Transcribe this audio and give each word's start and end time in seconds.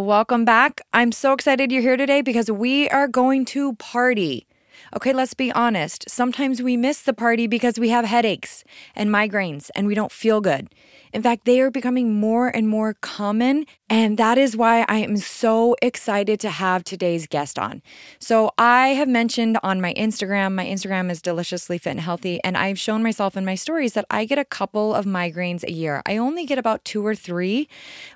welcome 0.00 0.44
back. 0.44 0.80
I'm 0.92 1.12
so 1.12 1.32
excited 1.32 1.72
you're 1.72 1.82
here 1.82 1.96
today 1.96 2.22
because 2.22 2.50
we 2.50 2.88
are 2.90 3.08
going 3.08 3.44
to 3.46 3.74
party. 3.74 4.47
Okay, 4.96 5.12
let's 5.12 5.34
be 5.34 5.52
honest. 5.52 6.08
Sometimes 6.08 6.62
we 6.62 6.76
miss 6.76 7.02
the 7.02 7.12
party 7.12 7.46
because 7.46 7.78
we 7.78 7.90
have 7.90 8.04
headaches 8.04 8.64
and 8.94 9.10
migraines 9.10 9.70
and 9.74 9.86
we 9.86 9.94
don't 9.94 10.12
feel 10.12 10.40
good. 10.40 10.68
In 11.12 11.22
fact, 11.22 11.44
they 11.44 11.60
are 11.60 11.70
becoming 11.70 12.14
more 12.14 12.48
and 12.48 12.68
more 12.68 12.94
common. 12.94 13.66
And 13.90 14.18
that 14.18 14.36
is 14.36 14.56
why 14.56 14.84
I 14.88 14.98
am 14.98 15.16
so 15.16 15.74
excited 15.80 16.40
to 16.40 16.50
have 16.50 16.84
today's 16.84 17.26
guest 17.26 17.58
on. 17.58 17.82
So, 18.18 18.50
I 18.58 18.88
have 18.88 19.08
mentioned 19.08 19.58
on 19.62 19.80
my 19.80 19.94
Instagram, 19.94 20.54
my 20.54 20.66
Instagram 20.66 21.10
is 21.10 21.22
deliciously 21.22 21.78
fit 21.78 21.90
and 21.90 22.00
healthy. 22.00 22.42
And 22.44 22.56
I've 22.56 22.78
shown 22.78 23.02
myself 23.02 23.36
in 23.36 23.44
my 23.44 23.54
stories 23.54 23.94
that 23.94 24.04
I 24.10 24.24
get 24.26 24.38
a 24.38 24.44
couple 24.44 24.94
of 24.94 25.06
migraines 25.06 25.64
a 25.64 25.72
year. 25.72 26.02
I 26.06 26.18
only 26.18 26.44
get 26.44 26.58
about 26.58 26.84
two 26.84 27.04
or 27.04 27.14
three. 27.14 27.68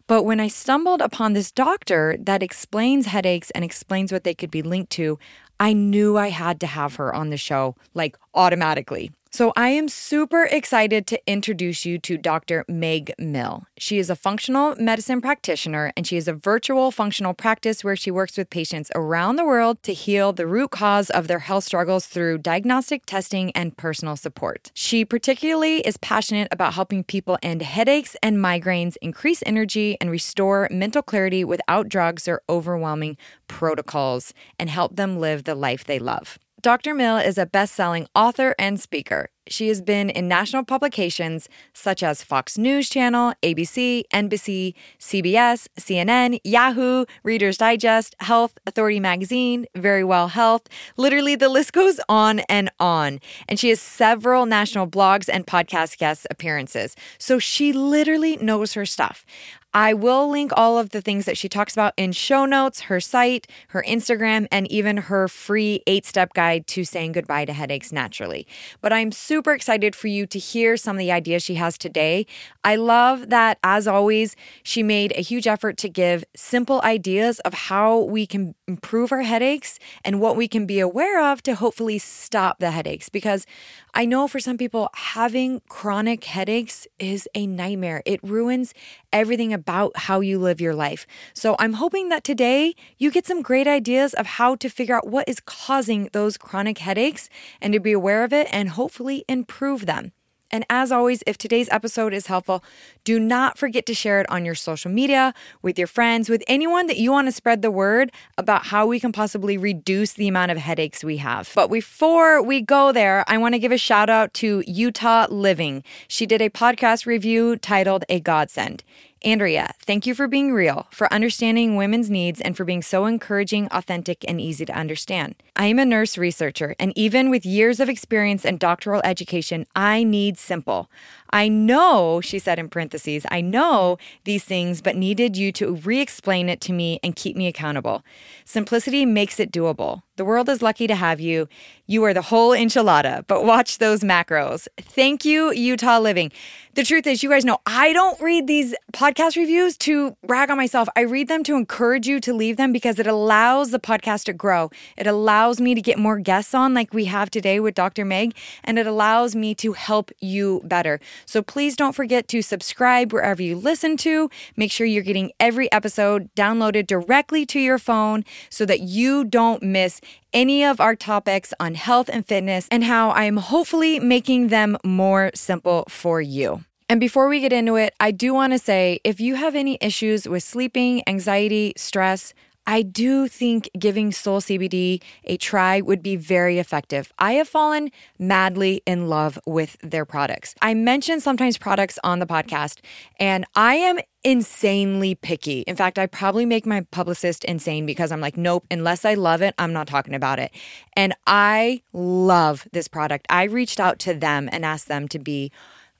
But 0.06 0.24
when 0.24 0.40
I 0.40 0.48
stumbled 0.48 1.00
upon 1.00 1.32
this 1.32 1.50
doctor 1.50 2.16
that 2.20 2.42
explains 2.42 3.06
headaches 3.06 3.50
and 3.52 3.64
explains 3.64 4.12
what 4.12 4.24
they 4.24 4.34
could 4.34 4.50
be 4.50 4.62
linked 4.62 4.92
to, 4.92 5.18
I 5.62 5.74
knew 5.74 6.18
I 6.18 6.30
had 6.30 6.58
to 6.62 6.66
have 6.66 6.96
her 6.96 7.14
on 7.14 7.30
the 7.30 7.36
show, 7.36 7.76
like 7.94 8.18
automatically. 8.34 9.12
So, 9.34 9.50
I 9.56 9.70
am 9.70 9.88
super 9.88 10.44
excited 10.44 11.06
to 11.06 11.18
introduce 11.26 11.86
you 11.86 11.98
to 12.00 12.18
Dr. 12.18 12.66
Meg 12.68 13.14
Mill. 13.18 13.64
She 13.78 13.98
is 13.98 14.10
a 14.10 14.14
functional 14.14 14.76
medicine 14.76 15.22
practitioner 15.22 15.90
and 15.96 16.06
she 16.06 16.18
is 16.18 16.28
a 16.28 16.34
virtual 16.34 16.90
functional 16.90 17.32
practice 17.32 17.82
where 17.82 17.96
she 17.96 18.10
works 18.10 18.36
with 18.36 18.50
patients 18.50 18.90
around 18.94 19.36
the 19.36 19.46
world 19.46 19.82
to 19.84 19.94
heal 19.94 20.34
the 20.34 20.46
root 20.46 20.70
cause 20.70 21.08
of 21.08 21.28
their 21.28 21.38
health 21.38 21.64
struggles 21.64 22.04
through 22.04 22.38
diagnostic 22.38 23.06
testing 23.06 23.52
and 23.52 23.74
personal 23.78 24.16
support. 24.16 24.70
She 24.74 25.02
particularly 25.02 25.78
is 25.78 25.96
passionate 25.96 26.48
about 26.50 26.74
helping 26.74 27.02
people 27.02 27.38
end 27.42 27.62
headaches 27.62 28.14
and 28.22 28.36
migraines, 28.36 28.98
increase 29.00 29.42
energy, 29.46 29.96
and 29.98 30.10
restore 30.10 30.68
mental 30.70 31.00
clarity 31.00 31.42
without 31.42 31.88
drugs 31.88 32.28
or 32.28 32.42
overwhelming 32.50 33.16
protocols, 33.48 34.34
and 34.58 34.68
help 34.68 34.96
them 34.96 35.18
live 35.18 35.44
the 35.44 35.54
life 35.54 35.84
they 35.84 35.98
love. 35.98 36.38
Dr. 36.62 36.94
Mill 36.94 37.16
is 37.16 37.38
a 37.38 37.46
best 37.46 37.74
selling 37.74 38.06
author 38.14 38.54
and 38.56 38.78
speaker. 38.78 39.30
She 39.48 39.66
has 39.66 39.82
been 39.82 40.08
in 40.08 40.28
national 40.28 40.64
publications 40.64 41.48
such 41.74 42.04
as 42.04 42.22
Fox 42.22 42.56
News 42.56 42.88
Channel, 42.88 43.34
ABC, 43.42 44.04
NBC, 44.14 44.72
CBS, 45.00 45.66
CNN, 45.80 46.38
Yahoo, 46.44 47.04
Reader's 47.24 47.58
Digest, 47.58 48.14
Health, 48.20 48.56
Authority 48.64 49.00
Magazine, 49.00 49.66
Very 49.74 50.04
Well 50.04 50.28
Health. 50.28 50.68
Literally, 50.96 51.34
the 51.34 51.48
list 51.48 51.72
goes 51.72 51.98
on 52.08 52.38
and 52.48 52.70
on. 52.78 53.18
And 53.48 53.58
she 53.58 53.70
has 53.70 53.80
several 53.80 54.46
national 54.46 54.86
blogs 54.86 55.28
and 55.30 55.44
podcast 55.44 55.98
guest 55.98 56.28
appearances. 56.30 56.94
So 57.18 57.40
she 57.40 57.72
literally 57.72 58.36
knows 58.36 58.74
her 58.74 58.86
stuff. 58.86 59.26
I 59.74 59.94
will 59.94 60.28
link 60.28 60.52
all 60.54 60.78
of 60.78 60.90
the 60.90 61.00
things 61.00 61.24
that 61.24 61.38
she 61.38 61.48
talks 61.48 61.72
about 61.72 61.94
in 61.96 62.12
show 62.12 62.44
notes, 62.44 62.82
her 62.82 63.00
site, 63.00 63.46
her 63.68 63.82
Instagram, 63.88 64.46
and 64.52 64.70
even 64.70 64.98
her 64.98 65.28
free 65.28 65.82
eight 65.86 66.04
step 66.04 66.34
guide 66.34 66.66
to 66.68 66.84
saying 66.84 67.12
goodbye 67.12 67.46
to 67.46 67.54
headaches 67.54 67.90
naturally. 67.90 68.46
But 68.82 68.92
I'm 68.92 69.12
super 69.12 69.52
excited 69.54 69.96
for 69.96 70.08
you 70.08 70.26
to 70.26 70.38
hear 70.38 70.76
some 70.76 70.96
of 70.96 71.00
the 71.00 71.10
ideas 71.10 71.42
she 71.42 71.54
has 71.54 71.78
today. 71.78 72.26
I 72.64 72.76
love 72.76 73.30
that, 73.30 73.58
as 73.64 73.88
always, 73.88 74.36
she 74.62 74.82
made 74.82 75.12
a 75.12 75.22
huge 75.22 75.46
effort 75.46 75.78
to 75.78 75.88
give 75.88 76.22
simple 76.36 76.82
ideas 76.82 77.40
of 77.40 77.54
how 77.54 78.00
we 78.00 78.26
can 78.26 78.54
improve 78.68 79.10
our 79.10 79.22
headaches 79.22 79.78
and 80.04 80.20
what 80.20 80.36
we 80.36 80.48
can 80.48 80.66
be 80.66 80.80
aware 80.80 81.32
of 81.32 81.42
to 81.44 81.54
hopefully 81.54 81.98
stop 81.98 82.58
the 82.58 82.72
headaches. 82.72 83.08
Because 83.08 83.46
I 83.94 84.04
know 84.04 84.28
for 84.28 84.40
some 84.40 84.58
people, 84.58 84.90
having 84.94 85.60
chronic 85.68 86.24
headaches 86.24 86.86
is 86.98 87.28
a 87.34 87.46
nightmare. 87.46 88.02
It 88.04 88.20
ruins 88.22 88.74
everything 89.12 89.52
about 89.62 89.96
how 89.96 90.18
you 90.18 90.40
live 90.40 90.60
your 90.60 90.74
life. 90.74 91.06
So 91.34 91.54
I'm 91.60 91.74
hoping 91.74 92.08
that 92.08 92.24
today 92.24 92.74
you 92.98 93.12
get 93.12 93.28
some 93.28 93.42
great 93.42 93.68
ideas 93.68 94.12
of 94.14 94.26
how 94.26 94.56
to 94.56 94.68
figure 94.68 94.96
out 94.96 95.06
what 95.06 95.28
is 95.28 95.38
causing 95.38 96.08
those 96.12 96.36
chronic 96.36 96.78
headaches 96.78 97.28
and 97.60 97.72
to 97.72 97.78
be 97.78 97.92
aware 97.92 98.24
of 98.24 98.32
it 98.32 98.48
and 98.50 98.70
hopefully 98.70 99.24
improve 99.28 99.86
them. 99.86 100.10
And 100.54 100.66
as 100.68 100.92
always, 100.92 101.22
if 101.26 101.38
today's 101.38 101.68
episode 101.70 102.12
is 102.12 102.26
helpful, 102.26 102.62
do 103.04 103.18
not 103.18 103.56
forget 103.56 103.86
to 103.86 103.94
share 103.94 104.20
it 104.20 104.28
on 104.28 104.44
your 104.44 104.54
social 104.54 104.90
media, 104.90 105.32
with 105.62 105.78
your 105.78 105.86
friends, 105.86 106.28
with 106.28 106.44
anyone 106.46 106.88
that 106.88 106.98
you 106.98 107.10
want 107.10 107.26
to 107.26 107.32
spread 107.32 107.62
the 107.62 107.70
word 107.70 108.12
about 108.36 108.66
how 108.66 108.86
we 108.86 109.00
can 109.00 109.12
possibly 109.12 109.56
reduce 109.56 110.12
the 110.12 110.28
amount 110.28 110.50
of 110.50 110.58
headaches 110.58 111.02
we 111.02 111.16
have. 111.16 111.50
But 111.54 111.70
before 111.70 112.42
we 112.42 112.60
go 112.60 112.92
there, 112.92 113.24
I 113.28 113.38
want 113.38 113.54
to 113.54 113.58
give 113.58 113.72
a 113.72 113.78
shout 113.78 114.10
out 114.10 114.34
to 114.34 114.62
Utah 114.66 115.26
Living. 115.30 115.82
She 116.06 116.26
did 116.26 116.42
a 116.42 116.50
podcast 116.50 117.06
review 117.06 117.56
titled 117.56 118.04
A 118.10 118.20
Godsend. 118.20 118.84
Andrea, 119.24 119.72
thank 119.78 120.04
you 120.06 120.14
for 120.14 120.26
being 120.26 120.52
real, 120.52 120.88
for 120.90 121.12
understanding 121.12 121.76
women's 121.76 122.10
needs, 122.10 122.40
and 122.40 122.56
for 122.56 122.64
being 122.64 122.82
so 122.82 123.06
encouraging, 123.06 123.68
authentic, 123.68 124.24
and 124.26 124.40
easy 124.40 124.64
to 124.64 124.72
understand. 124.72 125.36
I 125.54 125.66
am 125.66 125.78
a 125.78 125.84
nurse 125.84 126.18
researcher, 126.18 126.74
and 126.80 126.92
even 126.96 127.30
with 127.30 127.46
years 127.46 127.78
of 127.78 127.88
experience 127.88 128.44
and 128.44 128.58
doctoral 128.58 129.00
education, 129.04 129.66
I 129.76 130.02
need 130.02 130.38
simple. 130.38 130.90
I 131.32 131.48
know, 131.48 132.20
she 132.20 132.38
said 132.38 132.58
in 132.58 132.68
parentheses, 132.68 133.24
I 133.30 133.40
know 133.40 133.98
these 134.24 134.44
things, 134.44 134.82
but 134.82 134.96
needed 134.96 135.36
you 135.36 135.50
to 135.52 135.76
re 135.76 136.00
explain 136.00 136.48
it 136.48 136.60
to 136.62 136.72
me 136.72 137.00
and 137.02 137.16
keep 137.16 137.36
me 137.36 137.46
accountable. 137.46 138.04
Simplicity 138.44 139.06
makes 139.06 139.40
it 139.40 139.50
doable. 139.50 140.02
The 140.16 140.26
world 140.26 140.50
is 140.50 140.60
lucky 140.60 140.86
to 140.86 140.94
have 140.94 141.20
you. 141.20 141.48
You 141.86 142.04
are 142.04 142.12
the 142.12 142.22
whole 142.22 142.50
enchilada, 142.50 143.26
but 143.26 143.44
watch 143.44 143.78
those 143.78 144.00
macros. 144.00 144.68
Thank 144.78 145.24
you, 145.24 145.52
Utah 145.52 145.98
Living. 145.98 146.30
The 146.74 146.84
truth 146.84 147.06
is, 147.06 147.22
you 147.22 147.30
guys 147.30 147.44
know 147.44 147.58
I 147.66 147.92
don't 147.92 148.20
read 148.20 148.46
these 148.46 148.74
podcast 148.92 149.36
reviews 149.36 149.76
to 149.78 150.16
brag 150.26 150.50
on 150.50 150.56
myself. 150.56 150.88
I 150.96 151.00
read 151.00 151.28
them 151.28 151.42
to 151.44 151.56
encourage 151.56 152.06
you 152.06 152.20
to 152.20 152.32
leave 152.32 152.56
them 152.56 152.72
because 152.72 152.98
it 152.98 153.06
allows 153.06 153.70
the 153.70 153.78
podcast 153.78 154.24
to 154.24 154.32
grow. 154.32 154.70
It 154.96 155.06
allows 155.06 155.60
me 155.60 155.74
to 155.74 155.82
get 155.82 155.98
more 155.98 156.18
guests 156.18 156.54
on, 156.54 156.72
like 156.72 156.94
we 156.94 157.06
have 157.06 157.30
today 157.30 157.58
with 157.60 157.74
Dr. 157.74 158.04
Meg, 158.04 158.34
and 158.64 158.78
it 158.78 158.86
allows 158.86 159.34
me 159.34 159.54
to 159.56 159.72
help 159.72 160.10
you 160.20 160.60
better. 160.64 161.00
So 161.26 161.42
please 161.42 161.76
don't 161.76 161.94
forget 161.94 162.28
to 162.28 162.42
subscribe 162.42 163.12
wherever 163.12 163.42
you 163.42 163.56
listen 163.56 163.96
to. 163.98 164.30
Make 164.56 164.70
sure 164.70 164.86
you're 164.86 165.02
getting 165.02 165.32
every 165.40 165.70
episode 165.72 166.28
downloaded 166.34 166.86
directly 166.86 167.46
to 167.46 167.60
your 167.60 167.78
phone 167.78 168.24
so 168.50 168.66
that 168.66 168.80
you 168.80 169.24
don't 169.24 169.62
miss 169.62 170.00
any 170.32 170.64
of 170.64 170.80
our 170.80 170.96
topics 170.96 171.52
on 171.60 171.74
health 171.74 172.08
and 172.12 172.26
fitness 172.26 172.68
and 172.70 172.84
how 172.84 173.10
I 173.10 173.24
am 173.24 173.36
hopefully 173.36 174.00
making 174.00 174.48
them 174.48 174.76
more 174.84 175.30
simple 175.34 175.84
for 175.88 176.20
you. 176.20 176.64
And 176.88 177.00
before 177.00 177.28
we 177.28 177.40
get 177.40 177.54
into 177.54 177.76
it, 177.76 177.94
I 178.00 178.10
do 178.10 178.34
want 178.34 178.52
to 178.52 178.58
say 178.58 179.00
if 179.02 179.18
you 179.18 179.34
have 179.36 179.54
any 179.54 179.78
issues 179.80 180.28
with 180.28 180.42
sleeping, 180.42 181.02
anxiety, 181.06 181.72
stress, 181.76 182.34
I 182.66 182.82
do 182.82 183.28
think 183.28 183.68
giving 183.78 184.12
Soul 184.12 184.40
CBD 184.40 185.02
a 185.24 185.36
try 185.36 185.80
would 185.80 186.02
be 186.02 186.16
very 186.16 186.58
effective. 186.58 187.12
I 187.18 187.32
have 187.34 187.48
fallen 187.48 187.90
madly 188.18 188.82
in 188.86 189.08
love 189.08 189.38
with 189.46 189.76
their 189.82 190.04
products. 190.04 190.54
I 190.62 190.74
mention 190.74 191.20
sometimes 191.20 191.58
products 191.58 191.98
on 192.04 192.18
the 192.18 192.26
podcast, 192.26 192.78
and 193.18 193.44
I 193.54 193.74
am 193.74 193.98
insanely 194.24 195.16
picky. 195.16 195.60
In 195.62 195.74
fact, 195.74 195.98
I 195.98 196.06
probably 196.06 196.46
make 196.46 196.64
my 196.64 196.82
publicist 196.92 197.44
insane 197.44 197.86
because 197.86 198.12
I'm 198.12 198.20
like, 198.20 198.36
nope, 198.36 198.64
unless 198.70 199.04
I 199.04 199.14
love 199.14 199.42
it, 199.42 199.54
I'm 199.58 199.72
not 199.72 199.88
talking 199.88 200.14
about 200.14 200.38
it. 200.38 200.52
And 200.94 201.14
I 201.26 201.82
love 201.92 202.68
this 202.72 202.86
product. 202.86 203.26
I 203.28 203.44
reached 203.44 203.80
out 203.80 203.98
to 204.00 204.14
them 204.14 204.48
and 204.52 204.64
asked 204.64 204.88
them 204.88 205.08
to 205.08 205.18
be 205.18 205.50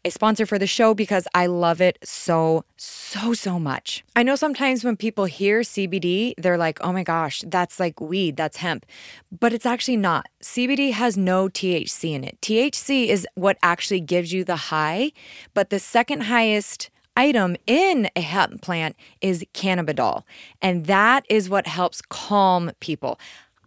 a 0.05 0.11
sponsor 0.11 0.47
for 0.47 0.59
the 0.59 0.67
show 0.67 0.95
because 0.95 1.29
I 1.35 1.47
love 1.47 1.81
it 1.81 1.99
so, 2.03 2.65
so, 2.77 3.35
so 3.35 3.59
much. 3.59 4.05
I 4.17 4.23
know 4.23 4.35
sometimes 4.35 4.85
when 4.85 4.97
people 4.97 5.27
hear 5.27 5.61
CBD, 5.61 6.35
they're 6.37 6.59
like, 6.59 6.79
oh 6.81 6.93
my 6.93 7.03
gosh, 7.03 7.43
that's 7.47 7.79
like 7.79 8.01
weed, 8.01 8.37
that's 8.37 8.59
hemp. 8.59 8.85
But 9.31 9.53
it's 9.53 9.67
actually 9.67 9.97
not. 9.97 10.27
CBD 10.43 10.93
has 10.93 11.17
no 11.17 11.49
THC 11.49 12.13
in 12.13 12.25
it. 12.25 12.41
THC 12.41 13.07
is 13.07 13.27
what 13.35 13.59
actually 13.63 14.01
gives 14.01 14.33
you 14.33 14.45
the 14.45 14.57
high, 14.57 15.13
but 15.55 15.71
the 15.71 15.79
second 15.79 16.23
highest 16.23 16.91
item 17.17 17.57
in 17.67 18.09
a 18.17 18.21
hemp 18.21 18.63
plant 18.63 18.97
is 19.21 19.45
cannabidiol. 19.55 20.23
And 20.61 20.87
that 20.87 21.25
is 21.29 21.49
what 21.49 21.67
helps 21.67 22.03
calm 22.03 22.73
people. 22.81 23.19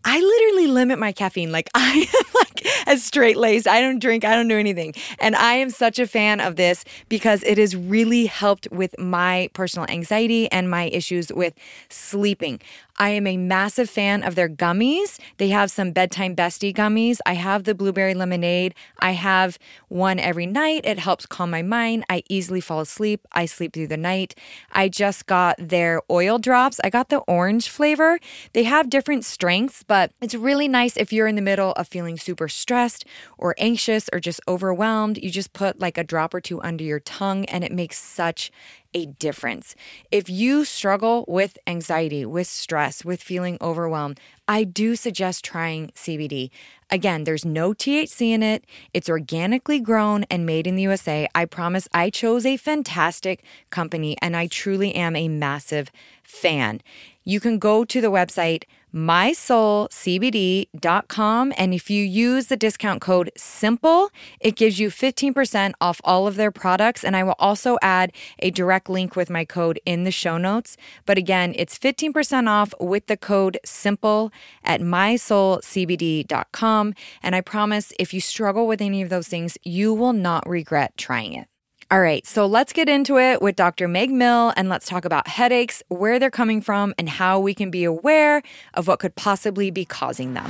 I 0.06 0.20
literally 0.20 0.68
limit 0.68 1.00
my 1.00 1.12
caffeine. 1.12 1.52
Like 1.52 1.70
I 1.76 2.08
am 2.16 2.26
like 2.36 2.66
as 2.88 3.04
straight 3.04 3.38
laced. 3.38 3.68
I 3.68 3.82
don't 3.82 4.00
drink. 4.00 4.24
I 4.24 4.36
don't 4.36 4.48
do 4.48 4.58
anything. 4.58 4.94
And 5.20 5.36
I 5.36 5.56
am 5.56 5.70
such 5.70 6.00
a 6.00 6.08
fan 6.08 6.40
of 6.40 6.56
this 6.56 6.86
because 7.10 7.44
it 7.44 7.58
has 7.58 7.76
really 7.76 8.28
helped 8.28 8.68
with 8.72 8.98
my 9.00 9.50
personal 9.54 9.88
anxiety 9.90 10.50
and 10.52 10.70
my 10.70 10.86
issues 10.86 11.34
with 11.34 11.54
sleeping. 11.90 12.62
I 12.98 13.10
am 13.10 13.28
a 13.28 13.36
massive 13.36 13.90
fan 13.90 14.24
of 14.24 14.36
their 14.36 14.48
gummies. 14.48 15.20
They 15.38 15.50
have 15.50 15.70
some 15.70 15.92
bedtime 15.92 16.36
bestie 16.36 16.74
gummies. 16.74 17.20
I 17.26 17.34
have 17.34 17.66
the 17.66 17.76
blueberry 17.76 18.14
lemonade. 18.14 18.74
I 19.00 19.12
have 19.12 19.60
one 19.90 20.18
every 20.18 20.46
night. 20.46 20.86
It 20.86 21.00
helps 21.00 21.26
calm 21.26 21.50
my 21.50 21.62
mind. 21.62 22.06
I 22.10 22.24
easily 22.30 22.62
fall 22.62 22.80
asleep. 22.80 23.28
I 23.34 23.48
sleep 23.48 23.74
through 23.74 23.88
the 23.88 23.98
night. 23.98 24.36
I 24.72 24.88
just 24.88 25.26
got 25.26 25.58
their 25.60 26.02
oil 26.10 26.40
drops. 26.40 26.80
I 26.84 26.90
got 26.90 27.10
the 27.10 27.20
orange 27.20 27.68
flavor. 27.68 28.20
They 28.54 28.64
have 28.64 28.90
different 28.90 29.26
strengths, 29.26 29.84
but 29.84 30.12
it's 30.22 30.36
really 30.36 30.68
nice 30.70 30.96
if 30.96 31.12
you're 31.12 31.28
in 31.28 31.36
the 31.36 31.42
middle 31.42 31.74
of 31.74 31.88
feeling 31.88 32.18
super 32.18 32.48
stressed 32.48 33.06
or 33.38 33.56
anxious 33.58 34.10
or 34.14 34.20
just 34.22 34.40
overwhelmed. 34.48 35.18
You 35.18 35.30
just 35.30 35.52
put 35.52 35.80
like 35.80 35.98
a 35.98 36.04
drop 36.04 36.34
or 36.34 36.40
two 36.40 36.62
under 36.62 36.84
your 36.84 37.02
tongue 37.02 37.44
and 37.46 37.64
it 37.64 37.74
makes 37.74 37.98
such 37.98 38.52
a 38.96 39.06
difference. 39.06 39.76
If 40.10 40.30
you 40.30 40.66
struggle 40.66 41.26
with 41.28 41.60
anxiety, 41.68 42.26
with 42.26 42.48
stress, 42.48 43.06
with 43.06 43.22
feeling 43.22 43.58
overwhelmed, 43.62 44.20
I 44.48 44.64
do 44.64 44.96
suggest 44.96 45.44
trying 45.44 45.90
CBD. 45.90 46.50
Again, 46.90 47.26
there's 47.26 47.44
no 47.44 47.74
THC 47.74 48.30
in 48.30 48.42
it. 48.42 48.64
It's 48.94 49.10
organically 49.10 49.80
grown 49.80 50.24
and 50.32 50.46
made 50.46 50.66
in 50.66 50.76
the 50.76 50.84
USA. 50.84 51.28
I 51.36 51.46
promise 51.46 51.90
I 51.94 52.10
chose 52.10 52.46
a 52.46 52.58
fantastic 52.58 53.44
company 53.70 54.16
and 54.22 54.36
I 54.36 54.48
truly 54.48 54.96
am 54.96 55.16
a 55.16 55.28
massive 55.28 55.92
fan. 56.24 56.82
You 57.26 57.40
can 57.40 57.60
go 57.60 57.84
to 57.86 58.00
the 58.00 58.12
website 58.12 58.64
mysoulcbd.com. 58.96 61.54
And 61.58 61.74
if 61.74 61.90
you 61.90 62.04
use 62.04 62.48
the 62.48 62.56
discount 62.56 63.02
code 63.02 63.30
SIMPLE, 63.36 64.10
it 64.40 64.56
gives 64.56 64.80
you 64.80 64.90
15% 64.90 65.74
off 65.82 66.00
all 66.04 66.28
of 66.28 66.38
their 66.38 66.52
products. 66.52 67.04
And 67.04 67.16
I 67.16 67.24
will 67.24 67.36
also 67.38 67.78
add 67.82 68.12
a 68.40 68.52
direct 68.52 68.90
link 68.90 69.16
with 69.16 69.30
my 69.30 69.44
code 69.44 69.80
in 69.86 70.04
the 70.04 70.12
show 70.12 70.38
notes. 70.38 70.78
But 71.06 71.18
again, 71.18 71.54
it's 71.58 71.78
15% 71.78 72.48
off 72.48 72.74
with 72.80 73.08
the 73.08 73.18
code 73.18 73.60
SIMPLE 73.66 74.32
at 74.64 74.80
mysoulcbd.com. 74.82 76.94
And 77.22 77.36
I 77.36 77.42
promise 77.42 77.92
if 78.00 78.14
you 78.14 78.22
struggle 78.22 78.68
with 78.68 78.82
any 78.82 79.02
of 79.02 79.10
those 79.10 79.28
things, 79.28 79.58
you 79.64 79.94
will 79.94 80.14
not 80.14 80.48
regret 80.48 80.96
trying 80.98 81.34
it. 81.34 81.50
All 81.92 82.02
right, 82.02 82.26
so 82.26 82.48
let's 82.48 82.74
get 82.74 82.90
into 82.90 83.20
it 83.20 83.44
with 83.44 83.56
Dr. 83.56 83.88
Meg 83.88 84.10
Mill 84.10 84.52
and 84.58 84.70
let's 84.70 84.88
talk 84.88 85.06
about 85.06 85.28
headaches, 85.28 85.84
where 85.90 86.18
they're 86.18 86.32
coming 86.32 86.60
from, 86.60 86.96
and 86.98 87.08
how 87.08 87.40
we 87.40 87.54
can 87.54 87.70
be 87.70 87.84
aware 87.84 88.42
of 88.74 88.88
what 88.88 88.98
could 88.98 89.14
possibly 89.14 89.70
be 89.70 89.86
causing 89.86 90.34
them. 90.34 90.50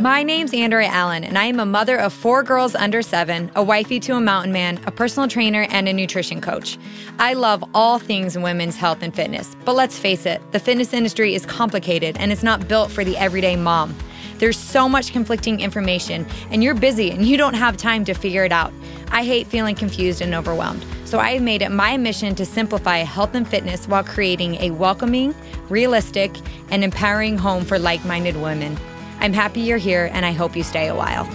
My 0.00 0.22
name's 0.22 0.54
Andrea 0.54 0.86
Allen, 0.86 1.24
and 1.24 1.36
I 1.36 1.46
am 1.46 1.58
a 1.58 1.66
mother 1.66 1.98
of 1.98 2.12
four 2.12 2.44
girls 2.44 2.76
under 2.76 3.02
seven, 3.02 3.50
a 3.56 3.62
wifey 3.62 3.98
to 4.00 4.14
a 4.14 4.20
mountain 4.20 4.52
man, 4.52 4.78
a 4.86 4.92
personal 4.92 5.28
trainer, 5.28 5.66
and 5.70 5.88
a 5.88 5.92
nutrition 5.92 6.40
coach. 6.40 6.78
I 7.18 7.32
love 7.32 7.64
all 7.74 7.98
things 7.98 8.38
women's 8.38 8.76
health 8.76 9.02
and 9.02 9.12
fitness, 9.12 9.56
but 9.64 9.74
let's 9.74 9.98
face 9.98 10.26
it, 10.26 10.40
the 10.52 10.60
fitness 10.60 10.92
industry 10.92 11.34
is 11.34 11.44
complicated 11.44 12.16
and 12.20 12.30
it's 12.30 12.44
not 12.44 12.68
built 12.68 12.92
for 12.92 13.02
the 13.02 13.16
everyday 13.16 13.56
mom. 13.56 13.96
There's 14.38 14.58
so 14.58 14.88
much 14.88 15.12
conflicting 15.12 15.60
information, 15.60 16.26
and 16.50 16.62
you're 16.62 16.74
busy 16.74 17.10
and 17.10 17.24
you 17.24 17.36
don't 17.36 17.54
have 17.54 17.76
time 17.76 18.04
to 18.04 18.14
figure 18.14 18.44
it 18.44 18.52
out. 18.52 18.72
I 19.10 19.24
hate 19.24 19.46
feeling 19.46 19.74
confused 19.74 20.20
and 20.20 20.34
overwhelmed. 20.34 20.84
So 21.04 21.18
I 21.18 21.32
have 21.32 21.42
made 21.42 21.62
it 21.62 21.70
my 21.70 21.96
mission 21.96 22.34
to 22.34 22.44
simplify 22.44 22.98
health 22.98 23.34
and 23.34 23.48
fitness 23.48 23.86
while 23.86 24.04
creating 24.04 24.56
a 24.56 24.72
welcoming, 24.72 25.34
realistic, 25.68 26.36
and 26.70 26.82
empowering 26.82 27.38
home 27.38 27.64
for 27.64 27.78
like 27.78 28.04
minded 28.04 28.36
women. 28.36 28.76
I'm 29.20 29.32
happy 29.32 29.60
you're 29.60 29.78
here, 29.78 30.10
and 30.12 30.26
I 30.26 30.32
hope 30.32 30.56
you 30.56 30.62
stay 30.62 30.88
a 30.88 30.94
while. 30.94 31.26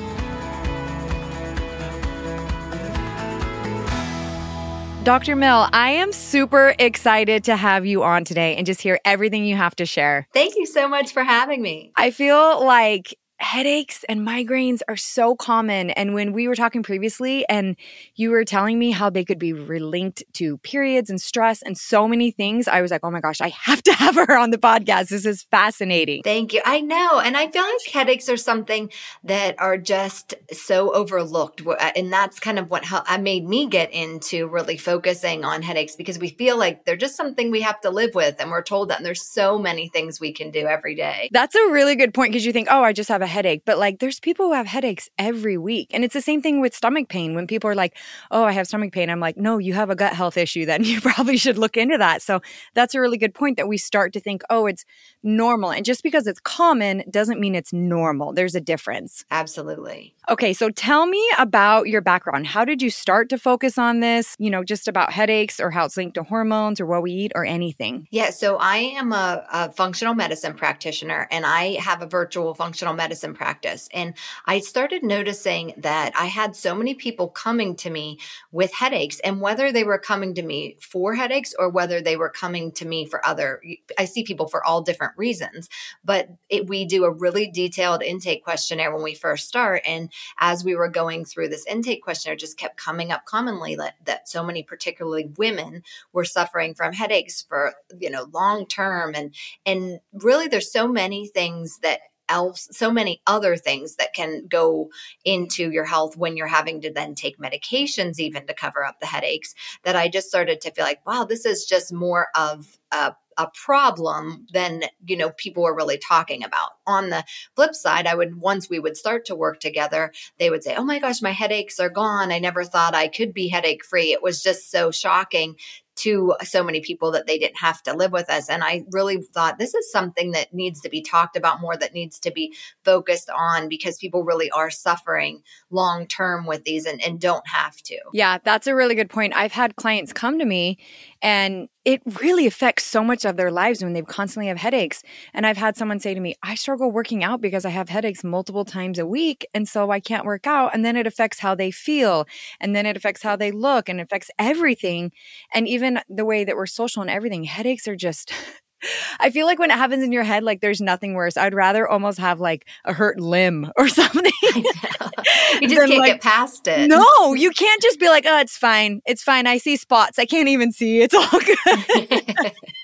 Dr. 5.04 5.36
Mill, 5.36 5.68
I 5.74 5.90
am 5.94 6.12
super 6.12 6.76
excited 6.78 7.44
to 7.46 7.56
have 7.56 7.88
you 7.88 8.04
on 8.04 8.24
today 8.24 8.56
and 8.56 8.68
just 8.68 8.82
hear 8.82 9.00
everything 9.04 9.46
you 9.46 9.56
have 9.56 9.76
to 9.78 9.86
share. 9.86 10.28
Thank 10.32 10.56
you 10.56 10.68
so 10.68 10.88
much 10.88 11.12
for 11.12 11.24
having 11.24 11.64
me. 11.64 11.92
I 11.96 12.12
feel 12.12 12.64
like 12.64 13.18
headaches 13.42 14.06
and 14.08 14.22
migraines 14.26 14.80
are 14.88 14.96
so 14.96 15.36
common. 15.36 15.90
And 15.92 16.14
when 16.14 16.32
we 16.32 16.48
were 16.48 16.56
talking 16.56 16.84
previously, 16.84 17.48
and 17.50 17.76
you 18.16 18.32
were 18.32 18.46
telling 18.46 18.80
me 18.80 18.92
how 18.92 19.10
they 19.10 19.26
could 19.26 19.40
be 19.40 19.54
relinked 19.54 20.24
to 20.34 20.58
periods 20.60 21.10
and 21.10 21.20
stress 21.20 21.62
and 21.62 21.78
so 21.78 22.08
many 22.08 22.32
things, 22.32 22.68
I 22.68 22.82
was 22.82 22.92
like, 22.92 23.02
oh 23.04 23.12
my 23.12 23.20
gosh, 23.20 23.42
I 23.42 23.50
have 23.50 23.84
to 23.84 23.94
have 23.94 24.16
her 24.16 24.38
on 24.38 24.52
the 24.52 24.58
podcast. 24.58 25.10
This 25.10 25.26
is 25.26 25.44
fascinating. 25.44 26.24
Thank 26.24 26.54
you. 26.54 26.62
I 26.66 26.82
know. 26.82 27.20
And 27.20 27.36
I 27.36 27.50
feel 27.50 27.64
like 27.64 27.94
headaches 27.94 28.30
are 28.30 28.38
something 28.38 28.92
that 29.24 29.56
are 29.60 29.78
just 29.78 30.34
so 30.52 30.94
overlooked. 30.94 31.66
Uh, 31.66 31.92
and 31.96 32.14
that's 32.14 32.40
kind 32.40 32.60
of 32.60 32.70
what 32.70 32.90
I 32.92 33.16
uh, 33.16 33.18
made 33.18 33.48
me 33.48 33.68
get 33.68 33.92
into 33.92 34.48
really 34.48 34.78
focusing 34.78 35.44
on 35.44 35.62
headaches 35.62 35.96
because 35.96 36.18
we 36.18 36.30
feel 36.30 36.58
like 36.58 36.86
they're 36.86 36.96
just 36.96 37.18
something 37.18 37.52
we 37.52 37.62
have 37.62 37.82
to 37.82 37.90
live 37.90 38.16
with. 38.16 38.40
And 38.40 38.52
we're 38.52 38.64
told 38.64 38.90
that 38.90 39.02
and 39.02 39.06
there's 39.08 39.26
so 39.26 39.58
many 39.58 39.90
things 39.90 40.20
we 40.20 40.32
can 40.32 40.52
do 40.52 40.68
every 40.68 40.94
day. 40.94 41.28
That's 41.32 41.56
a 41.56 41.72
really 41.72 41.96
good 41.96 42.14
point 42.14 42.32
because 42.32 42.46
you 42.46 42.54
think, 42.54 42.68
oh, 42.70 42.84
I 42.84 42.94
just 42.94 43.10
have 43.10 43.24
a 43.24 43.28
headache. 43.32 43.64
But 43.66 43.78
like, 43.78 44.00
there's 44.00 44.20
people 44.20 44.48
who 44.48 44.54
have 44.54 44.68
headaches 44.68 45.10
every 45.18 45.58
week. 45.58 45.90
And 45.92 46.04
it's 46.04 46.14
the 46.14 46.22
same 46.22 46.42
thing 46.42 46.62
with 46.62 46.76
stomach 46.76 47.10
pain. 47.10 47.34
When 47.34 47.48
people 47.48 47.70
are 47.70 47.76
like, 47.76 47.98
oh, 48.30 48.44
I 48.44 48.52
have 48.52 48.68
stomach 48.68 48.94
pain, 48.94 49.10
I'm 49.10 49.20
like, 49.20 49.38
no, 49.38 49.58
you 49.58 49.74
have 49.74 49.90
a 49.90 49.96
gut 49.96 50.14
health 50.14 50.38
issue. 50.38 50.66
Then 50.66 50.84
you 50.92 51.02
probably 51.02 51.38
should 51.38 51.58
look 51.58 51.78
into 51.78 51.98
that. 51.98 52.22
So 52.22 52.42
that's 52.74 52.96
a 52.96 53.02
really 53.02 53.18
good 53.18 53.34
point 53.34 53.58
that 53.58 53.68
we 53.68 53.78
start 53.78 54.14
to 54.14 54.20
think, 54.20 54.44
oh, 54.50 54.68
it's 54.68 54.86
normal. 55.24 55.72
And 55.72 55.86
just 55.86 56.04
because 56.04 56.28
it's 56.28 56.40
common 56.40 57.04
doesn't 57.10 57.40
mean 57.40 57.56
it's 57.56 57.74
normal. 57.74 58.34
There's 58.34 58.56
a 58.56 58.62
difference. 58.62 59.26
Absolutely. 59.32 60.14
Okay. 60.30 60.54
So 60.54 60.70
tell 60.70 61.06
me 61.06 61.24
about 61.38 61.88
your 61.88 62.02
background. 62.02 62.48
How 62.48 62.66
did 62.66 62.82
you 62.82 62.90
start 62.90 63.30
to 63.30 63.38
focus 63.38 63.78
on 63.78 64.00
this? 64.00 64.36
You 64.40 64.50
know, 64.50 64.64
just 64.64 64.88
about 64.88 65.12
headaches 65.12 65.60
or 65.60 65.72
how 65.72 65.86
it's 65.86 65.98
linked 65.98 66.16
to 66.16 66.24
hormones 66.24 66.80
or 66.80 66.86
what 66.86 67.04
we 67.04 67.12
eat 67.12 67.32
or 67.36 67.46
anything? 67.46 68.08
Yeah. 68.12 68.30
So 68.30 68.58
I 68.58 68.78
am 68.78 69.12
a, 69.12 69.46
a 69.52 69.72
functional 69.72 70.14
medicine 70.14 70.54
practitioner 70.54 71.28
and 71.32 71.46
I 71.46 71.80
have 71.80 72.02
a 72.02 72.08
virtual 72.08 72.54
functional 72.54 72.94
medicine 72.94 73.21
practice 73.22 73.52
practice. 73.52 73.90
And 73.94 74.14
I 74.46 74.60
started 74.60 75.04
noticing 75.04 75.74
that 75.78 76.14
I 76.16 76.26
had 76.26 76.56
so 76.56 76.76
many 76.76 76.94
people 76.94 77.28
coming 77.28 77.76
to 77.78 77.90
me 77.90 78.20
with 78.52 78.74
headaches, 78.74 79.20
and 79.20 79.42
whether 79.42 79.72
they 79.72 79.84
were 79.84 79.98
coming 79.98 80.34
to 80.36 80.42
me 80.42 80.78
for 80.80 81.16
headaches 81.16 81.54
or 81.58 81.70
whether 81.70 82.02
they 82.02 82.16
were 82.16 82.30
coming 82.30 82.72
to 82.74 82.86
me 82.86 83.06
for 83.06 83.26
other, 83.26 83.62
I 83.98 84.06
see 84.06 84.24
people 84.24 84.48
for 84.48 84.66
all 84.66 84.82
different 84.82 85.14
reasons. 85.18 85.70
But 86.04 86.30
it, 86.50 86.68
we 86.68 86.86
do 86.86 87.04
a 87.04 87.12
really 87.12 87.50
detailed 87.52 88.04
intake 88.04 88.44
questionnaire 88.44 88.94
when 88.94 89.04
we 89.04 89.16
first 89.16 89.48
start. 89.48 89.82
And 89.86 90.12
as 90.40 90.64
we 90.64 90.76
were 90.76 90.90
going 90.90 91.26
through 91.26 91.50
this 91.50 91.66
intake 91.66 92.04
questionnaire, 92.04 92.36
just 92.36 92.58
kept 92.58 92.78
coming 92.78 93.12
up 93.12 93.26
commonly 93.26 93.76
that, 93.76 93.96
that 94.06 94.30
so 94.30 94.44
many, 94.44 94.64
particularly 94.64 95.30
women, 95.38 95.84
were 96.14 96.26
suffering 96.26 96.74
from 96.74 96.94
headaches 96.94 97.46
for, 97.48 97.74
you 98.00 98.10
know, 98.10 98.28
long 98.34 98.66
term. 98.66 99.14
And, 99.14 99.36
and 99.66 100.00
really, 100.14 100.48
there's 100.48 100.72
so 100.72 100.88
many 100.88 101.28
things 101.28 101.80
that 101.80 102.00
else, 102.32 102.68
so 102.72 102.90
many 102.92 103.22
other 103.28 103.58
things 103.58 103.98
that 103.98 104.14
can 104.14 104.48
go 104.48 104.90
into 105.26 105.70
your 105.72 105.86
health 105.86 106.18
when 106.18 106.38
you're 106.38 106.48
having 106.48 106.82
to 106.82 106.92
then 106.92 107.14
take 107.14 107.38
medications 107.38 108.18
even 108.20 108.48
to 108.48 108.54
cover 108.54 108.84
up 108.84 109.00
the 109.00 109.06
headaches 109.06 109.54
that 109.84 109.96
I 109.96 110.08
just 110.08 110.30
started 110.30 110.62
to 110.62 110.72
feel 110.72 110.86
like, 110.86 111.06
wow, 111.06 111.26
this 111.26 111.46
is 111.46 111.66
just 111.66 111.94
more 111.94 112.28
of 112.36 112.78
a 112.92 113.14
a 113.38 113.50
problem 113.54 114.46
than 114.52 114.84
you 115.06 115.16
know 115.16 115.30
people 115.32 115.64
were 115.64 115.76
really 115.76 115.98
talking 115.98 116.44
about. 116.44 116.72
On 116.86 117.10
the 117.10 117.24
flip 117.56 117.74
side 117.76 118.06
i 118.08 118.16
would 118.16 118.36
once 118.42 118.70
we 118.70 118.80
would 118.80 118.98
start 118.98 119.26
to 119.26 119.36
work 119.36 119.60
together 119.60 120.12
they 120.38 120.50
would 120.50 120.64
say 120.64 120.76
oh 120.76 120.84
my 120.84 121.00
gosh 121.00 121.22
my 121.22 121.32
headaches 121.32 121.80
are 121.80 121.90
gone. 121.90 122.32
I 122.32 122.40
never 122.40 122.64
thought 122.66 122.94
i 122.94 123.08
could 123.08 123.34
be 123.34 123.48
headache 123.48 123.86
free 123.86 124.12
it 124.12 124.22
was 124.22 124.44
just 124.44 124.70
so 124.70 124.92
shocking 124.92 125.56
to 126.02 126.36
so 126.44 126.64
many 126.64 126.82
people 126.82 127.12
that 127.12 127.28
they 127.28 127.38
didn't 127.38 127.60
have 127.60 127.84
to 127.84 127.94
live 127.94 128.12
with 128.12 128.30
us. 128.30 128.50
And 128.50 128.64
I 128.64 128.84
really 128.92 129.22
thought 129.22 129.60
this 129.60 129.74
is 129.74 129.92
something 129.92 130.32
that 130.32 130.54
needs 130.54 130.82
to 130.82 130.90
be 130.90 131.02
talked 131.02 131.36
about 131.36 131.62
more, 131.62 131.78
that 131.78 131.94
needs 131.94 132.20
to 132.20 132.32
be 132.32 132.56
focused 132.84 133.30
on 133.30 133.70
because 133.70 133.98
people 133.98 134.24
really 134.24 134.50
are 134.52 134.70
suffering 134.70 135.44
long 135.70 136.08
term 136.08 136.46
with 136.46 136.64
these 136.64 136.86
and, 136.86 137.02
and 137.04 137.20
don't 137.20 137.48
have 137.48 137.78
to. 137.84 137.98
Yeah, 138.14 138.40
that's 138.44 138.68
a 138.68 138.76
really 138.76 138.96
good 138.96 139.10
point. 139.10 139.36
I've 139.36 139.52
had 139.52 139.76
clients 139.76 140.12
come 140.12 140.40
to 140.40 140.46
me 140.46 140.78
and 141.22 141.68
it 141.86 142.02
really 142.22 142.46
affects 142.48 142.84
so 142.84 143.04
much 143.04 143.26
of 143.26 143.38
their 143.38 143.52
lives 143.52 143.84
when 143.84 143.94
they 143.94 144.02
constantly 144.02 144.48
have 144.48 144.58
headaches. 144.58 145.04
And 145.34 145.46
I've 145.46 145.58
had 145.58 145.76
someone 145.76 146.00
say 146.00 146.14
to 146.14 146.20
me, 146.20 146.36
I 146.44 146.56
struggle 146.56 146.92
working 146.92 147.24
out 147.24 147.42
because 147.42 147.66
I 147.66 147.70
have 147.70 147.90
headaches 147.90 148.24
multiple 148.24 148.66
times 148.66 149.00
a 149.00 149.06
week. 149.06 149.46
And 149.54 149.68
so 149.68 149.92
I 149.92 150.00
can't 150.00 150.26
work 150.26 150.46
out. 150.48 150.74
And 150.74 150.86
then 150.86 150.96
it 150.96 151.08
affects 151.08 151.40
how 151.40 151.56
they 151.56 151.72
feel. 151.72 152.28
And 152.60 152.76
then 152.76 152.86
it 152.86 152.98
affects 152.98 153.24
how 153.24 153.36
they 153.36 153.52
look 153.52 153.90
and 153.90 154.00
affects 154.00 154.30
everything. 154.38 155.12
And 155.54 155.68
even 155.68 156.00
the 156.10 156.26
way 156.26 156.44
that 156.44 156.56
we're 156.56 156.66
social 156.68 157.02
and 157.02 157.12
everything, 157.12 157.44
headaches 157.44 157.88
are 157.88 157.96
just 157.96 158.32
I 159.20 159.30
feel 159.30 159.46
like 159.46 159.60
when 159.60 159.72
it 159.72 159.78
happens 159.78 160.04
in 160.04 160.12
your 160.12 160.24
head, 160.24 160.44
like 160.44 160.62
there's 160.62 160.82
nothing 160.82 161.14
worse. 161.14 161.38
I'd 161.38 161.54
rather 161.54 161.88
almost 161.88 162.18
have 162.20 162.40
like 162.40 162.66
a 162.86 162.94
hurt 162.94 163.20
limb 163.20 163.72
or 163.78 163.88
something. 163.88 164.32
you 164.56 165.68
just 165.68 165.88
can't 165.88 165.98
like, 165.98 166.14
get 166.14 166.22
past 166.22 166.68
it. 166.68 166.90
No, 166.90 167.34
you 167.34 167.52
can't 167.52 167.82
just 167.82 168.00
be 168.00 168.08
like, 168.08 168.26
oh, 168.28 168.40
it's 168.40 168.58
fine. 168.58 169.02
It's 169.06 169.24
fine. 169.24 169.48
I 169.48 169.58
see 169.58 169.76
spots. 169.76 170.20
I 170.20 170.26
can't 170.26 170.48
even 170.48 170.72
see. 170.72 171.02
It's 171.02 171.14
all 171.14 171.30
good. 171.30 172.32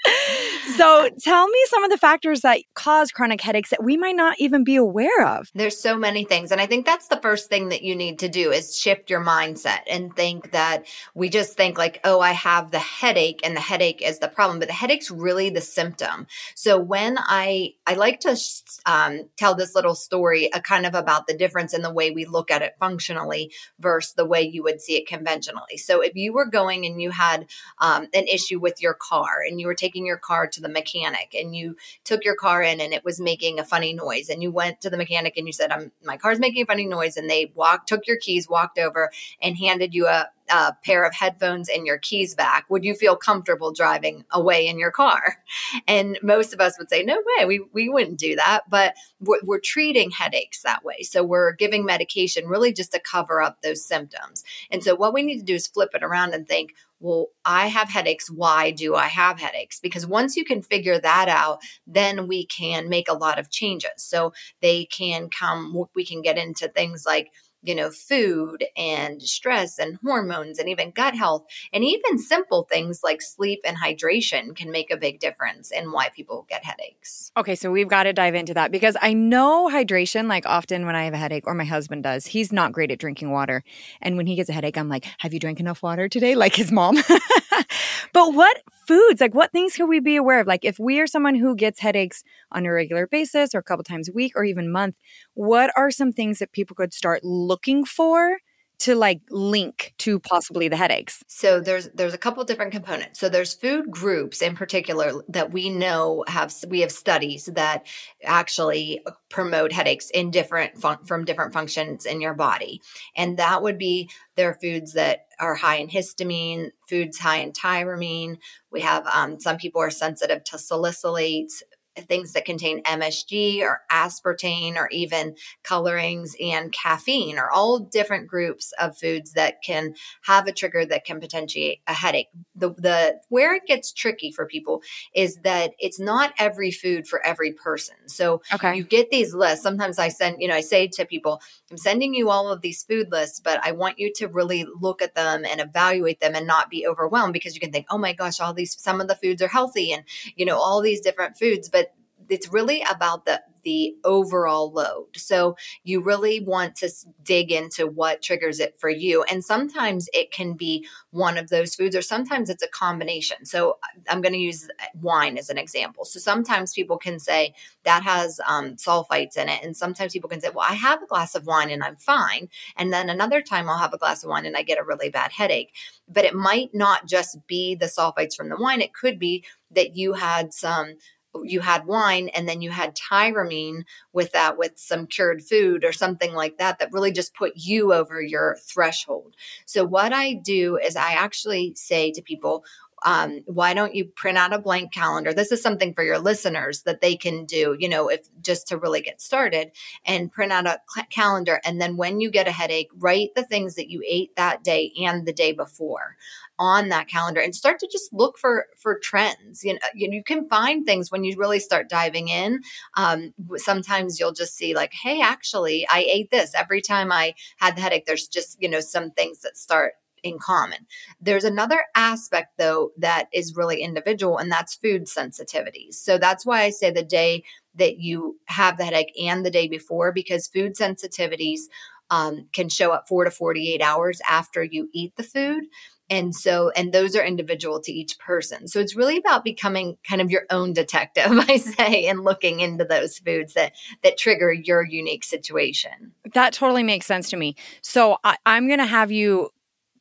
so 0.76 1.10
tell 1.20 1.48
me 1.48 1.60
some 1.68 1.84
of 1.84 1.90
the 1.90 1.98
factors 1.98 2.42
that 2.42 2.62
cause 2.74 3.12
chronic 3.12 3.42
headaches 3.42 3.70
that 3.70 3.84
we 3.84 3.98
might 3.98 4.16
not 4.16 4.36
even 4.40 4.64
be 4.64 4.76
aware 4.76 5.26
of. 5.26 5.50
There's 5.54 5.80
so 5.80 5.98
many 5.98 6.24
things. 6.24 6.52
And 6.52 6.62
I 6.62 6.66
think 6.66 6.86
that's 6.86 7.08
the 7.08 7.20
first 7.22 7.50
thing 7.50 7.70
that 7.70 7.82
you 7.82 7.96
need 7.96 8.20
to 8.20 8.30
do 8.30 8.52
is 8.52 8.78
shift 8.78 9.10
your 9.10 9.24
mindset 9.24 9.80
and 9.90 10.16
think 10.16 10.52
that 10.52 10.86
we 11.14 11.30
just 11.30 11.56
think 11.56 11.78
like, 11.78 12.00
oh, 12.04 12.20
I 12.20 12.32
have 12.32 12.72
the 12.72 12.80
headache 12.80 13.42
and 13.44 13.56
the 13.56 13.62
headache 13.62 14.02
is 14.02 14.20
the 14.20 14.28
problem. 14.28 14.60
But 14.60 14.68
the 14.68 14.74
headache's 14.74 15.12
really 15.12 15.50
the 15.50 15.62
symptom. 15.62 16.28
So 16.56 16.78
when 16.78 17.18
I 17.18 17.74
I 17.86 17.96
like 17.96 18.20
to 18.22 18.38
um, 18.86 19.30
tell 19.38 19.56
this 19.56 19.76
little 19.76 19.96
story, 19.96 20.52
uh, 20.54 20.60
kind 20.60 20.86
of 20.86 20.96
about 20.96 21.28
the 21.28 21.38
difference 21.38 21.74
in 21.74 21.82
the 21.82 21.94
way 21.94 22.12
we 22.12 22.26
look 22.26 22.52
at 22.52 22.62
it 22.62 22.76
functionally 22.80 23.52
versus 23.80 24.14
the 24.14 24.26
way 24.26 24.42
you 24.42 24.64
would 24.64 24.82
see 24.82 24.98
it 24.98 25.08
conventionally. 25.08 25.78
So 25.78 26.02
if 26.02 26.16
you 26.16 26.34
were 26.34 26.46
going 26.46 26.86
and 26.86 27.02
you 27.02 27.12
had 27.12 27.48
um, 27.80 28.08
an 28.14 28.28
issue 28.28 28.60
with 28.60 28.82
your 28.82 28.94
car 28.94 29.42
and 29.48 29.60
you 29.60 29.68
were 29.68 29.76
taking 29.76 29.97
your 30.06 30.18
car 30.18 30.48
to 30.48 30.62
the 30.62 30.68
the 30.68 30.74
mechanic 30.74 31.34
and 31.34 31.56
you 31.56 31.76
took 32.04 32.24
your 32.24 32.36
car 32.36 32.62
in 32.62 32.82
and 32.82 32.94
it 32.94 33.04
was 33.04 33.20
making 33.20 33.60
a 33.60 33.64
funny 33.64 33.94
noise 33.94 34.30
and 34.30 34.44
you 34.44 34.52
went 34.52 34.82
to 34.82 34.90
the 34.90 34.98
mechanic 34.98 35.38
and 35.38 35.48
you 35.48 35.54
said, 35.54 35.72
I'm, 35.72 35.92
my 36.04 36.18
car's 36.18 36.40
making 36.40 36.64
a 36.64 36.66
funny 36.66 36.86
noise. 36.86 37.18
And 37.18 37.30
they 37.30 37.52
walked, 37.56 37.88
took 37.88 38.06
your 38.08 38.18
keys, 38.18 38.50
walked 38.50 38.78
over 38.78 39.10
and 39.42 39.58
handed 39.58 39.94
you 39.94 40.08
a, 40.08 40.30
a 40.50 40.74
pair 40.84 41.06
of 41.06 41.14
headphones 41.14 41.70
and 41.70 41.86
your 41.86 41.98
keys 41.98 42.36
back, 42.36 42.66
would 42.70 42.84
you 42.84 42.96
feel 42.96 43.16
comfortable 43.16 43.74
driving 43.74 44.24
away 44.32 44.68
in 44.68 44.80
your 44.80 44.92
car? 44.92 45.38
And 45.88 46.18
most 46.22 46.54
of 46.54 46.60
us 46.60 46.78
would 46.78 46.90
say, 46.90 47.04
no 47.04 47.22
way, 47.38 47.46
we, 47.46 47.62
we 47.72 47.90
wouldn't 47.90 48.20
do 48.20 48.36
that. 48.36 48.70
But 48.70 48.96
we're, 49.20 49.40
we're 49.44 49.60
treating 49.60 50.12
headaches 50.12 50.62
that 50.64 50.84
way. 50.84 51.04
So 51.04 51.24
we're 51.24 51.54
giving 51.54 51.86
medication 51.86 52.48
really 52.48 52.74
just 52.74 52.92
to 52.94 53.00
cover 53.00 53.42
up 53.42 53.62
those 53.62 53.86
symptoms. 53.86 54.44
And 54.70 54.84
so 54.84 54.96
what 54.96 55.14
we 55.14 55.24
need 55.24 55.40
to 55.40 55.46
do 55.46 55.56
is 55.56 55.68
flip 55.68 55.92
it 55.94 56.04
around 56.04 56.34
and 56.34 56.48
think, 56.48 56.74
well, 57.00 57.28
I 57.46 57.68
have 57.68 57.90
headaches. 57.90 58.30
Why 58.30 58.72
do 58.72 58.96
I 58.96 59.08
have 59.08 59.40
headaches? 59.40 59.80
Because 59.80 60.08
once 60.08 60.36
you 60.36 60.44
can 60.44 60.62
figure 60.62 61.00
that 61.00 61.28
out, 61.30 61.60
then 61.86 62.28
we 62.28 62.46
can 62.46 62.90
make 62.90 63.08
a 63.10 63.14
lot 63.18 63.40
of 63.40 63.52
changes. 63.52 63.92
So 63.98 64.34
they 64.62 64.86
can 64.86 65.30
come, 65.30 65.86
we 65.96 66.06
can 66.06 66.22
get 66.22 66.38
into 66.38 66.68
things 66.68 67.04
like, 67.06 67.32
you 67.68 67.76
know, 67.76 67.92
food 67.92 68.64
and 68.78 69.22
stress 69.22 69.78
and 69.78 70.00
hormones 70.04 70.58
and 70.58 70.70
even 70.70 70.92
gut 70.92 71.16
health. 71.16 71.46
And 71.74 71.84
even 71.84 72.18
simple 72.18 72.68
things 72.72 73.02
like 73.04 73.22
sleep 73.22 73.62
and 73.66 73.78
hydration 73.78 74.56
can 74.56 74.72
make 74.72 74.90
a 74.90 74.98
big 74.98 75.20
difference 75.20 75.70
in 75.72 75.92
why 75.92 76.10
people 76.10 76.46
get 76.50 76.64
headaches. 76.64 77.32
Okay, 77.36 77.56
so 77.56 77.72
we've 77.72 77.90
got 77.90 78.04
to 78.04 78.14
dive 78.14 78.36
into 78.36 78.54
that 78.54 78.72
because 78.72 78.96
I 79.02 79.14
know 79.14 79.70
hydration, 79.70 80.28
like 80.28 80.46
often 80.46 80.86
when 80.86 80.96
I 80.96 81.04
have 81.04 81.14
a 81.14 81.18
headache 81.18 81.46
or 81.46 81.54
my 81.54 81.66
husband 81.66 82.04
does, 82.04 82.26
he's 82.26 82.54
not 82.54 82.72
great 82.72 82.92
at 82.92 83.00
drinking 83.00 83.32
water. 83.32 83.64
And 84.02 84.18
when 84.18 84.28
he 84.28 84.36
gets 84.36 84.50
a 84.50 84.54
headache, 84.54 84.78
I'm 84.78 84.90
like, 84.90 85.06
Have 85.20 85.34
you 85.34 85.40
drank 85.40 85.60
enough 85.60 85.84
water 85.84 86.08
today? 86.08 86.36
Like 86.36 86.56
his 86.56 86.72
mom. 86.72 86.98
but 88.14 88.34
what 88.34 88.62
foods, 88.88 89.22
like 89.22 89.34
what 89.34 89.52
things 89.52 89.76
can 89.76 89.88
we 89.88 90.00
be 90.00 90.16
aware 90.16 90.40
of? 90.40 90.48
Like 90.48 90.64
if 90.64 90.80
we 90.80 91.00
are 91.00 91.08
someone 91.08 91.36
who 91.36 91.56
gets 91.56 91.80
headaches 91.80 92.24
on 92.52 92.66
a 92.66 92.72
regular 92.72 93.08
basis 93.08 93.54
or 93.54 93.60
a 93.60 93.64
couple 93.64 93.84
times 93.84 94.10
a 94.10 94.14
week 94.14 94.34
or 94.36 94.44
even 94.44 94.72
month, 94.72 94.96
what 95.34 95.72
are 95.76 95.92
some 95.92 96.12
things 96.12 96.40
that 96.40 96.52
people 96.52 96.76
could 96.76 96.94
start 96.94 97.24
looking 97.24 97.86
for 97.86 98.38
to 98.80 98.96
like 98.96 99.22
link 99.30 99.94
to 100.00 100.20
possibly 100.20 100.68
the 100.68 100.78
headaches? 100.78 101.24
So 101.28 101.60
there's 101.60 101.90
there's 101.94 102.14
a 102.14 102.18
couple 102.18 102.44
different 102.44 102.72
components. 102.72 103.20
So 103.20 103.30
there's 103.30 103.54
food 103.54 103.90
groups 103.90 104.42
in 104.42 104.56
particular 104.56 105.24
that 105.30 105.52
we 105.52 105.70
know 105.70 106.24
have 106.28 106.54
we 106.68 106.82
have 106.82 106.92
studies 106.92 107.46
that 107.46 107.88
actually 108.24 109.04
promote 109.30 109.72
headaches 109.72 110.10
in 110.10 110.32
different 110.32 110.78
fun, 110.78 111.04
from 111.06 111.26
different 111.26 111.54
functions 111.54 112.06
in 112.06 112.22
your 112.22 112.34
body. 112.34 112.82
And 113.16 113.38
that 113.38 113.64
would 113.64 113.78
be 113.78 114.10
there 114.36 114.50
are 114.50 114.60
foods 114.62 114.94
that 114.94 115.26
are 115.40 115.56
high 115.56 115.78
in 115.78 115.88
histamine, 115.88 116.72
foods 116.88 117.18
high 117.18 117.38
in 117.38 117.52
tyramine. 117.52 118.38
We 118.72 118.82
have 118.82 119.06
um, 119.08 119.40
some 119.40 119.58
people 119.58 119.82
are 119.82 119.92
sensitive 119.92 120.44
to 120.46 120.58
salicylates, 120.58 121.62
things 122.02 122.34
that 122.34 122.46
contain 122.46 122.84
MSG 122.84 123.62
or 123.62 123.82
aspartame 123.92 124.76
or 124.76 124.90
even 124.90 125.36
colorings 125.64 126.36
and 126.42 126.72
caffeine 126.72 127.38
are 127.38 127.52
all 127.52 127.80
different 127.80 128.28
groups 128.28 128.74
of 128.80 128.98
foods 128.98 129.34
that 129.34 129.62
can 129.64 129.94
have 130.24 130.48
a 130.48 130.52
trigger 130.52 130.86
that 130.86 131.06
can 131.06 131.20
potentiate 131.20 131.82
a 131.88 131.94
headache. 131.94 132.30
The 132.56 132.70
the 132.74 133.20
where 133.30 133.56
it 133.56 133.66
gets 133.66 133.92
tricky 133.92 134.32
for 134.32 134.46
people 134.46 134.82
is 135.14 135.38
that 135.44 135.72
it's 135.80 136.00
not 136.00 136.34
every 136.38 136.72
food 136.72 137.08
for 137.08 137.26
every 137.26 137.52
person. 137.52 137.96
So 138.08 138.42
okay. 138.54 138.76
you 138.76 138.84
get 138.84 139.10
these 139.10 139.34
lists. 139.34 139.64
Sometimes 139.64 140.00
I 140.00 140.10
send, 140.10 140.38
you 140.40 140.48
know, 140.48 140.56
I 140.56 140.62
say 140.62 140.88
to 140.88 141.06
people, 141.06 141.42
I'm 141.72 141.78
sending 141.78 142.14
you 142.14 142.30
all 142.30 142.52
of 142.52 142.62
these 142.62 142.84
food 142.84 143.12
lists, 143.12 143.40
but 143.40 143.60
I 143.64 143.72
want 143.72 144.00
you 144.00 144.12
to 144.18 144.28
really 144.28 144.66
look 144.80 145.02
at 145.02 145.16
them 145.16 145.46
and 145.46 145.60
evaluate 145.60 146.20
them 146.20 146.36
and 146.36 146.48
not 146.48 146.70
be 146.70 146.88
overwhelmed 146.88 147.34
because 147.34 147.54
you 147.54 147.60
can 147.60 147.72
think, 147.72 147.88
oh 147.90 147.98
my 147.98 148.14
gosh, 148.14 148.40
all 148.40 148.54
these 148.54 148.80
some 148.82 149.02
of 149.02 149.08
the 149.08 149.16
foods 149.16 149.42
are 149.42 149.48
healthy 149.48 149.92
and 149.92 150.04
you 150.36 150.46
know 150.46 150.58
all 150.58 150.82
these 150.82 151.02
different 151.02 151.38
foods, 151.38 151.70
but 151.70 151.87
it's 152.30 152.52
really 152.52 152.84
about 152.90 153.26
the 153.26 153.42
the 153.68 153.98
overall 154.06 154.72
load. 154.72 155.08
So 155.18 155.58
you 155.84 156.02
really 156.02 156.40
want 156.40 156.76
to 156.78 156.90
dig 157.22 157.52
into 157.52 157.86
what 157.86 158.22
triggers 158.22 158.62
it 158.62 158.80
for 158.80 158.90
you. 158.90 159.24
And 159.24 159.44
sometimes 159.44 160.08
it 160.14 160.32
can 160.32 160.54
be 160.54 160.88
one 161.10 161.38
of 161.38 161.50
those 161.50 161.76
foods, 161.76 161.94
or 161.94 162.02
sometimes 162.02 162.50
it's 162.50 162.64
a 162.64 162.70
combination. 162.70 163.44
So 163.44 163.78
I'm 164.08 164.22
going 164.22 164.32
to 164.32 164.40
use 164.40 164.70
wine 165.02 165.38
as 165.38 165.50
an 165.50 165.58
example. 165.58 166.06
So 166.06 166.18
sometimes 166.18 166.72
people 166.72 166.98
can 166.98 167.20
say 167.20 167.54
that 167.84 168.04
has 168.04 168.40
um, 168.48 168.76
sulfites 168.76 169.36
in 169.36 169.50
it. 169.50 169.62
And 169.66 169.76
sometimes 169.76 170.14
people 170.14 170.30
can 170.30 170.40
say, 170.40 170.50
well, 170.50 170.66
I 170.68 170.76
have 170.76 171.04
a 171.04 171.08
glass 171.08 171.36
of 171.36 171.46
wine 171.46 171.70
and 171.70 171.84
I'm 171.84 171.98
fine. 171.98 172.48
And 172.78 172.94
then 172.94 173.10
another 173.10 173.42
time 173.42 173.68
I'll 173.68 173.78
have 173.80 173.94
a 173.94 173.98
glass 173.98 174.24
of 174.24 174.30
wine 174.30 174.46
and 174.46 174.56
I 174.56 174.62
get 174.62 174.80
a 174.80 174.84
really 174.86 175.10
bad 175.10 175.34
headache. 175.34 175.74
But 176.08 176.24
it 176.24 176.34
might 176.34 176.74
not 176.74 177.06
just 177.06 177.46
be 177.48 177.76
the 177.76 177.88
sulfites 177.88 178.36
from 178.36 178.48
the 178.48 178.56
wine, 178.56 178.80
it 178.80 178.94
could 178.94 179.20
be 179.20 179.44
that 179.72 179.98
you 179.98 180.14
had 180.14 180.54
some 180.54 180.96
you 181.44 181.60
had 181.60 181.86
wine 181.86 182.30
and 182.30 182.48
then 182.48 182.62
you 182.62 182.72
had 182.72 182.96
tyramine 182.96 183.84
with 184.14 184.32
that 184.32 184.58
with 184.58 184.74
some 184.76 185.06
cured 185.06 185.44
food 185.44 185.84
or 185.84 185.92
something 185.92 186.34
like 186.34 186.58
that 186.58 186.80
that 186.80 186.92
really 186.92 187.12
just 187.12 187.36
put 187.36 187.54
you 187.56 187.94
over 187.94 188.22
your 188.22 188.58
threshold. 188.62 189.36
So 189.66 189.84
what 189.84 190.14
i 190.14 190.34
do 190.34 190.78
is 190.78 190.96
i 190.96 191.14
actually 191.14 191.74
say 191.76 192.12
to 192.12 192.22
people 192.22 192.64
um, 193.06 193.42
why 193.46 193.74
don't 193.74 193.96
you 193.96 194.06
print 194.06 194.38
out 194.38 194.54
a 194.54 194.60
blank 194.60 194.92
calendar? 194.92 195.34
This 195.34 195.52
is 195.52 195.62
something 195.62 195.94
for 195.94 196.04
your 196.04 196.20
listeners 196.20 196.82
that 196.84 197.02
they 197.02 197.16
can 197.16 197.46
do, 197.46 197.76
you 197.80 197.88
know, 197.88 198.10
if 198.10 198.28
just 198.42 198.68
to 198.70 198.78
really 198.78 199.02
get 199.02 199.22
started 199.22 199.72
and 200.06 200.32
print 200.32 200.52
out 200.52 200.66
a 200.66 200.80
cl- 200.94 201.08
calendar. 201.10 201.62
And 201.64 201.80
then 201.80 201.98
when 201.98 202.20
you 202.20 202.32
get 202.32 202.48
a 202.48 202.52
headache, 202.52 202.90
write 202.98 203.36
the 203.36 203.44
things 203.44 203.76
that 203.76 203.90
you 203.90 204.02
ate 204.08 204.36
that 204.36 204.64
day 204.64 204.92
and 204.98 205.26
the 205.26 205.34
day 205.34 205.52
before 205.52 206.18
on 206.60 206.90
that 206.90 207.08
calendar 207.08 207.40
and 207.40 207.56
start 207.56 207.80
to 207.80 207.88
just 207.92 208.12
look 208.12 208.38
for 208.38 208.66
for 208.78 208.98
trends 208.98 209.64
you 209.64 209.74
know 209.74 209.80
you, 209.94 210.10
you 210.12 210.24
can 210.24 210.48
find 210.50 210.86
things 210.86 211.12
when 211.12 211.24
you 211.24 211.36
really 211.38 211.60
start 211.60 211.88
diving 211.88 212.30
in 212.30 212.62
um, 212.96 213.34
sometimes 213.58 214.20
you'll 214.20 214.32
just 214.32 214.56
see 214.56 214.74
like 214.74 214.92
hey 215.04 215.22
actually 215.22 215.88
i 215.90 216.04
ate 216.10 216.32
this 216.32 216.56
every 216.56 216.82
time 216.82 217.12
i 217.12 217.34
had 217.58 217.76
the 217.76 217.82
headache 217.82 218.06
there's 218.06 218.28
just 218.28 218.58
you 218.60 218.68
know 218.68 218.80
some 218.80 219.12
things 219.12 219.42
that 219.42 219.56
start 219.56 219.94
in 220.28 220.40
common. 220.40 220.86
There's 221.22 221.44
another 221.44 221.84
aspect, 221.96 222.58
though, 222.58 222.92
that 222.98 223.28
is 223.34 223.56
really 223.56 223.82
individual, 223.82 224.38
and 224.38 224.52
that's 224.52 224.76
food 224.76 225.06
sensitivities. 225.06 225.96
So 225.96 226.18
that's 226.18 226.46
why 226.46 226.64
I 226.64 226.70
say 226.70 226.92
the 226.92 227.04
day 227.04 227.44
that 227.76 228.00
you 228.00 228.40
have 228.46 228.78
the 228.78 228.86
headache 228.86 229.14
and 229.22 229.46
the 229.46 229.52
day 229.52 229.68
before, 229.68 230.12
because 230.12 230.48
food 230.48 230.76
sensitivities 230.76 231.62
um, 232.10 232.48
can 232.54 232.70
show 232.70 232.92
up 232.92 233.08
four 233.08 233.24
to 233.24 233.32
48 233.32 233.82
hours 233.82 234.22
after 234.30 234.64
you 234.64 234.90
eat 234.94 235.16
the 235.16 235.24
food. 235.24 235.66
And 236.10 236.34
so, 236.34 236.70
and 236.70 236.94
those 236.94 237.16
are 237.18 237.24
individual 237.24 237.82
to 237.82 237.92
each 237.92 238.18
person. 238.18 238.68
So 238.70 238.80
it's 238.80 238.96
really 238.96 239.18
about 239.18 239.44
becoming 239.44 239.98
kind 240.08 240.22
of 240.22 240.32
your 240.32 240.44
own 240.50 240.72
detective, 240.72 241.26
I 241.32 241.58
say, 241.58 242.06
and 242.06 242.24
looking 242.24 242.62
into 242.62 242.86
those 242.86 243.18
foods 243.18 243.54
that 243.56 243.74
that 244.04 244.18
trigger 244.18 244.54
your 244.54 244.86
unique 244.86 245.26
situation. 245.26 246.14
That 246.34 246.54
totally 246.54 246.84
makes 246.84 247.06
sense 247.06 247.30
to 247.32 247.38
me. 247.38 247.56
So 247.82 248.18
I, 248.24 248.38
I'm 248.46 248.68
going 248.68 248.80
to 248.80 248.86
have 248.86 249.12
you 249.12 249.50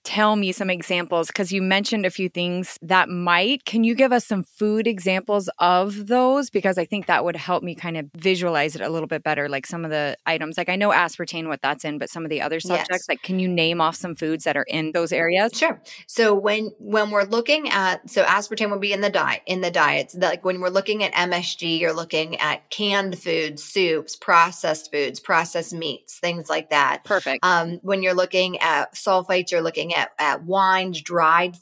tell 0.07 0.37
me 0.37 0.53
some 0.53 0.71
examples 0.71 1.27
because 1.27 1.51
you 1.51 1.61
mentioned 1.61 2.07
a 2.07 2.11
few 2.11 2.29
things 2.29 2.79
that 2.81 3.09
might. 3.09 3.65
Can 3.65 3.83
you 3.83 3.93
give 3.93 4.13
us 4.13 4.25
some 4.25 4.45
food 4.45 4.87
examples 4.87 5.51
of 5.59 6.07
those? 6.07 6.49
Because 6.49 6.79
I 6.79 6.85
think 6.85 7.07
that 7.07 7.25
would 7.25 7.35
help 7.35 7.65
me 7.65 7.75
kind 7.75 7.97
of 7.97 8.07
visualize 8.15 8.77
it 8.77 8.83
a 8.83 8.89
little 8.89 9.09
bit 9.09 9.25
better. 9.25 9.49
Like 9.49 9.67
some 9.67 9.85
of 9.85 9.91
the 9.91 10.17
items, 10.25 10.57
like 10.57 10.69
I 10.69 10.77
know 10.77 10.91
aspartame, 10.91 11.49
what 11.49 11.61
that's 11.61 11.85
in, 11.85 11.99
but 11.99 12.09
some 12.09 12.25
of 12.25 12.31
the 12.31 12.41
other 12.41 12.61
subjects, 12.61 12.89
yes. 12.91 13.09
like 13.09 13.23
can 13.23 13.41
you 13.41 13.49
name 13.49 13.81
off 13.81 13.97
some 13.97 14.15
foods 14.15 14.45
that 14.45 14.57
are 14.57 14.67
in 14.69 14.93
those 14.93 15.13
areas? 15.13 15.51
Sure. 15.53 15.83
So 16.07 16.35
when 16.35 16.71
when 16.79 17.11
we're 17.11 17.25
looking 17.25 17.69
at 17.71 18.09
so 18.09 18.23
aspartame 18.23 18.71
would 18.71 18.81
be 18.81 18.93
in 18.93 19.01
the 19.01 19.11
diet 19.11 19.43
in 19.45 19.61
the 19.61 19.73
diets. 19.73 20.15
Like 20.15 20.45
when 20.45 20.61
we're 20.61 20.69
looking 20.69 21.03
at 21.03 21.13
MSG, 21.15 21.81
you're 21.81 21.93
looking 21.93 22.37
at 22.37 22.71
canned 22.71 23.19
foods, 23.19 23.65
soups, 23.65 24.15
processed 24.15 24.93
foods, 24.93 25.19
processed 25.19 25.73
meats, 25.73 26.21
things 26.21 26.49
like 26.49 26.71
that. 26.71 27.03
Perfect. 27.05 27.45
Um, 27.45 27.81
when 27.83 28.05
you're 28.05 28.15
looking 28.15 28.59
at 28.59 28.95
sulfites, 28.95 29.51
you're 29.51 29.63
looking 29.63 29.96
at, 29.97 30.11
at 30.19 30.45
wines, 30.45 31.01
dried 31.01 31.57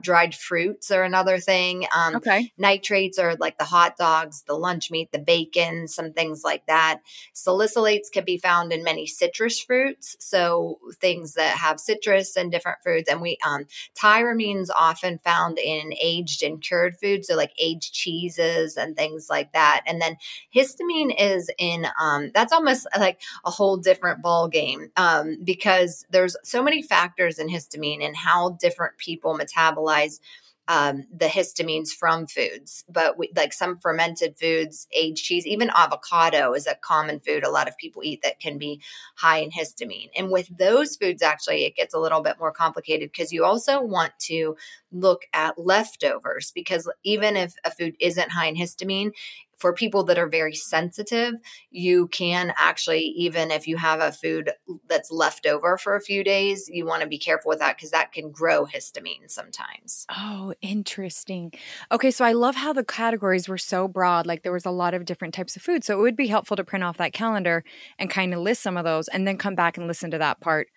dried 0.00 0.34
fruits 0.34 0.90
are 0.90 1.04
another 1.04 1.38
thing. 1.38 1.86
Um, 1.94 2.16
okay. 2.16 2.52
Nitrates 2.58 3.18
are 3.18 3.36
like 3.36 3.56
the 3.58 3.64
hot 3.64 3.96
dogs, 3.96 4.42
the 4.46 4.54
lunch 4.54 4.90
meat, 4.90 5.12
the 5.12 5.18
bacon, 5.18 5.86
some 5.86 6.12
things 6.12 6.42
like 6.44 6.66
that. 6.66 7.00
Salicylates 7.34 8.10
can 8.12 8.24
be 8.24 8.36
found 8.36 8.72
in 8.72 8.82
many 8.82 9.06
citrus 9.06 9.60
fruits, 9.60 10.16
so 10.18 10.78
things 11.00 11.34
that 11.34 11.56
have 11.56 11.78
citrus 11.78 12.36
and 12.36 12.50
different 12.50 12.78
foods. 12.84 13.08
And 13.08 13.20
we 13.20 13.38
um, 13.46 13.66
tyramine's 13.94 14.70
often 14.70 15.18
found 15.18 15.58
in 15.58 15.94
aged 16.00 16.42
and 16.42 16.60
cured 16.60 16.96
foods, 17.00 17.28
so 17.28 17.36
like 17.36 17.52
aged 17.58 17.94
cheeses 17.94 18.76
and 18.76 18.96
things 18.96 19.28
like 19.30 19.52
that. 19.52 19.82
And 19.86 20.02
then 20.02 20.16
histamine 20.54 21.14
is 21.16 21.50
in 21.58 21.86
um, 22.00 22.32
that's 22.34 22.52
almost 22.52 22.88
like 22.98 23.20
a 23.44 23.50
whole 23.50 23.76
different 23.76 24.20
ball 24.20 24.48
game 24.48 24.90
um, 24.96 25.38
because 25.44 26.04
there's 26.10 26.36
so 26.42 26.62
many 26.62 26.82
factors 26.82 27.38
in 27.38 27.48
histamine 27.48 27.67
histamine 27.68 28.04
and 28.04 28.16
how 28.16 28.50
different 28.50 28.96
people 28.98 29.38
metabolize 29.38 30.20
um, 30.68 31.06
the 31.10 31.26
histamines 31.26 31.88
from 31.88 32.26
foods, 32.26 32.84
but 32.90 33.16
we, 33.16 33.32
like 33.34 33.54
some 33.54 33.78
fermented 33.78 34.36
foods, 34.36 34.86
aged 34.92 35.24
cheese, 35.24 35.46
even 35.46 35.70
avocado 35.74 36.52
is 36.52 36.66
a 36.66 36.74
common 36.74 37.20
food 37.20 37.42
a 37.42 37.50
lot 37.50 37.68
of 37.68 37.78
people 37.78 38.02
eat 38.04 38.20
that 38.22 38.38
can 38.38 38.58
be 38.58 38.82
high 39.16 39.38
in 39.38 39.50
histamine. 39.50 40.10
And 40.14 40.30
with 40.30 40.54
those 40.54 40.94
foods, 40.96 41.22
actually, 41.22 41.64
it 41.64 41.74
gets 41.74 41.94
a 41.94 41.98
little 41.98 42.20
bit 42.20 42.38
more 42.38 42.52
complicated 42.52 43.10
because 43.10 43.32
you 43.32 43.46
also 43.46 43.80
want 43.82 44.12
to 44.24 44.58
look 44.92 45.22
at 45.32 45.58
leftovers 45.58 46.52
because 46.54 46.86
even 47.02 47.34
if 47.34 47.54
a 47.64 47.70
food 47.70 47.96
isn't 47.98 48.30
high 48.30 48.46
in 48.48 48.56
histamine, 48.56 49.12
for 49.58 49.72
people 49.72 50.04
that 50.04 50.18
are 50.18 50.28
very 50.28 50.54
sensitive, 50.54 51.34
you 51.70 52.06
can 52.08 52.52
actually, 52.58 53.00
even 53.16 53.50
if 53.50 53.66
you 53.66 53.76
have 53.76 54.00
a 54.00 54.12
food 54.12 54.52
that's 54.88 55.10
left 55.10 55.46
over 55.46 55.76
for 55.76 55.96
a 55.96 56.00
few 56.00 56.22
days, 56.24 56.68
you 56.72 56.86
want 56.86 57.02
to 57.02 57.08
be 57.08 57.18
careful 57.18 57.48
with 57.48 57.58
that 57.58 57.76
because 57.76 57.90
that 57.90 58.12
can 58.12 58.30
grow 58.30 58.64
histamine 58.64 59.28
sometimes. 59.28 60.06
Oh, 60.10 60.54
interesting. 60.62 61.52
Okay, 61.90 62.10
so 62.10 62.24
I 62.24 62.32
love 62.32 62.54
how 62.54 62.72
the 62.72 62.84
categories 62.84 63.48
were 63.48 63.58
so 63.58 63.88
broad. 63.88 64.26
Like 64.26 64.42
there 64.42 64.52
was 64.52 64.66
a 64.66 64.70
lot 64.70 64.94
of 64.94 65.04
different 65.04 65.34
types 65.34 65.56
of 65.56 65.62
food. 65.62 65.84
So 65.84 65.98
it 65.98 66.02
would 66.02 66.16
be 66.16 66.28
helpful 66.28 66.56
to 66.56 66.64
print 66.64 66.84
off 66.84 66.98
that 66.98 67.12
calendar 67.12 67.64
and 67.98 68.10
kind 68.10 68.32
of 68.32 68.40
list 68.40 68.62
some 68.62 68.76
of 68.76 68.84
those 68.84 69.08
and 69.08 69.26
then 69.26 69.38
come 69.38 69.54
back 69.54 69.76
and 69.76 69.86
listen 69.86 70.10
to 70.12 70.18
that 70.18 70.40
part 70.40 70.68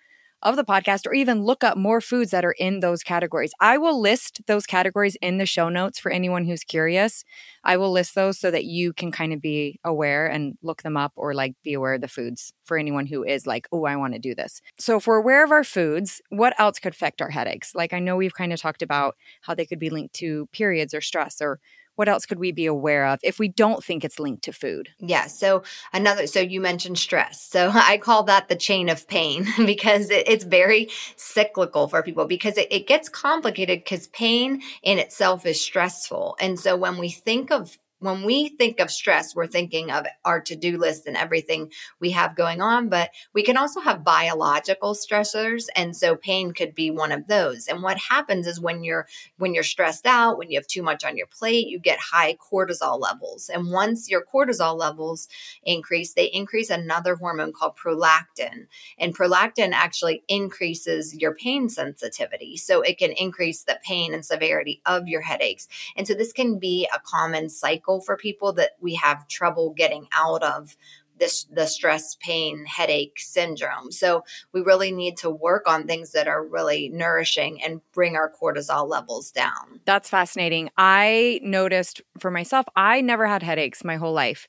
of 0.43 0.55
the 0.55 0.63
podcast 0.63 1.05
or 1.05 1.13
even 1.13 1.43
look 1.43 1.63
up 1.63 1.77
more 1.77 2.01
foods 2.01 2.31
that 2.31 2.45
are 2.45 2.53
in 2.53 2.79
those 2.79 3.03
categories. 3.03 3.51
I 3.59 3.77
will 3.77 3.99
list 3.99 4.41
those 4.47 4.65
categories 4.65 5.15
in 5.21 5.37
the 5.37 5.45
show 5.45 5.69
notes 5.69 5.99
for 5.99 6.11
anyone 6.11 6.45
who's 6.45 6.63
curious. 6.63 7.23
I 7.63 7.77
will 7.77 7.91
list 7.91 8.15
those 8.15 8.39
so 8.39 8.49
that 8.51 8.65
you 8.65 8.93
can 8.93 9.11
kind 9.11 9.33
of 9.33 9.41
be 9.41 9.79
aware 9.83 10.27
and 10.27 10.57
look 10.63 10.81
them 10.81 10.97
up 10.97 11.13
or 11.15 11.33
like 11.33 11.53
be 11.63 11.73
aware 11.73 11.93
of 11.93 12.01
the 12.01 12.07
foods 12.07 12.53
for 12.63 12.77
anyone 12.77 13.05
who 13.05 13.23
is 13.23 13.45
like, 13.45 13.67
oh, 13.71 13.85
I 13.85 13.95
want 13.95 14.13
to 14.13 14.19
do 14.19 14.33
this. 14.33 14.61
So, 14.79 14.97
if 14.97 15.07
we're 15.07 15.17
aware 15.17 15.43
of 15.43 15.51
our 15.51 15.63
foods, 15.63 16.21
what 16.29 16.59
else 16.59 16.79
could 16.79 16.93
affect 16.93 17.21
our 17.21 17.29
headaches? 17.29 17.75
Like, 17.75 17.93
I 17.93 17.99
know 17.99 18.15
we've 18.15 18.33
kind 18.33 18.53
of 18.53 18.59
talked 18.59 18.81
about 18.81 19.15
how 19.41 19.53
they 19.53 19.65
could 19.65 19.79
be 19.79 19.89
linked 19.89 20.15
to 20.15 20.47
periods 20.51 20.93
or 20.93 21.01
stress 21.01 21.41
or 21.41 21.59
what 21.95 22.09
else 22.09 22.25
could 22.25 22.39
we 22.39 22.51
be 22.51 22.65
aware 22.65 23.05
of 23.05 23.19
if 23.23 23.39
we 23.39 23.47
don't 23.47 23.83
think 23.83 24.03
it's 24.03 24.19
linked 24.19 24.43
to 24.43 24.53
food? 24.53 24.89
Yeah. 24.99 25.27
So 25.27 25.63
another, 25.93 26.27
so 26.27 26.39
you 26.39 26.61
mentioned 26.61 26.97
stress. 26.97 27.41
So 27.41 27.71
I 27.73 27.97
call 27.97 28.23
that 28.23 28.49
the 28.49 28.55
chain 28.55 28.89
of 28.89 29.07
pain 29.07 29.47
because 29.65 30.09
it, 30.09 30.27
it's 30.27 30.43
very 30.43 30.89
cyclical 31.15 31.87
for 31.87 32.03
people 32.03 32.25
because 32.25 32.57
it, 32.57 32.71
it 32.71 32.87
gets 32.87 33.09
complicated 33.09 33.79
because 33.79 34.07
pain 34.07 34.61
in 34.83 34.97
itself 34.97 35.45
is 35.45 35.63
stressful. 35.63 36.37
And 36.39 36.59
so 36.59 36.75
when 36.75 36.97
we 36.97 37.09
think 37.09 37.51
of 37.51 37.77
when 38.01 38.23
we 38.23 38.49
think 38.49 38.79
of 38.79 38.89
stress, 38.89 39.35
we're 39.35 39.45
thinking 39.45 39.91
of 39.91 40.07
our 40.25 40.41
to 40.41 40.55
do 40.55 40.77
list 40.77 41.05
and 41.05 41.15
everything 41.15 41.71
we 41.99 42.09
have 42.11 42.35
going 42.35 42.59
on, 42.59 42.89
but 42.89 43.11
we 43.33 43.43
can 43.43 43.57
also 43.57 43.79
have 43.79 44.03
biological 44.03 44.95
stressors. 44.95 45.67
And 45.75 45.95
so 45.95 46.15
pain 46.15 46.51
could 46.51 46.73
be 46.73 46.89
one 46.89 47.11
of 47.11 47.27
those. 47.27 47.67
And 47.67 47.83
what 47.83 47.99
happens 47.99 48.47
is 48.47 48.59
when 48.59 48.83
you're, 48.83 49.07
when 49.37 49.53
you're 49.53 49.63
stressed 49.63 50.07
out, 50.07 50.39
when 50.39 50.49
you 50.49 50.57
have 50.57 50.65
too 50.65 50.81
much 50.81 51.05
on 51.05 51.15
your 51.15 51.27
plate, 51.27 51.67
you 51.67 51.77
get 51.77 51.99
high 51.99 52.35
cortisol 52.35 52.99
levels. 52.99 53.49
And 53.53 53.71
once 53.71 54.09
your 54.09 54.25
cortisol 54.25 54.75
levels 54.75 55.27
increase, 55.61 56.15
they 56.15 56.25
increase 56.25 56.71
another 56.71 57.15
hormone 57.15 57.53
called 57.53 57.77
prolactin. 57.77 58.65
And 58.97 59.15
prolactin 59.15 59.73
actually 59.73 60.23
increases 60.27 61.15
your 61.15 61.35
pain 61.35 61.69
sensitivity. 61.69 62.57
So 62.57 62.81
it 62.81 62.97
can 62.97 63.11
increase 63.11 63.63
the 63.63 63.79
pain 63.83 64.15
and 64.15 64.25
severity 64.25 64.81
of 64.87 65.07
your 65.07 65.21
headaches. 65.21 65.67
And 65.95 66.07
so 66.07 66.15
this 66.15 66.33
can 66.33 66.57
be 66.57 66.89
a 66.91 66.99
common 66.99 67.47
cycle 67.49 67.90
cycle 67.91 68.01
for 68.01 68.17
people 68.17 68.53
that 68.53 68.71
we 68.79 68.95
have 68.95 69.27
trouble 69.27 69.73
getting 69.75 70.07
out 70.15 70.43
of 70.43 70.75
this 71.19 71.45
the 71.51 71.67
stress 71.67 72.15
pain 72.19 72.65
headache 72.65 73.19
syndrome. 73.19 73.91
So 73.91 74.23
we 74.53 74.61
really 74.61 74.91
need 74.91 75.17
to 75.17 75.29
work 75.29 75.67
on 75.67 75.85
things 75.85 76.13
that 76.13 76.27
are 76.27 76.43
really 76.43 76.89
nourishing 76.89 77.61
and 77.61 77.81
bring 77.93 78.15
our 78.15 78.31
cortisol 78.31 78.89
levels 78.89 79.31
down. 79.31 79.81
That's 79.85 80.09
fascinating. 80.09 80.71
I 80.77 81.39
noticed 81.43 82.01
for 82.19 82.31
myself 82.31 82.65
i 82.75 83.01
never 83.01 83.27
had 83.27 83.43
headaches 83.43 83.83
my 83.83 83.97
whole 83.97 84.13
life. 84.13 84.47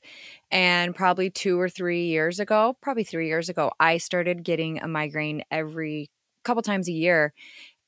And 0.49 0.95
probably 0.95 1.29
two 1.29 1.59
or 1.59 1.69
three 1.69 2.05
years 2.05 2.39
ago 2.39 2.75
probably 2.81 3.03
three 3.03 3.27
years 3.27 3.49
ago 3.49 3.71
i 3.79 3.97
started 3.97 4.43
getting 4.43 4.79
a 4.79 4.87
migraine 4.87 5.43
every 5.49 6.09
couple 6.43 6.61
times 6.61 6.87
a 6.87 6.91
year 6.91 7.33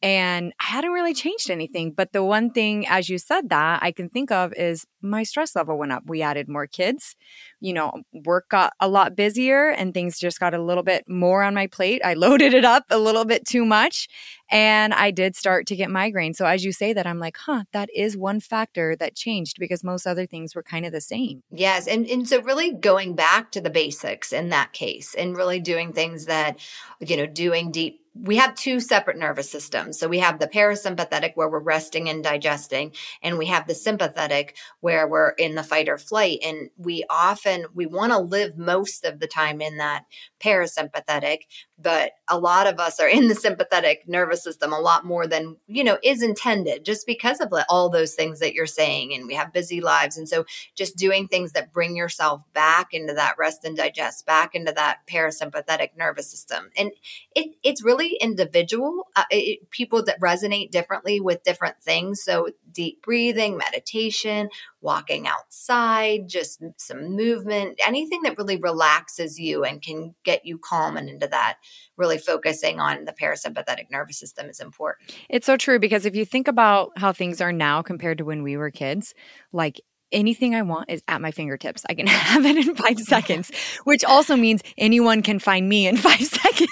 and 0.01 0.53
I 0.59 0.65
hadn't 0.65 0.91
really 0.91 1.13
changed 1.13 1.49
anything. 1.49 1.91
But 1.91 2.11
the 2.11 2.23
one 2.23 2.51
thing, 2.51 2.87
as 2.87 3.09
you 3.09 3.17
said 3.17 3.49
that, 3.49 3.81
I 3.81 3.91
can 3.91 4.09
think 4.09 4.31
of 4.31 4.53
is 4.53 4.85
my 5.01 5.23
stress 5.23 5.55
level 5.55 5.77
went 5.77 5.91
up. 5.91 6.03
We 6.05 6.21
added 6.21 6.49
more 6.49 6.67
kids. 6.67 7.15
You 7.59 7.73
know, 7.73 8.03
work 8.25 8.49
got 8.49 8.73
a 8.79 8.87
lot 8.87 9.15
busier 9.15 9.69
and 9.69 9.93
things 9.93 10.19
just 10.19 10.39
got 10.39 10.53
a 10.53 10.61
little 10.61 10.83
bit 10.83 11.05
more 11.07 11.43
on 11.43 11.53
my 11.53 11.67
plate. 11.67 12.01
I 12.03 12.13
loaded 12.25 12.53
it 12.53 12.65
up 12.65 12.83
a 12.89 12.97
little 12.97 13.25
bit 13.25 13.45
too 13.45 13.65
much. 13.65 14.07
And 14.51 14.93
I 14.93 15.11
did 15.11 15.35
start 15.35 15.65
to 15.67 15.75
get 15.75 15.89
migraines. 15.89 16.35
So 16.35 16.45
as 16.45 16.63
you 16.63 16.71
say 16.71 16.93
that, 16.93 17.07
I'm 17.07 17.19
like, 17.19 17.37
huh, 17.37 17.63
that 17.71 17.89
is 17.95 18.15
one 18.15 18.39
factor 18.39 18.95
that 18.97 19.15
changed 19.15 19.57
because 19.59 19.83
most 19.83 20.05
other 20.05 20.27
things 20.27 20.53
were 20.53 20.63
kind 20.63 20.85
of 20.85 20.91
the 20.91 21.01
same. 21.01 21.41
Yes. 21.51 21.87
And, 21.87 22.05
and 22.07 22.27
so 22.27 22.41
really 22.41 22.71
going 22.71 23.15
back 23.15 23.51
to 23.53 23.61
the 23.61 23.71
basics 23.71 24.31
in 24.31 24.49
that 24.49 24.73
case 24.73 25.15
and 25.15 25.35
really 25.35 25.59
doing 25.59 25.93
things 25.93 26.25
that, 26.25 26.59
you 26.99 27.17
know, 27.17 27.25
doing 27.25 27.71
deep 27.71 28.04
we 28.17 28.37
have 28.37 28.55
two 28.55 28.79
separate 28.79 29.17
nervous 29.17 29.49
systems. 29.49 29.99
So 29.99 30.07
we 30.07 30.19
have 30.19 30.39
the 30.39 30.47
parasympathetic 30.47 31.31
where 31.35 31.49
we're 31.49 31.59
resting 31.59 32.09
and 32.09 32.23
digesting, 32.23 32.93
and 33.21 33.37
we 33.37 33.47
have 33.47 33.67
the 33.67 33.75
sympathetic 33.75 34.55
where 34.79 35.07
we're 35.07 35.31
in 35.31 35.55
the 35.55 35.63
fight 35.63 35.89
or 35.89 35.97
flight. 35.97 36.39
And 36.43 36.69
we 36.77 37.03
often 37.09 37.65
we 37.73 37.85
want 37.85 38.13
to 38.13 38.19
live 38.19 38.57
most 38.57 39.03
of 39.03 39.19
the 39.19 39.27
time 39.27 39.61
in 39.61 39.77
that 39.77 40.05
parasympathetic, 40.39 41.39
but 41.77 42.13
a 42.29 42.39
lot 42.39 42.67
of 42.67 42.79
us 42.79 42.99
are 42.99 43.07
in 43.07 43.27
the 43.27 43.35
sympathetic 43.35 44.07
nervous 44.07 44.43
system 44.43 44.71
a 44.71 44.79
lot 44.79 45.05
more 45.05 45.27
than, 45.27 45.57
you 45.67 45.83
know, 45.83 45.97
is 46.01 46.23
intended 46.23 46.85
just 46.85 47.05
because 47.05 47.41
of 47.41 47.53
all 47.69 47.89
those 47.89 48.13
things 48.13 48.39
that 48.39 48.53
you're 48.53 48.65
saying. 48.65 49.13
And 49.13 49.27
we 49.27 49.33
have 49.33 49.51
busy 49.51 49.81
lives. 49.81 50.17
And 50.17 50.29
so 50.29 50.45
just 50.73 50.95
doing 50.95 51.27
things 51.27 51.51
that 51.51 51.73
bring 51.73 51.95
yourself 51.95 52.41
back 52.53 52.93
into 52.93 53.13
that 53.13 53.35
rest 53.37 53.65
and 53.65 53.75
digest, 53.75 54.25
back 54.25 54.55
into 54.55 54.71
that 54.71 54.99
parasympathetic 55.07 55.89
nervous 55.97 56.31
system. 56.31 56.69
And 56.77 56.91
it, 57.35 57.55
it's 57.63 57.83
really 57.83 58.04
individual, 58.13 59.07
uh, 59.15 59.23
it, 59.29 59.69
people 59.71 60.03
that 60.03 60.19
resonate 60.19 60.71
differently 60.71 61.19
with 61.19 61.43
different 61.43 61.81
things. 61.81 62.23
So 62.23 62.49
deep 62.71 63.01
breathing, 63.01 63.57
meditation, 63.57 64.49
walking 64.81 65.27
outside, 65.27 66.27
just 66.27 66.61
some 66.77 67.15
movement, 67.15 67.79
anything 67.85 68.21
that 68.23 68.37
really 68.37 68.57
relaxes 68.57 69.39
you 69.39 69.63
and 69.63 69.81
can 69.81 70.15
get 70.23 70.45
you 70.45 70.57
calm 70.57 70.97
and 70.97 71.09
into 71.09 71.27
that, 71.27 71.57
really 71.97 72.17
focusing 72.17 72.79
on 72.79 73.05
the 73.05 73.13
parasympathetic 73.13 73.89
nervous 73.91 74.19
system 74.19 74.49
is 74.49 74.59
important. 74.59 75.15
It's 75.29 75.45
so 75.45 75.57
true 75.57 75.79
because 75.79 76.05
if 76.05 76.15
you 76.15 76.25
think 76.25 76.47
about 76.47 76.91
how 76.97 77.13
things 77.13 77.41
are 77.41 77.53
now 77.53 77.81
compared 77.81 78.17
to 78.19 78.25
when 78.25 78.43
we 78.43 78.57
were 78.57 78.71
kids, 78.71 79.13
like 79.51 79.79
anything 80.11 80.55
I 80.55 80.61
want 80.61 80.89
is 80.89 81.03
at 81.07 81.21
my 81.21 81.31
fingertips. 81.31 81.83
I 81.89 81.93
can 81.93 82.07
have 82.07 82.45
it 82.45 82.57
in 82.57 82.75
five 82.75 82.99
seconds, 83.01 83.51
which 83.83 84.03
also 84.03 84.35
means 84.35 84.61
anyone 84.77 85.21
can 85.21 85.39
find 85.39 85.67
me 85.67 85.87
in 85.87 85.97
five 86.09 86.21
seconds. 86.21 86.69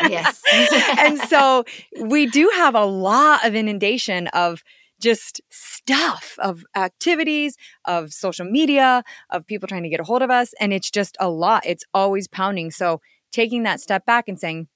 Yes. 0.00 0.42
and 0.98 1.18
so 1.20 1.64
we 2.00 2.26
do 2.26 2.50
have 2.54 2.74
a 2.74 2.84
lot 2.84 3.44
of 3.46 3.54
inundation 3.54 4.28
of 4.28 4.62
just 5.00 5.40
stuff 5.50 6.36
of 6.38 6.64
activities, 6.76 7.56
of 7.84 8.12
social 8.12 8.46
media, 8.46 9.02
of 9.30 9.46
people 9.46 9.68
trying 9.68 9.82
to 9.82 9.88
get 9.88 10.00
a 10.00 10.04
hold 10.04 10.22
of 10.22 10.30
us. 10.30 10.54
And 10.60 10.72
it's 10.72 10.90
just 10.90 11.16
a 11.20 11.28
lot. 11.28 11.64
It's 11.66 11.84
always 11.92 12.28
pounding. 12.28 12.70
So 12.70 13.00
taking 13.32 13.64
that 13.64 13.80
step 13.80 14.06
back 14.06 14.28
and 14.28 14.38
saying, 14.38 14.68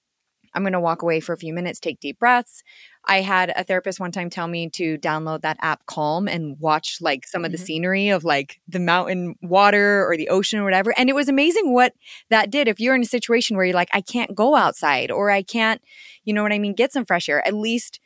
I'm 0.54 0.62
going 0.62 0.72
to 0.72 0.80
walk 0.80 1.02
away 1.02 1.20
for 1.20 1.32
a 1.32 1.38
few 1.38 1.52
minutes, 1.52 1.80
take 1.80 2.00
deep 2.00 2.18
breaths. 2.18 2.62
I 3.04 3.20
had 3.20 3.52
a 3.56 3.64
therapist 3.64 4.00
one 4.00 4.12
time 4.12 4.28
tell 4.28 4.48
me 4.48 4.68
to 4.70 4.98
download 4.98 5.42
that 5.42 5.56
app 5.60 5.86
Calm 5.86 6.28
and 6.28 6.58
watch 6.58 6.98
like 7.00 7.26
some 7.26 7.44
of 7.44 7.52
the 7.52 7.58
mm-hmm. 7.58 7.64
scenery 7.64 8.08
of 8.10 8.24
like 8.24 8.60
the 8.68 8.80
mountain 8.80 9.36
water 9.40 10.06
or 10.06 10.16
the 10.16 10.28
ocean 10.28 10.58
or 10.58 10.64
whatever. 10.64 10.92
And 10.96 11.08
it 11.08 11.14
was 11.14 11.28
amazing 11.28 11.72
what 11.72 11.94
that 12.28 12.50
did. 12.50 12.68
If 12.68 12.80
you're 12.80 12.94
in 12.94 13.02
a 13.02 13.06
situation 13.06 13.56
where 13.56 13.64
you're 13.64 13.74
like, 13.74 13.90
I 13.92 14.00
can't 14.00 14.34
go 14.34 14.56
outside 14.56 15.10
or 15.10 15.30
I 15.30 15.42
can't, 15.42 15.80
you 16.24 16.34
know 16.34 16.42
what 16.42 16.52
I 16.52 16.58
mean, 16.58 16.74
get 16.74 16.92
some 16.92 17.04
fresh 17.04 17.28
air, 17.28 17.46
at 17.46 17.54
least 17.54 18.00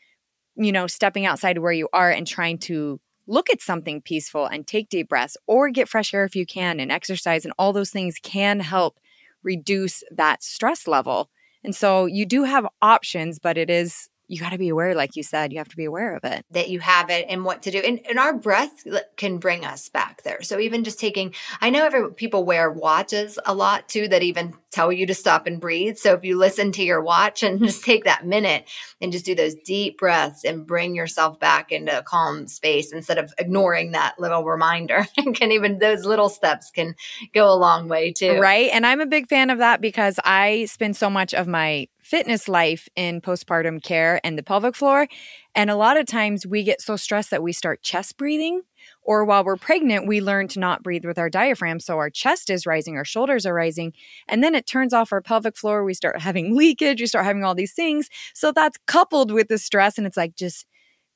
you 0.57 0.72
know, 0.72 0.87
stepping 0.87 1.26
outside 1.26 1.59
where 1.59 1.72
you 1.72 1.88
are 1.92 2.11
and 2.11 2.26
trying 2.26 2.59
to 2.59 3.00
look 3.26 3.50
at 3.50 3.61
something 3.61 4.02
peaceful 4.02 4.46
and 4.46 4.66
take 4.66 4.88
deep 4.88 5.09
breaths 5.09 5.37
or 5.46 5.70
get 5.70 5.88
fresh 5.88 6.12
air 6.12 6.24
if 6.24 6.37
you 6.37 6.44
can 6.44 6.81
and 6.81 6.90
exercise 6.90 7.44
and 7.44 7.55
all 7.59 7.72
those 7.72 7.90
things 7.90 8.18
can 8.22 8.61
help 8.61 8.98
reduce 9.42 10.02
that 10.11 10.42
stress 10.42 10.87
level. 10.87 11.31
And 11.64 11.75
so 11.75 12.07
you 12.07 12.27
do 12.27 12.44
have 12.44 12.66
options, 12.81 13.38
but 13.38 13.57
it 13.59 13.70
is 13.70 14.09
you 14.33 14.40
got 14.40 14.53
to 14.53 14.59
be 14.59 14.71
aware, 14.71 14.95
like 14.95 15.14
you 15.14 15.23
said, 15.23 15.53
you 15.53 15.59
have 15.59 15.68
to 15.68 15.77
be 15.77 15.85
aware 15.85 16.16
of 16.16 16.25
it. 16.25 16.47
That 16.53 16.71
you 16.71 16.81
have 16.81 17.11
it 17.11 17.27
and 17.29 17.45
what 17.45 17.61
to 17.64 17.71
do. 17.71 17.81
And, 17.81 18.01
and 18.09 18.18
our 18.18 18.33
breath 18.33 18.83
can 19.18 19.37
bring 19.37 19.66
us 19.66 19.90
back 19.90 20.23
there. 20.23 20.40
So 20.40 20.59
even 20.59 20.85
just 20.85 20.99
taking, 20.99 21.35
I 21.61 21.68
know 21.68 21.85
every, 21.85 22.14
people 22.14 22.42
wear 22.45 22.71
watches 22.71 23.38
a 23.45 23.53
lot 23.53 23.90
too 23.90 24.09
that 24.09 24.23
even 24.23 24.55
tell 24.71 24.90
you 24.90 25.07
to 25.07 25.14
stop 25.14 25.47
and 25.47 25.61
breathe. 25.61 25.99
So 25.99 26.14
if 26.14 26.25
you 26.25 26.38
listen 26.38 26.73
to 26.73 26.83
your 26.83 27.03
watch 27.03 27.42
and 27.42 27.59
just 27.62 27.85
take 27.85 28.05
that 28.05 28.25
minute 28.25 28.71
and 29.03 29.12
just 29.12 29.27
do 29.27 29.35
those 29.35 29.55
deep 29.55 29.99
breaths 29.99 30.47
and 30.47 30.66
bring 30.66 30.95
yourself 30.95 31.38
back 31.38 31.71
into 31.71 31.99
a 31.99 32.03
calm 32.03 32.47
space 32.47 32.90
instead 32.90 33.18
of 33.18 33.35
ignoring 33.37 33.92
that 33.92 34.18
little 34.18 34.45
reminder, 34.45 35.07
can 35.35 35.53
even 35.53 35.79
those 35.79 36.07
little 36.07 36.31
steps 36.31 36.71
can 36.71 36.95
go 37.35 37.53
a 37.53 37.55
long 37.55 37.87
way 37.87 38.12
too. 38.12 38.40
Right. 38.40 38.71
And 38.73 38.87
I'm 38.87 39.03
a 39.03 39.07
big 39.07 39.29
fan 39.29 39.51
of 39.51 39.59
that 39.59 39.83
because 39.83 40.18
I 40.25 40.64
spend 40.64 40.97
so 40.97 41.11
much 41.11 41.35
of 41.35 41.47
my 41.47 41.88
fitness 42.12 42.46
life 42.46 42.90
in 42.94 43.22
postpartum 43.22 43.83
care 43.83 44.20
and 44.22 44.37
the 44.37 44.42
pelvic 44.42 44.77
floor. 44.77 45.09
And 45.55 45.70
a 45.70 45.77
lot 45.77 45.96
of 45.96 46.05
times 46.05 46.46
we 46.46 46.62
get 46.62 46.83
so 46.83 46.94
stressed 46.94 47.31
that 47.31 47.42
we 47.42 47.55
start 47.55 47.81
chest 47.81 48.18
breathing, 48.18 48.61
or 49.03 49.25
while 49.25 49.42
we're 49.42 49.57
pregnant, 49.57 50.07
we 50.07 50.20
learn 50.20 50.46
to 50.48 50.61
not 50.61 50.83
breathe 50.83 51.07
with 51.07 51.16
our 51.16 51.31
diaphragm. 51.31 51.81
So 51.81 51.96
our 51.96 52.11
chest 52.11 52.51
is 52.51 52.66
rising, 52.66 52.98
our 52.98 53.05
shoulders 53.07 53.46
are 53.46 53.55
rising, 53.55 53.94
and 54.29 54.44
then 54.44 54.55
it 54.55 54.66
turns 54.66 54.92
off 54.92 55.11
our 55.11 55.22
pelvic 55.22 55.57
floor. 55.57 55.85
We 55.85 55.94
start 55.94 56.20
having 56.29 56.55
leakage, 56.55 57.01
we 57.01 57.07
start 57.07 57.25
having 57.25 57.44
all 57.44 57.55
these 57.55 57.72
things. 57.72 58.11
So 58.35 58.53
that's 58.53 58.77
coupled 58.87 59.31
with 59.31 59.48
the 59.48 59.57
stress. 59.57 59.96
And 59.96 60.07
it's 60.07 60.18
like, 60.18 60.37
just 60.37 60.66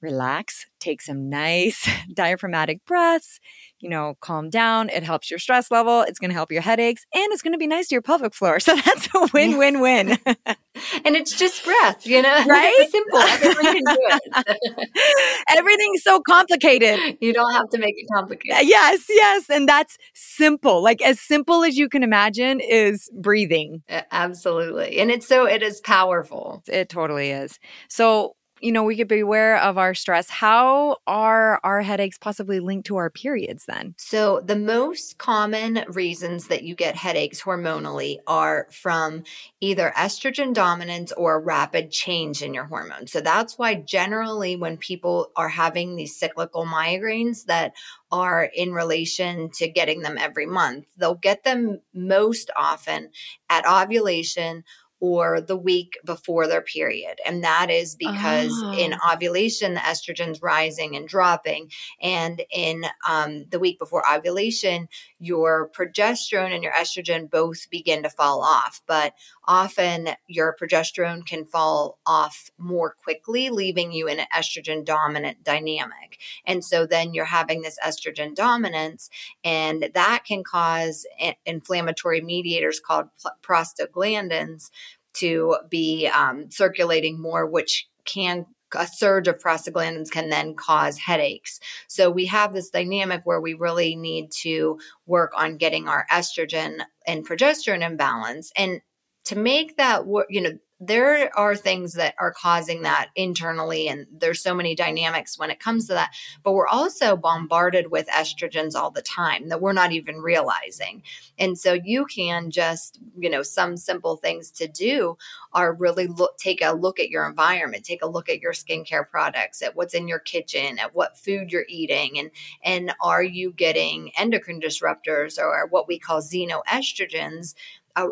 relax, 0.01 0.67
take 0.81 1.03
some 1.03 1.29
nice 1.29 1.89
diaphragmatic 2.15 2.85
breaths, 2.87 3.41
you 3.81 3.89
know, 3.89 4.15
calm 4.21 4.51
down. 4.51 4.89
It 4.89 5.03
helps 5.03 5.31
your 5.31 5.39
stress 5.39 5.71
level. 5.71 6.03
It's 6.03 6.19
going 6.19 6.31
to 6.31 6.35
help 6.35 6.53
your 6.53 6.63
headaches 6.63 7.05
and 7.15 7.33
it's 7.33 7.43
going 7.43 7.53
to 7.53 7.59
be 7.59 7.67
nice 7.67 7.89
to 7.89 7.95
your 7.95 8.03
pelvic 8.03 8.35
floor. 8.35 8.59
So 8.67 8.75
that's 8.75 9.09
a 9.15 9.29
win, 9.33 9.59
win, 9.59 9.81
win. 9.81 10.19
and 10.27 11.15
it's 11.15 11.37
just 11.37 11.65
breath, 11.65 12.05
you 12.05 12.21
know, 12.21 12.45
right? 12.47 12.75
It's 12.79 12.91
simple. 12.91 13.19
Everyone 13.21 13.65
can 13.65 13.85
do 13.85 13.99
it. 14.11 15.17
Everything's 15.51 16.03
so 16.03 16.21
complicated. 16.21 17.17
You 17.21 17.33
don't 17.33 17.53
have 17.53 17.69
to 17.71 17.79
make 17.79 17.95
it 17.97 18.07
uh, 18.13 18.19
complicated. 18.19 18.69
Yes, 18.69 19.05
yes. 19.09 19.49
And 19.49 19.69
that's 19.69 19.99
simple. 20.15 20.83
Like 20.83 21.01
as 21.01 21.21
simple 21.21 21.63
as 21.63 21.77
you 21.77 21.89
can 21.89 22.03
imagine 22.03 22.59
is 22.59 23.09
breathing. 23.21 23.83
Absolutely. 24.11 24.99
And 24.99 25.13
it's 25.13 25.29
so, 25.29 25.47
it 25.47 25.63
is 25.63 25.81
powerful. 25.81 26.65
It 26.67 26.89
totally 26.89 27.31
is. 27.31 27.61
So, 27.89 28.36
you 28.61 28.73
know, 28.73 28.83
we 28.83 28.97
could 28.97 29.09
be 29.09 29.21
aware 29.21 29.59
of 29.59 29.77
our 29.77 29.95
stress. 29.95 30.31
How 30.31 30.97
are 31.07 31.61
our 31.63 31.83
headaches 31.83 32.17
possibly 32.19 32.61
linked 32.61 32.87
to 32.87 32.97
our 32.97 33.11
periods 33.11 33.67
then? 33.67 33.95
So, 33.99 34.41
the 34.45 34.57
most 34.57 35.19
common 35.19 35.85
reasons 35.89 36.49
that 36.49 36.63
you 36.63 36.75
get 36.75 36.97
headaches 36.97 37.43
hormonally 37.43 38.19
are 38.27 38.67
from 38.71 39.25
either 39.61 39.93
estrogen 39.97 40.55
dominance 40.55 41.13
or 41.13 41.41
rapid 41.41 41.91
change 41.91 42.43
in 42.43 42.55
your 42.55 42.65
hormones. 42.65 43.13
So, 43.13 43.21
that's 43.21 43.59
why 43.59 43.75
generally 43.75 44.57
when 44.57 44.79
people 44.79 45.31
are 45.37 45.51
having 45.51 45.97
these 45.97 46.17
cyclical 46.17 46.65
migraines 46.65 47.45
that 47.47 47.75
are 48.11 48.45
in 48.55 48.73
relation 48.73 49.51
to 49.51 49.69
getting 49.69 50.01
them 50.03 50.17
every 50.19 50.47
month, 50.47 50.87
they'll 50.97 51.15
get 51.15 51.45
them 51.45 51.81
most 51.93 52.51
often 52.57 53.11
at 53.51 53.67
ovulation 53.67 54.65
or 55.01 55.41
the 55.41 55.57
week 55.57 55.99
before 56.05 56.47
their 56.47 56.63
period. 56.63 57.19
And 57.27 57.45
that 57.45 57.71
is 57.71 57.95
because 57.95 58.53
oh. 58.53 58.73
in 58.73 58.95
ovulation, 59.13 59.75
the 59.75 59.81
estrogen's 59.81 60.41
rising 60.41 60.97
and 60.97 61.07
dropping. 61.07 61.71
And 62.01 62.43
in 62.51 62.85
um, 63.09 63.45
the 63.51 63.59
week 63.59 63.79
before 63.79 64.03
ovulation, 64.11 64.89
your 65.19 65.71
progesterone 65.71 66.55
and 66.55 66.63
your 66.63 66.73
estrogen 66.73 67.31
both 67.31 67.69
begin 67.71 68.03
to 68.05 68.11
fall 68.11 68.43
off. 68.43 68.81
But 68.87 69.15
often 69.47 70.11
your 70.27 70.57
progesterone 70.61 71.25
can 71.25 71.45
fall 71.45 71.99
off 72.07 72.51
more 72.59 72.95
quickly, 73.03 73.51
leaving 73.51 73.93
you 73.93 74.09
in 74.09 74.19
an 74.19 74.27
estrogen 74.35 74.85
dominant 74.85 75.45
dynamic. 75.45 76.19
And 76.45 76.65
so 76.65 76.87
then 76.87 77.15
you're 77.15 77.25
having 77.25 77.63
this 77.63 77.79
estrogen 77.85 78.35
dominance, 78.35 79.11
and 79.45 79.91
that 79.95 80.25
can 80.27 80.43
cause 80.45 81.07
inflammatory 81.45 82.21
mediators 82.21 82.81
called 82.81 83.07
prostaglandins 83.43 84.71
to 85.15 85.57
be 85.71 86.07
um, 86.09 86.51
circulating 86.51 87.21
more, 87.21 87.47
which 87.47 87.89
can 88.05 88.47
a 88.75 88.87
surge 88.87 89.29
of 89.29 89.39
prostaglandins 89.39 90.11
can 90.11 90.29
then 90.29 90.55
cause 90.55 90.99
headaches. 90.99 91.61
So 91.87 92.11
we 92.11 92.27
have 92.27 92.53
this 92.53 92.71
dynamic 92.71 93.23
where 93.25 93.41
we 93.41 93.55
really 93.55 93.97
need 93.97 94.33
to 94.43 94.79
work 95.07 95.33
on 95.37 95.57
getting 95.57 95.89
our 95.89 96.05
estrogen 96.11 96.81
and 97.07 97.27
progesterone 97.27 97.87
in 97.87 97.97
balance. 97.97 98.53
And 98.57 98.81
to 99.27 99.37
make 99.37 99.77
that 99.77 100.07
work, 100.07 100.27
you 100.31 100.41
know, 100.41 100.59
there 100.79 101.37
are 101.39 101.57
things 101.57 101.95
that 101.95 102.15
are 102.19 102.33
causing 102.33 102.83
that 102.83 103.09
internally 103.17 103.89
and 103.89 104.07
there's 104.13 104.43
so 104.43 104.55
many 104.55 104.75
dynamics 104.75 105.39
when 105.39 105.51
it 105.51 105.59
comes 105.59 105.87
to 105.87 105.95
that 105.95 106.13
but 106.43 106.53
we're 106.53 106.67
also 106.69 107.17
bombarded 107.17 107.91
with 107.91 108.07
estrogens 108.09 108.75
all 108.75 108.91
the 108.91 109.01
time 109.01 109.49
that 109.49 109.63
we're 109.63 109.73
not 109.73 109.93
even 109.93 110.17
realizing. 110.17 111.03
And 111.39 111.59
so 111.59 111.73
you 111.73 112.05
can 112.05 112.51
just 112.51 113.01
you 113.19 113.31
know 113.31 113.43
some 113.43 113.79
simple 113.79 114.17
things 114.17 114.51
to 114.53 114.69
do 114.69 115.17
are 115.55 115.73
really 115.73 116.07
look 116.09 116.37
take 116.37 116.61
a 116.63 116.73
look 116.73 117.01
at 117.01 117.09
your 117.09 117.27
environment 117.27 117.85
take 117.85 118.03
a 118.03 118.09
look 118.09 118.29
at 118.29 118.41
your 118.41 118.53
skincare 118.53 119.09
products 119.09 119.63
at 119.63 119.75
what's 119.75 119.95
in 119.95 120.07
your 120.07 120.19
kitchen 120.19 120.79
at 120.79 120.95
what 120.95 121.19
food 121.19 121.51
you're 121.51 121.65
eating 121.69 122.19
and 122.19 122.31
and 122.63 122.93
are 123.01 123.23
you 123.23 123.53
getting 123.53 124.11
endocrine 124.19 124.61
disruptors 124.61 125.39
or 125.39 125.67
what 125.69 125.89
we 125.89 125.99
call 125.99 126.21
xenoestrogens 126.21 127.55
uh, 127.97 128.09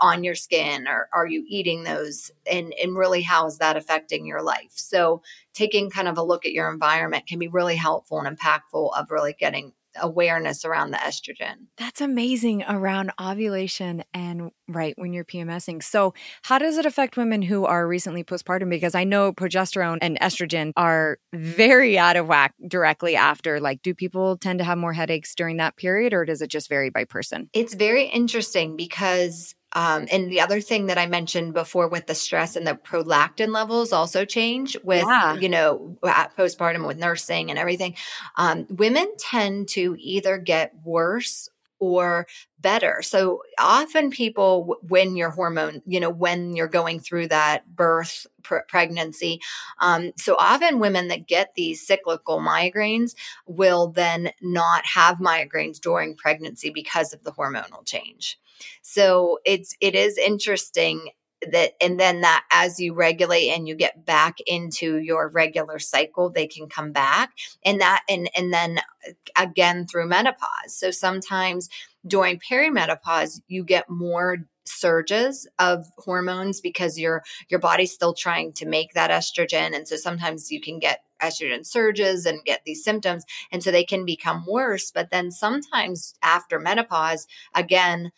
on 0.00 0.24
your 0.24 0.34
skin 0.34 0.86
or 0.88 1.08
are 1.12 1.26
you 1.26 1.44
eating 1.48 1.84
those 1.84 2.30
and 2.50 2.74
and 2.82 2.96
really 2.96 3.22
how 3.22 3.46
is 3.46 3.58
that 3.58 3.76
affecting 3.76 4.26
your 4.26 4.42
life? 4.42 4.72
So 4.74 5.22
taking 5.54 5.90
kind 5.90 6.08
of 6.08 6.18
a 6.18 6.22
look 6.22 6.44
at 6.44 6.52
your 6.52 6.70
environment 6.70 7.26
can 7.26 7.38
be 7.38 7.48
really 7.48 7.76
helpful 7.76 8.20
and 8.20 8.38
impactful 8.38 8.90
of 8.98 9.10
really 9.10 9.34
getting 9.38 9.72
awareness 10.00 10.64
around 10.64 10.90
the 10.90 10.98
estrogen. 10.98 11.66
That's 11.76 12.00
amazing 12.00 12.64
around 12.68 13.12
ovulation 13.20 14.04
and 14.14 14.50
right 14.68 14.94
when 14.96 15.12
you're 15.12 15.24
PMSing. 15.24 15.82
So, 15.82 16.14
how 16.42 16.58
does 16.58 16.76
it 16.78 16.86
affect 16.86 17.16
women 17.16 17.42
who 17.42 17.64
are 17.64 17.86
recently 17.86 18.24
postpartum? 18.24 18.70
Because 18.70 18.94
I 18.94 19.04
know 19.04 19.32
progesterone 19.32 19.98
and 20.00 20.18
estrogen 20.20 20.72
are 20.76 21.18
very 21.32 21.98
out 21.98 22.16
of 22.16 22.26
whack 22.26 22.54
directly 22.66 23.16
after. 23.16 23.60
Like, 23.60 23.82
do 23.82 23.94
people 23.94 24.36
tend 24.36 24.58
to 24.58 24.64
have 24.64 24.78
more 24.78 24.92
headaches 24.92 25.34
during 25.34 25.56
that 25.58 25.76
period, 25.76 26.12
or 26.12 26.24
does 26.24 26.42
it 26.42 26.48
just 26.48 26.68
vary 26.68 26.90
by 26.90 27.04
person? 27.04 27.48
It's 27.52 27.74
very 27.74 28.04
interesting 28.04 28.76
because 28.76 29.54
um, 29.72 30.06
and 30.10 30.30
the 30.30 30.40
other 30.40 30.60
thing 30.60 30.86
that 30.86 30.98
I 30.98 31.06
mentioned 31.06 31.54
before 31.54 31.88
with 31.88 32.06
the 32.06 32.14
stress 32.14 32.56
and 32.56 32.66
the 32.66 32.74
prolactin 32.74 33.52
levels 33.52 33.92
also 33.92 34.24
change 34.24 34.76
with, 34.82 35.04
yeah. 35.06 35.34
you 35.34 35.48
know, 35.48 35.96
at 36.06 36.36
postpartum 36.36 36.86
with 36.86 36.98
nursing 36.98 37.50
and 37.50 37.58
everything. 37.58 37.94
Um, 38.36 38.66
women 38.70 39.12
tend 39.18 39.68
to 39.70 39.96
either 39.98 40.38
get 40.38 40.74
worse 40.84 41.50
or 41.80 42.26
better. 42.60 43.02
So 43.02 43.42
often 43.58 44.10
people, 44.10 44.76
when 44.82 45.14
your 45.16 45.30
hormone, 45.30 45.82
you 45.86 46.00
know, 46.00 46.10
when 46.10 46.56
you're 46.56 46.66
going 46.66 46.98
through 46.98 47.28
that 47.28 47.68
birth 47.76 48.26
pr- 48.42 48.66
pregnancy, 48.66 49.40
um, 49.78 50.12
so 50.16 50.34
often 50.40 50.80
women 50.80 51.08
that 51.08 51.28
get 51.28 51.54
these 51.54 51.86
cyclical 51.86 52.40
migraines 52.40 53.14
will 53.46 53.88
then 53.88 54.32
not 54.42 54.84
have 54.86 55.18
migraines 55.18 55.78
during 55.80 56.16
pregnancy 56.16 56.70
because 56.70 57.12
of 57.12 57.22
the 57.22 57.32
hormonal 57.32 57.86
change. 57.86 58.40
So 58.82 59.38
it's 59.44 59.76
it 59.80 59.94
is 59.94 60.18
interesting 60.18 61.10
that 61.52 61.72
and 61.80 62.00
then 62.00 62.22
that 62.22 62.44
as 62.50 62.80
you 62.80 62.94
regulate 62.94 63.50
and 63.50 63.68
you 63.68 63.76
get 63.76 64.04
back 64.04 64.38
into 64.46 64.96
your 64.96 65.28
regular 65.28 65.78
cycle 65.78 66.30
they 66.30 66.46
can 66.46 66.68
come 66.68 66.92
back. 66.92 67.30
And 67.64 67.80
that 67.80 68.02
and 68.08 68.28
and 68.36 68.52
then 68.52 68.78
uh, 68.78 69.12
again 69.36 69.86
through 69.86 70.08
menopause. 70.08 70.68
So 70.68 70.90
sometimes 70.90 71.68
during 72.06 72.40
perimenopause 72.40 73.40
you 73.48 73.64
get 73.64 73.88
more 73.88 74.38
surges 74.64 75.48
of 75.58 75.86
hormones 75.96 76.60
because 76.60 76.98
your 76.98 77.22
your 77.48 77.60
body's 77.60 77.92
still 77.92 78.14
trying 78.14 78.52
to 78.54 78.66
make 78.66 78.94
that 78.94 79.10
estrogen. 79.10 79.74
And 79.74 79.86
so 79.86 79.96
sometimes 79.96 80.50
you 80.50 80.60
can 80.60 80.78
get 80.78 81.02
estrogen 81.20 81.66
surges 81.66 82.26
and 82.26 82.44
get 82.44 82.62
these 82.64 82.84
symptoms. 82.84 83.24
And 83.50 83.62
so 83.62 83.70
they 83.70 83.84
can 83.84 84.04
become 84.04 84.44
worse. 84.46 84.90
But 84.90 85.10
then 85.10 85.30
sometimes 85.30 86.14
after 86.22 86.58
menopause 86.58 87.26
again 87.54 88.12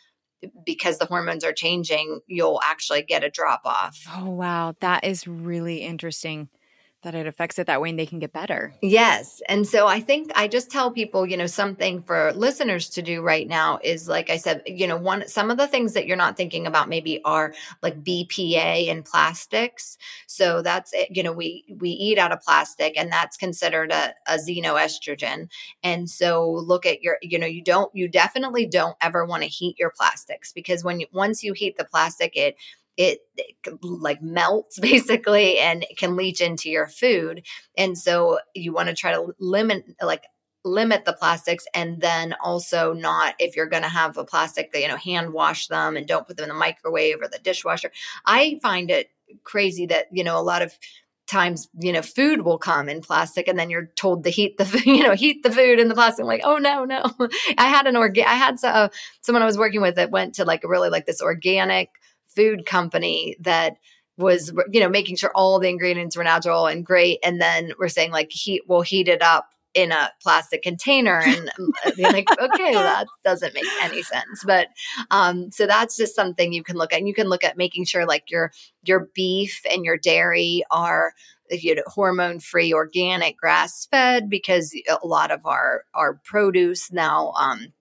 because 0.64 0.98
the 0.98 1.06
hormones 1.06 1.44
are 1.44 1.52
changing, 1.52 2.20
you'll 2.26 2.60
actually 2.64 3.02
get 3.02 3.24
a 3.24 3.30
drop 3.30 3.62
off. 3.64 4.04
Oh, 4.16 4.30
wow. 4.30 4.74
That 4.80 5.04
is 5.04 5.26
really 5.26 5.78
interesting 5.82 6.48
that 7.02 7.14
it 7.14 7.26
affects 7.26 7.58
it 7.58 7.66
that 7.66 7.80
way 7.80 7.90
and 7.90 7.98
they 7.98 8.06
can 8.06 8.18
get 8.18 8.32
better. 8.32 8.74
Yes. 8.82 9.40
And 9.48 9.66
so 9.66 9.86
I 9.86 10.00
think 10.00 10.30
I 10.34 10.48
just 10.48 10.70
tell 10.70 10.90
people, 10.90 11.24
you 11.26 11.36
know, 11.36 11.46
something 11.46 12.02
for 12.02 12.32
listeners 12.34 12.90
to 12.90 13.02
do 13.02 13.22
right 13.22 13.48
now 13.48 13.78
is 13.82 14.06
like 14.06 14.28
I 14.28 14.36
said, 14.36 14.62
you 14.66 14.86
know, 14.86 14.96
one 14.96 15.26
some 15.26 15.50
of 15.50 15.56
the 15.56 15.66
things 15.66 15.94
that 15.94 16.06
you're 16.06 16.16
not 16.16 16.36
thinking 16.36 16.66
about 16.66 16.88
maybe 16.88 17.20
are 17.24 17.54
like 17.82 18.04
BPA 18.04 18.90
and 18.90 19.04
plastics. 19.04 19.96
So 20.26 20.60
that's 20.60 20.92
it, 20.92 21.08
you 21.10 21.22
know, 21.22 21.32
we 21.32 21.64
we 21.78 21.90
eat 21.90 22.18
out 22.18 22.32
of 22.32 22.42
plastic 22.42 22.98
and 22.98 23.10
that's 23.10 23.36
considered 23.36 23.92
a, 23.92 24.14
a 24.26 24.36
xenoestrogen. 24.36 25.48
And 25.82 26.08
so 26.08 26.50
look 26.50 26.84
at 26.84 27.02
your, 27.02 27.16
you 27.22 27.38
know, 27.38 27.46
you 27.46 27.62
don't 27.62 27.94
you 27.94 28.08
definitely 28.08 28.66
don't 28.66 28.96
ever 29.00 29.24
want 29.24 29.42
to 29.42 29.48
heat 29.48 29.78
your 29.78 29.90
plastics 29.90 30.52
because 30.52 30.84
when 30.84 31.00
you 31.00 31.06
once 31.12 31.42
you 31.42 31.54
heat 31.54 31.78
the 31.78 31.84
plastic, 31.84 32.36
it 32.36 32.56
it, 33.00 33.20
it, 33.38 33.56
like 33.82 34.20
melts 34.20 34.78
basically 34.80 35.58
and 35.58 35.84
it 35.84 35.96
can 35.96 36.16
leach 36.16 36.40
into 36.40 36.68
your 36.68 36.86
food. 36.86 37.46
And 37.76 37.96
so 37.96 38.38
you 38.54 38.72
want 38.72 38.88
to 38.88 38.94
try 38.94 39.12
to 39.12 39.34
limit 39.38 39.84
like 40.02 40.24
limit 40.62 41.06
the 41.06 41.14
plastics 41.14 41.64
and 41.74 42.02
then 42.02 42.34
also 42.44 42.92
not 42.92 43.34
if 43.38 43.56
you're 43.56 43.64
going 43.64 43.82
to 43.82 43.88
have 43.88 44.18
a 44.18 44.24
plastic 44.24 44.70
that 44.72 44.82
you 44.82 44.88
know 44.88 44.96
hand 44.96 45.32
wash 45.32 45.68
them 45.68 45.96
and 45.96 46.06
don't 46.06 46.26
put 46.26 46.36
them 46.36 46.44
in 46.44 46.50
the 46.50 46.54
microwave 46.54 47.16
or 47.22 47.28
the 47.28 47.38
dishwasher. 47.38 47.90
I 48.26 48.58
find 48.62 48.90
it 48.90 49.08
crazy 49.44 49.86
that 49.86 50.06
you 50.12 50.22
know 50.22 50.38
a 50.38 50.42
lot 50.42 50.60
of 50.60 50.78
times 51.26 51.68
you 51.80 51.92
know 51.92 52.02
food 52.02 52.42
will 52.42 52.58
come 52.58 52.90
in 52.90 53.00
plastic 53.00 53.48
and 53.48 53.58
then 53.58 53.70
you're 53.70 53.90
told 53.96 54.24
to 54.24 54.30
heat 54.30 54.58
the 54.58 54.82
you 54.84 55.02
know 55.02 55.14
heat 55.14 55.42
the 55.42 55.50
food 55.50 55.78
in 55.78 55.88
the 55.88 55.94
plastic 55.94 56.24
I'm 56.24 56.26
like 56.26 56.42
oh 56.44 56.58
no 56.58 56.84
no 56.84 57.04
i 57.56 57.68
had 57.68 57.86
an 57.86 57.96
organ 57.96 58.24
i 58.26 58.34
had 58.34 58.62
uh, 58.64 58.88
someone 59.20 59.40
i 59.42 59.46
was 59.46 59.56
working 59.56 59.80
with 59.80 59.94
that 59.94 60.10
went 60.10 60.34
to 60.34 60.44
like 60.44 60.64
really 60.64 60.90
like 60.90 61.06
this 61.06 61.22
organic 61.22 61.90
food 62.34 62.66
company 62.66 63.36
that 63.40 63.76
was 64.16 64.52
you 64.70 64.80
know 64.80 64.88
making 64.88 65.16
sure 65.16 65.30
all 65.34 65.58
the 65.58 65.68
ingredients 65.68 66.16
were 66.16 66.24
natural 66.24 66.66
and 66.66 66.84
great 66.84 67.18
and 67.24 67.40
then 67.40 67.72
we're 67.78 67.88
saying 67.88 68.10
like 68.10 68.30
heat 68.30 68.62
we'll 68.68 68.82
heat 68.82 69.08
it 69.08 69.22
up 69.22 69.48
in 69.74 69.92
a 69.92 70.10
plastic 70.20 70.62
container 70.62 71.20
and 71.20 71.50
you're 71.96 72.12
like 72.12 72.28
okay 72.30 72.74
well, 72.74 72.82
that 72.82 73.06
doesn't 73.24 73.54
make 73.54 73.64
any 73.82 74.02
sense. 74.02 74.42
But 74.44 74.68
um 75.10 75.50
so 75.50 75.66
that's 75.66 75.96
just 75.96 76.14
something 76.14 76.52
you 76.52 76.62
can 76.62 76.76
look 76.76 76.92
at 76.92 76.98
and 76.98 77.08
you 77.08 77.14
can 77.14 77.28
look 77.28 77.44
at 77.44 77.56
making 77.56 77.84
sure 77.84 78.06
like 78.06 78.30
your 78.30 78.52
your 78.82 79.08
beef 79.14 79.60
and 79.72 79.84
your 79.84 79.96
dairy 79.96 80.64
are 80.70 81.12
you 81.50 81.74
know 81.74 81.82
hormone 81.86 82.40
free 82.40 82.72
organic 82.72 83.36
grass 83.36 83.86
fed 83.90 84.28
because 84.28 84.74
a 84.88 85.06
lot 85.06 85.30
of 85.30 85.46
our 85.46 85.84
our 85.94 86.14
produce 86.24 86.92
now 86.92 87.32
um 87.32 87.72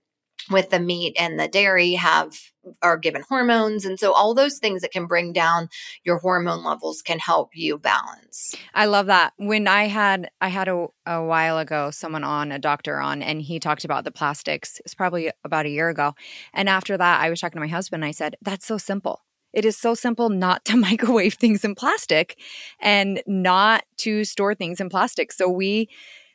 with 0.49 0.69
the 0.69 0.79
meat 0.79 1.15
and 1.19 1.39
the 1.39 1.47
dairy 1.47 1.93
have 1.93 2.37
are 2.81 2.97
given 2.97 3.23
hormones 3.27 3.85
and 3.85 3.99
so 3.99 4.11
all 4.13 4.33
those 4.33 4.59
things 4.59 4.81
that 4.81 4.91
can 4.91 5.07
bring 5.07 5.33
down 5.33 5.69
your 6.03 6.17
hormone 6.19 6.63
levels 6.63 7.01
can 7.01 7.17
help 7.17 7.49
you 7.55 7.77
balance. 7.77 8.53
I 8.73 8.85
love 8.85 9.07
that. 9.07 9.33
When 9.37 9.67
i 9.67 9.87
had 9.87 10.29
i 10.41 10.49
had 10.49 10.67
a, 10.67 10.87
a 11.05 11.23
while 11.23 11.57
ago 11.57 11.91
someone 11.91 12.23
on 12.23 12.51
a 12.51 12.59
doctor 12.59 12.99
on 12.99 13.21
and 13.21 13.41
he 13.41 13.59
talked 13.59 13.85
about 13.85 14.03
the 14.03 14.11
plastics. 14.11 14.79
It's 14.85 14.93
probably 14.93 15.31
about 15.43 15.65
a 15.65 15.69
year 15.69 15.89
ago. 15.89 16.13
And 16.53 16.69
after 16.69 16.97
that 16.97 17.21
i 17.21 17.29
was 17.29 17.39
talking 17.39 17.57
to 17.57 17.61
my 17.61 17.67
husband 17.67 18.03
and 18.03 18.09
i 18.09 18.11
said 18.11 18.35
that's 18.41 18.65
so 18.65 18.77
simple. 18.77 19.21
It 19.51 19.65
is 19.65 19.77
so 19.77 19.95
simple 19.95 20.29
not 20.29 20.65
to 20.65 20.77
microwave 20.89 21.35
things 21.35 21.63
in 21.63 21.75
plastic 21.75 22.39
and 22.79 23.21
not 23.25 23.83
to 23.97 24.23
store 24.23 24.55
things 24.55 24.79
in 24.79 24.89
plastic. 24.89 25.31
So 25.31 25.49
we 25.49 25.89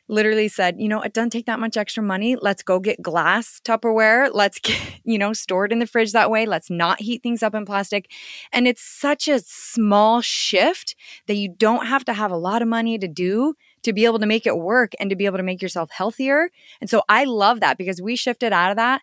literally 0.07 0.47
said, 0.47 0.75
you 0.79 0.87
know, 0.87 1.01
it 1.01 1.13
doesn't 1.13 1.31
take 1.31 1.45
that 1.47 1.59
much 1.59 1.77
extra 1.77 2.03
money. 2.03 2.35
Let's 2.35 2.61
go 2.61 2.79
get 2.79 3.01
glass 3.01 3.59
Tupperware. 3.63 4.29
Let's 4.33 4.59
get, 4.59 4.79
you 5.03 5.17
know, 5.17 5.33
store 5.33 5.65
it 5.65 5.71
in 5.71 5.79
the 5.79 5.87
fridge 5.87 6.11
that 6.11 6.29
way. 6.29 6.45
Let's 6.45 6.69
not 6.69 7.01
heat 7.01 7.23
things 7.23 7.41
up 7.41 7.55
in 7.55 7.65
plastic. 7.65 8.11
And 8.51 8.67
it's 8.67 8.81
such 8.81 9.27
a 9.27 9.39
small 9.39 10.21
shift 10.21 10.95
that 11.27 11.35
you 11.35 11.49
don't 11.49 11.87
have 11.87 12.05
to 12.05 12.13
have 12.13 12.31
a 12.31 12.37
lot 12.37 12.61
of 12.61 12.67
money 12.67 12.97
to 12.97 13.07
do 13.07 13.55
to 13.83 13.93
be 13.93 14.05
able 14.05 14.19
to 14.19 14.25
make 14.25 14.47
it 14.47 14.57
work 14.57 14.93
and 14.99 15.09
to 15.09 15.15
be 15.15 15.25
able 15.25 15.37
to 15.37 15.43
make 15.43 15.61
yourself 15.61 15.91
healthier. 15.91 16.49
And 16.81 16.89
so 16.89 17.03
I 17.07 17.25
love 17.25 17.59
that 17.59 17.77
because 17.77 18.01
we 18.01 18.15
shifted 18.15 18.51
out 18.51 18.71
of 18.71 18.77
that. 18.77 19.01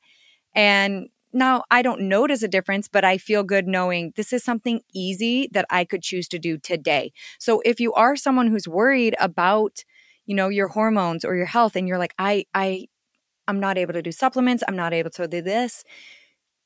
And 0.54 1.08
now 1.32 1.64
I 1.70 1.82
don't 1.82 2.02
notice 2.02 2.42
a 2.42 2.48
difference, 2.48 2.88
but 2.88 3.04
I 3.04 3.16
feel 3.16 3.42
good 3.42 3.66
knowing 3.66 4.12
this 4.16 4.32
is 4.32 4.44
something 4.44 4.80
easy 4.92 5.48
that 5.52 5.66
I 5.70 5.84
could 5.84 6.02
choose 6.02 6.28
to 6.28 6.38
do 6.38 6.58
today. 6.58 7.12
So 7.38 7.62
if 7.64 7.80
you 7.80 7.92
are 7.94 8.16
someone 8.16 8.48
who's 8.48 8.68
worried 8.68 9.14
about, 9.18 9.84
you 10.26 10.34
know 10.34 10.48
your 10.48 10.68
hormones 10.68 11.24
or 11.24 11.36
your 11.36 11.46
health 11.46 11.76
and 11.76 11.88
you're 11.88 11.98
like 11.98 12.14
i 12.18 12.44
i 12.54 12.86
i'm 13.48 13.60
not 13.60 13.78
able 13.78 13.92
to 13.92 14.02
do 14.02 14.12
supplements 14.12 14.62
i'm 14.68 14.76
not 14.76 14.92
able 14.92 15.10
to 15.10 15.26
do 15.28 15.42
this. 15.42 15.84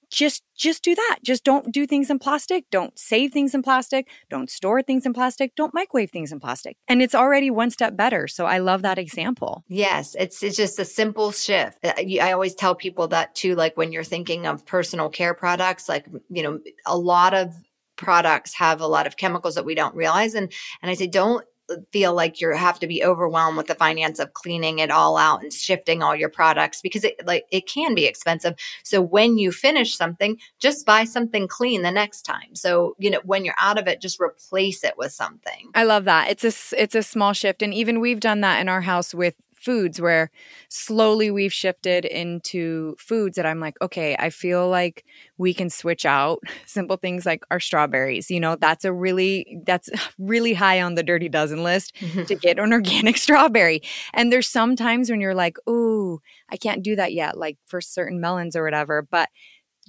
Just 0.09 0.45
just 0.57 0.85
do 0.85 0.95
that. 0.95 1.19
Just 1.25 1.42
don't 1.42 1.73
do 1.73 1.85
things 1.85 2.11
in 2.11 2.21
plastic 2.21 2.64
don't 2.71 2.97
save 2.97 3.33
things 3.33 3.55
in 3.57 3.62
plastic 3.62 4.07
don't 4.31 4.49
store 4.49 4.81
things 4.81 5.05
in 5.05 5.12
plastic 5.12 5.57
don't 5.57 5.75
microwave 5.75 6.12
things 6.12 6.31
in 6.31 6.38
plastic. 6.38 6.77
And 6.87 7.03
it's 7.03 7.14
already 7.14 7.51
one 7.51 7.71
step 7.71 7.97
better 7.97 8.29
so 8.29 8.47
i 8.47 8.59
love 8.59 8.83
that 8.83 8.99
example. 8.99 9.64
Yes 9.66 10.14
it's 10.16 10.45
it's 10.45 10.57
just 10.57 10.79
a 10.79 10.85
simple 10.85 11.33
shift. 11.33 11.85
Uh, 11.85 11.95
i 12.23 12.31
always 12.31 12.55
tell 12.55 12.77
people 12.77 13.09
that 13.09 13.35
too 13.35 13.57
like 13.57 13.77
when 13.77 13.90
you're 13.90 14.05
thinking 14.05 14.47
of 14.47 14.64
personal 14.64 15.09
care 15.09 15.35
products 15.35 15.88
like 15.88 16.07
you 16.31 16.42
know 16.42 16.61
a 16.87 16.97
lot 16.97 17.35
of 17.35 17.53
products 17.97 18.55
have 18.55 18.81
a 18.81 18.87
lot 18.87 19.07
of 19.07 19.16
chemicals 19.16 19.57
that 19.57 19.64
we 19.64 19.75
don't 19.75 19.95
realize 19.95 20.35
and 20.35 20.53
and 20.83 20.90
i 20.90 20.95
say 20.95 21.07
don't 21.07 21.45
feel 21.92 22.14
like 22.14 22.40
you 22.40 22.55
have 22.55 22.79
to 22.79 22.87
be 22.87 23.05
overwhelmed 23.05 23.57
with 23.57 23.66
the 23.66 23.74
finance 23.74 24.18
of 24.18 24.35
cleaning 24.35 24.79
it 24.79 24.90
all 24.90 25.16
out 25.16 25.42
and 25.42 25.52
shifting 25.52 26.02
all 26.02 26.14
your 26.14 26.29
products 26.29 26.81
because 26.81 27.05
it 27.05 27.14
like 27.26 27.44
it 27.50 27.66
can 27.68 27.94
be 27.94 28.07
expensive. 28.07 28.55
So 28.83 29.00
when 29.00 29.38
you 29.38 29.52
finish 29.52 29.96
something 29.96 30.38
just 30.59 30.87
buy 30.87 31.05
something 31.05 31.48
clean 31.48 31.83
the 31.83 31.90
next 31.90 32.22
time. 32.22 32.55
So 32.55 32.94
you 32.98 33.11
know 33.11 33.20
when 33.24 33.44
you're 33.44 33.55
out 33.61 33.79
of 33.79 33.88
it 33.88 34.00
just 34.00 34.20
replace 34.20 34.85
it 34.85 34.94
with 34.96 35.12
something. 35.12 35.70
I 35.74 35.85
love 35.85 36.05
that. 36.05 36.31
It's 36.31 36.44
a 36.44 36.83
it's 36.83 36.94
a 36.94 37.02
small 37.02 37.33
shift. 37.33 37.62
And 37.62 37.74
even 37.74 38.00
we've 38.00 38.20
done 38.20 38.40
that 38.42 38.61
in 38.61 38.68
our 38.68 38.81
house 38.81 39.14
with 39.14 39.35
foods 39.66 40.00
where 40.00 40.31
slowly 40.68 41.29
we've 41.29 41.52
shifted 41.52 42.05
into 42.05 42.94
foods 43.00 43.35
that 43.35 43.44
I'm 43.44 43.59
like, 43.59 43.74
okay, 43.83 44.14
I 44.16 44.31
feel 44.31 44.68
like 44.68 45.05
we 45.38 45.52
can 45.52 45.70
switch 45.70 46.07
out 46.07 46.38
simple 46.66 46.96
things 46.96 47.26
like 47.26 47.42
our 47.50 47.59
strawberries. 47.59 48.31
You 48.31 48.38
know, 48.38 48.55
that's 48.55 48.85
a 48.85 48.92
really 48.92 49.59
that's 49.66 49.90
really 50.18 50.55
high 50.55 50.81
on 50.81 50.94
the 50.94 51.02
dirty 51.02 51.29
dozen 51.29 51.64
list 51.64 51.96
to 51.96 52.07
mm-hmm. 52.07 52.35
get 52.37 52.61
an 52.61 52.72
organic 52.81 53.16
strawberry. 53.16 53.83
And 54.14 54.33
there's 54.33 54.48
sometimes 54.48 55.11
when 55.11 55.20
you're 55.20 55.35
like, 55.35 55.59
"Ooh, 55.68 56.20
I 56.48 56.57
can't 56.57 56.85
do 56.85 56.94
that 56.94 57.12
yet," 57.12 57.37
like 57.37 57.59
for 57.66 57.81
certain 57.81 58.20
melons 58.20 58.55
or 58.55 58.62
whatever, 58.62 59.02
but 59.02 59.29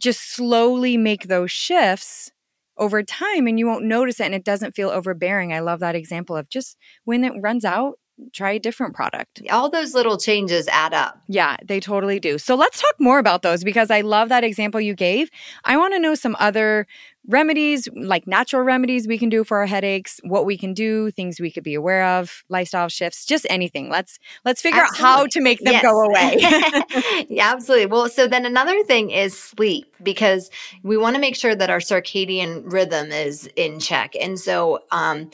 just 0.02 0.34
slowly 0.34 0.98
make 0.98 1.28
those 1.28 1.52
shifts 1.52 2.32
over 2.78 3.04
time 3.04 3.48
and 3.48 3.60
you 3.60 3.68
won't 3.68 3.86
notice 3.86 4.20
it 4.20 4.26
and 4.26 4.36
it 4.36 4.44
doesn't 4.44 4.76
feel 4.76 4.90
overbearing. 4.90 5.54
I 5.54 5.60
love 5.60 5.80
that 5.82 5.96
example 5.96 6.36
of 6.36 6.50
just 6.50 6.78
when 7.06 7.24
it 7.24 7.34
runs 7.42 7.66
out, 7.66 8.00
try 8.34 8.52
a 8.52 8.60
different 8.60 8.96
product. 8.96 9.42
All 9.50 9.70
those 9.70 9.94
little 9.94 10.18
changes 10.18 10.68
add 10.68 10.94
up. 10.94 11.22
Yeah, 11.28 11.58
they 11.64 11.80
totally 11.80 12.20
do. 12.20 12.38
So 12.38 12.56
let's 12.56 12.82
talk 12.82 12.96
more 13.00 13.20
about 13.20 13.42
those 13.42 13.64
because 13.64 13.92
I 13.92 14.02
love 14.02 14.30
that 14.30 14.44
example 14.44 14.82
you 14.82 14.96
gave. 14.96 15.30
I 15.64 15.78
want 15.78 15.94
to 15.94 16.00
know 16.00 16.16
some 16.16 16.36
other 16.40 16.88
remedies, 17.28 17.88
like 17.96 18.26
natural 18.26 18.64
remedies 18.64 19.08
we 19.08 19.18
can 19.18 19.30
do 19.30 19.44
for 19.44 19.58
our 19.58 19.66
headaches, 19.66 20.20
what 20.24 20.46
we 20.46 20.58
can 20.58 20.74
do, 20.74 21.12
things 21.12 21.40
we 21.40 21.52
could 21.52 21.64
be 21.64 21.74
aware 21.74 22.06
of, 22.06 22.44
lifestyle 22.50 22.88
shifts, 22.88 23.26
just 23.26 23.46
anything. 23.50 23.90
Let's 23.90 24.18
let's 24.46 24.62
figure 24.62 24.82
absolutely. 24.82 25.06
out 25.06 25.18
how 25.18 25.26
to 25.28 25.42
make 25.42 25.60
them 25.60 25.74
yes. 25.74 25.84
go 25.84 26.02
away. 26.02 27.26
yeah, 27.30 27.52
absolutely. 27.52 27.88
Well, 27.88 28.10
so 28.10 28.28
then 28.28 28.46
another 28.46 28.84
thing 28.84 29.12
is 29.12 29.38
sleep 29.38 29.94
because 30.02 30.50
we 30.84 30.98
want 30.98 31.16
to 31.16 31.22
make 31.22 31.36
sure 31.36 31.56
that 31.56 31.70
our 31.70 31.80
circadian 31.80 32.72
rhythm 32.72 33.12
is 33.12 33.50
in 33.56 33.80
check. 33.80 34.14
And 34.20 34.40
so 34.40 34.84
um 34.92 35.30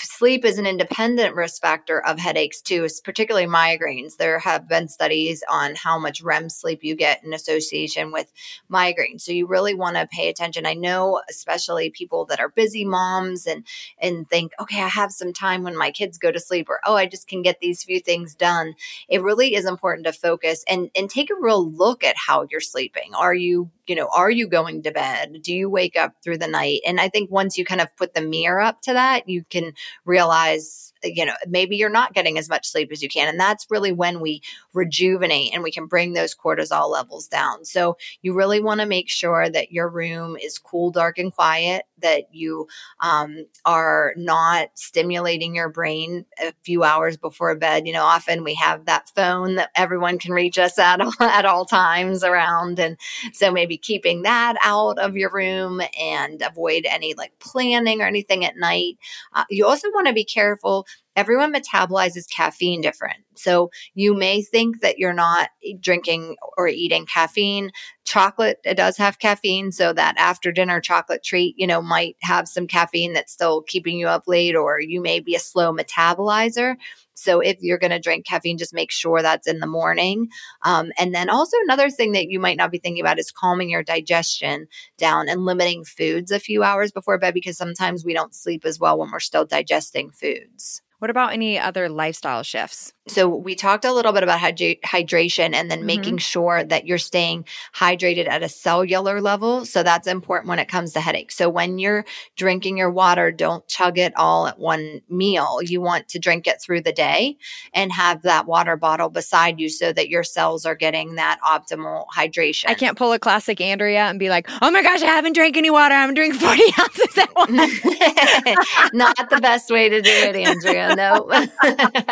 sleep 0.00 0.44
is 0.44 0.58
an 0.58 0.66
independent 0.66 1.34
risk 1.34 1.62
factor 1.62 2.04
of 2.04 2.18
headaches 2.18 2.60
too, 2.60 2.86
particularly 3.04 3.46
migraines. 3.46 4.16
There 4.16 4.38
have 4.40 4.68
been 4.68 4.88
studies 4.88 5.44
on 5.48 5.74
how 5.76 5.98
much 5.98 6.22
REM 6.22 6.50
sleep 6.50 6.80
you 6.82 6.96
get 6.96 7.22
in 7.22 7.32
association 7.32 8.10
with 8.10 8.32
migraines. 8.70 9.20
So 9.22 9.32
you 9.32 9.46
really 9.46 9.74
want 9.74 9.96
to 9.96 10.08
pay 10.10 10.28
attention. 10.28 10.66
I 10.66 10.74
know 10.74 11.22
especially 11.36 11.90
people 11.90 12.24
that 12.26 12.40
are 12.40 12.48
busy 12.48 12.84
moms 12.84 13.46
and 13.46 13.66
and 13.98 14.28
think, 14.28 14.52
okay, 14.60 14.82
I 14.82 14.88
have 14.88 15.12
some 15.12 15.32
time 15.32 15.62
when 15.62 15.76
my 15.76 15.90
kids 15.90 16.18
go 16.18 16.32
to 16.32 16.40
sleep 16.40 16.68
or 16.68 16.80
oh, 16.86 16.96
I 16.96 17.06
just 17.06 17.28
can 17.28 17.42
get 17.42 17.60
these 17.60 17.84
few 17.84 18.00
things 18.00 18.34
done. 18.34 18.74
It 19.08 19.22
really 19.22 19.54
is 19.54 19.66
important 19.66 20.06
to 20.06 20.12
focus 20.12 20.64
and 20.68 20.90
and 20.96 21.08
take 21.10 21.30
a 21.30 21.40
real 21.40 21.70
look 21.70 22.04
at 22.04 22.16
how 22.16 22.46
you're 22.50 22.60
sleeping. 22.60 23.14
Are 23.14 23.34
you 23.34 23.70
you 23.86 23.94
know, 23.94 24.08
are 24.14 24.30
you 24.30 24.46
going 24.46 24.82
to 24.82 24.90
bed? 24.90 25.38
Do 25.42 25.54
you 25.54 25.68
wake 25.70 25.96
up 25.96 26.14
through 26.22 26.38
the 26.38 26.48
night? 26.48 26.80
And 26.86 27.00
I 27.00 27.08
think 27.08 27.30
once 27.30 27.56
you 27.56 27.64
kind 27.64 27.80
of 27.80 27.94
put 27.96 28.14
the 28.14 28.20
mirror 28.20 28.60
up 28.60 28.82
to 28.82 28.92
that, 28.92 29.28
you 29.28 29.44
can 29.48 29.72
realize 30.04 30.86
you 31.14 31.24
know, 31.24 31.34
maybe 31.46 31.76
you're 31.76 31.88
not 31.88 32.14
getting 32.14 32.38
as 32.38 32.48
much 32.48 32.66
sleep 32.68 32.90
as 32.92 33.02
you 33.02 33.08
can. 33.08 33.28
And 33.28 33.38
that's 33.38 33.66
really 33.70 33.92
when 33.92 34.20
we 34.20 34.42
rejuvenate 34.72 35.52
and 35.54 35.62
we 35.62 35.70
can 35.70 35.86
bring 35.86 36.12
those 36.12 36.34
cortisol 36.34 36.90
levels 36.90 37.28
down. 37.28 37.64
So 37.64 37.96
you 38.22 38.34
really 38.34 38.60
want 38.60 38.80
to 38.80 38.86
make 38.86 39.08
sure 39.08 39.48
that 39.48 39.72
your 39.72 39.88
room 39.88 40.36
is 40.36 40.58
cool, 40.58 40.90
dark, 40.90 41.18
and 41.18 41.32
quiet, 41.32 41.84
that 41.98 42.34
you 42.34 42.66
um, 43.00 43.46
are 43.64 44.12
not 44.16 44.68
stimulating 44.74 45.54
your 45.54 45.68
brain 45.68 46.24
a 46.42 46.52
few 46.62 46.82
hours 46.82 47.16
before 47.16 47.54
bed. 47.54 47.86
You 47.86 47.92
know, 47.92 48.04
often 48.04 48.44
we 48.44 48.54
have 48.54 48.84
that 48.86 49.10
phone 49.14 49.56
that 49.56 49.70
everyone 49.74 50.18
can 50.18 50.32
reach 50.32 50.58
us 50.58 50.78
at, 50.78 51.00
at 51.20 51.44
all 51.44 51.64
times 51.64 52.22
around. 52.24 52.78
And 52.78 52.96
so 53.32 53.50
maybe 53.50 53.75
keeping 53.78 54.22
that 54.22 54.56
out 54.62 54.98
of 54.98 55.16
your 55.16 55.30
room 55.30 55.80
and 56.00 56.42
avoid 56.42 56.86
any 56.88 57.14
like 57.14 57.32
planning 57.38 58.00
or 58.00 58.06
anything 58.06 58.44
at 58.44 58.56
night. 58.56 58.96
Uh, 59.34 59.44
you 59.50 59.66
also 59.66 59.88
want 59.92 60.06
to 60.06 60.12
be 60.12 60.24
careful 60.24 60.86
everyone 61.16 61.52
metabolizes 61.52 62.28
caffeine 62.30 62.82
different. 62.82 63.18
So 63.34 63.70
you 63.94 64.14
may 64.14 64.42
think 64.42 64.80
that 64.82 64.98
you're 64.98 65.12
not 65.12 65.48
drinking 65.80 66.36
or 66.56 66.68
eating 66.68 67.06
caffeine. 67.06 67.70
Chocolate, 68.04 68.58
it 68.64 68.76
does 68.76 68.96
have 68.98 69.18
caffeine. 69.18 69.72
So 69.72 69.92
that 69.94 70.14
after 70.18 70.52
dinner 70.52 70.80
chocolate 70.80 71.24
treat, 71.24 71.54
you 71.58 71.66
know, 71.66 71.82
might 71.82 72.16
have 72.22 72.48
some 72.48 72.66
caffeine 72.66 73.14
that's 73.14 73.32
still 73.32 73.62
keeping 73.62 73.98
you 73.98 74.06
up 74.06 74.24
late, 74.26 74.54
or 74.54 74.80
you 74.80 75.00
may 75.00 75.20
be 75.20 75.34
a 75.34 75.40
slow 75.40 75.72
metabolizer. 75.74 76.76
So 77.14 77.40
if 77.40 77.56
you're 77.60 77.78
going 77.78 77.90
to 77.92 77.98
drink 77.98 78.26
caffeine, 78.26 78.58
just 78.58 78.74
make 78.74 78.92
sure 78.92 79.22
that's 79.22 79.48
in 79.48 79.58
the 79.58 79.66
morning. 79.66 80.28
Um, 80.62 80.92
and 80.98 81.14
then 81.14 81.30
also 81.30 81.56
another 81.64 81.88
thing 81.88 82.12
that 82.12 82.28
you 82.28 82.38
might 82.38 82.58
not 82.58 82.70
be 82.70 82.78
thinking 82.78 83.00
about 83.00 83.18
is 83.18 83.30
calming 83.30 83.70
your 83.70 83.82
digestion 83.82 84.68
down 84.98 85.28
and 85.28 85.44
limiting 85.44 85.84
foods 85.84 86.30
a 86.30 86.38
few 86.38 86.62
hours 86.62 86.92
before 86.92 87.18
bed 87.18 87.32
because 87.32 87.56
sometimes 87.56 88.04
we 88.04 88.12
don't 88.12 88.34
sleep 88.34 88.66
as 88.66 88.78
well 88.78 88.98
when 88.98 89.10
we're 89.10 89.20
still 89.20 89.46
digesting 89.46 90.10
foods. 90.10 90.82
What 90.98 91.10
about 91.10 91.32
any 91.32 91.58
other 91.58 91.88
lifestyle 91.88 92.42
shifts? 92.42 92.92
So 93.08 93.28
we 93.28 93.54
talked 93.54 93.84
a 93.84 93.92
little 93.92 94.12
bit 94.12 94.22
about 94.22 94.40
hydra- 94.40 94.76
hydration 94.76 95.54
and 95.54 95.70
then 95.70 95.78
mm-hmm. 95.78 95.86
making 95.86 96.18
sure 96.18 96.64
that 96.64 96.86
you're 96.86 96.98
staying 96.98 97.44
hydrated 97.74 98.28
at 98.28 98.42
a 98.42 98.48
cellular 98.48 99.20
level. 99.20 99.64
So 99.64 99.82
that's 99.82 100.06
important 100.06 100.48
when 100.48 100.58
it 100.58 100.68
comes 100.68 100.92
to 100.94 101.00
headaches. 101.00 101.36
So 101.36 101.48
when 101.48 101.78
you're 101.78 102.04
drinking 102.36 102.76
your 102.76 102.90
water, 102.90 103.30
don't 103.30 103.66
chug 103.68 103.98
it 103.98 104.12
all 104.16 104.46
at 104.48 104.58
one 104.58 105.02
meal. 105.08 105.60
You 105.62 105.80
want 105.80 106.08
to 106.08 106.18
drink 106.18 106.46
it 106.46 106.60
through 106.60 106.82
the 106.82 106.92
day 106.92 107.36
and 107.72 107.92
have 107.92 108.22
that 108.22 108.46
water 108.46 108.76
bottle 108.76 109.08
beside 109.08 109.60
you 109.60 109.68
so 109.68 109.92
that 109.92 110.08
your 110.08 110.24
cells 110.24 110.66
are 110.66 110.74
getting 110.74 111.14
that 111.14 111.38
optimal 111.42 112.06
hydration. 112.14 112.64
I 112.68 112.74
can't 112.74 112.98
pull 112.98 113.12
a 113.12 113.18
classic 113.18 113.60
Andrea 113.60 114.06
and 114.06 114.18
be 114.18 114.28
like, 114.28 114.48
"Oh 114.62 114.70
my 114.70 114.82
gosh, 114.82 115.02
I 115.02 115.06
haven't 115.06 115.34
drank 115.34 115.56
any 115.56 115.70
water. 115.70 115.94
I'm 115.94 116.14
drinking 116.14 116.40
40 116.46 116.62
ounces 116.80 117.18
at 117.18 117.34
once." 117.36 118.92
Not 118.92 119.30
the 119.30 119.40
best 119.40 119.70
way 119.70 119.88
to 119.88 120.02
do 120.02 120.10
it, 120.10 120.36
Andrea. 120.36 120.94
No. 120.96 121.28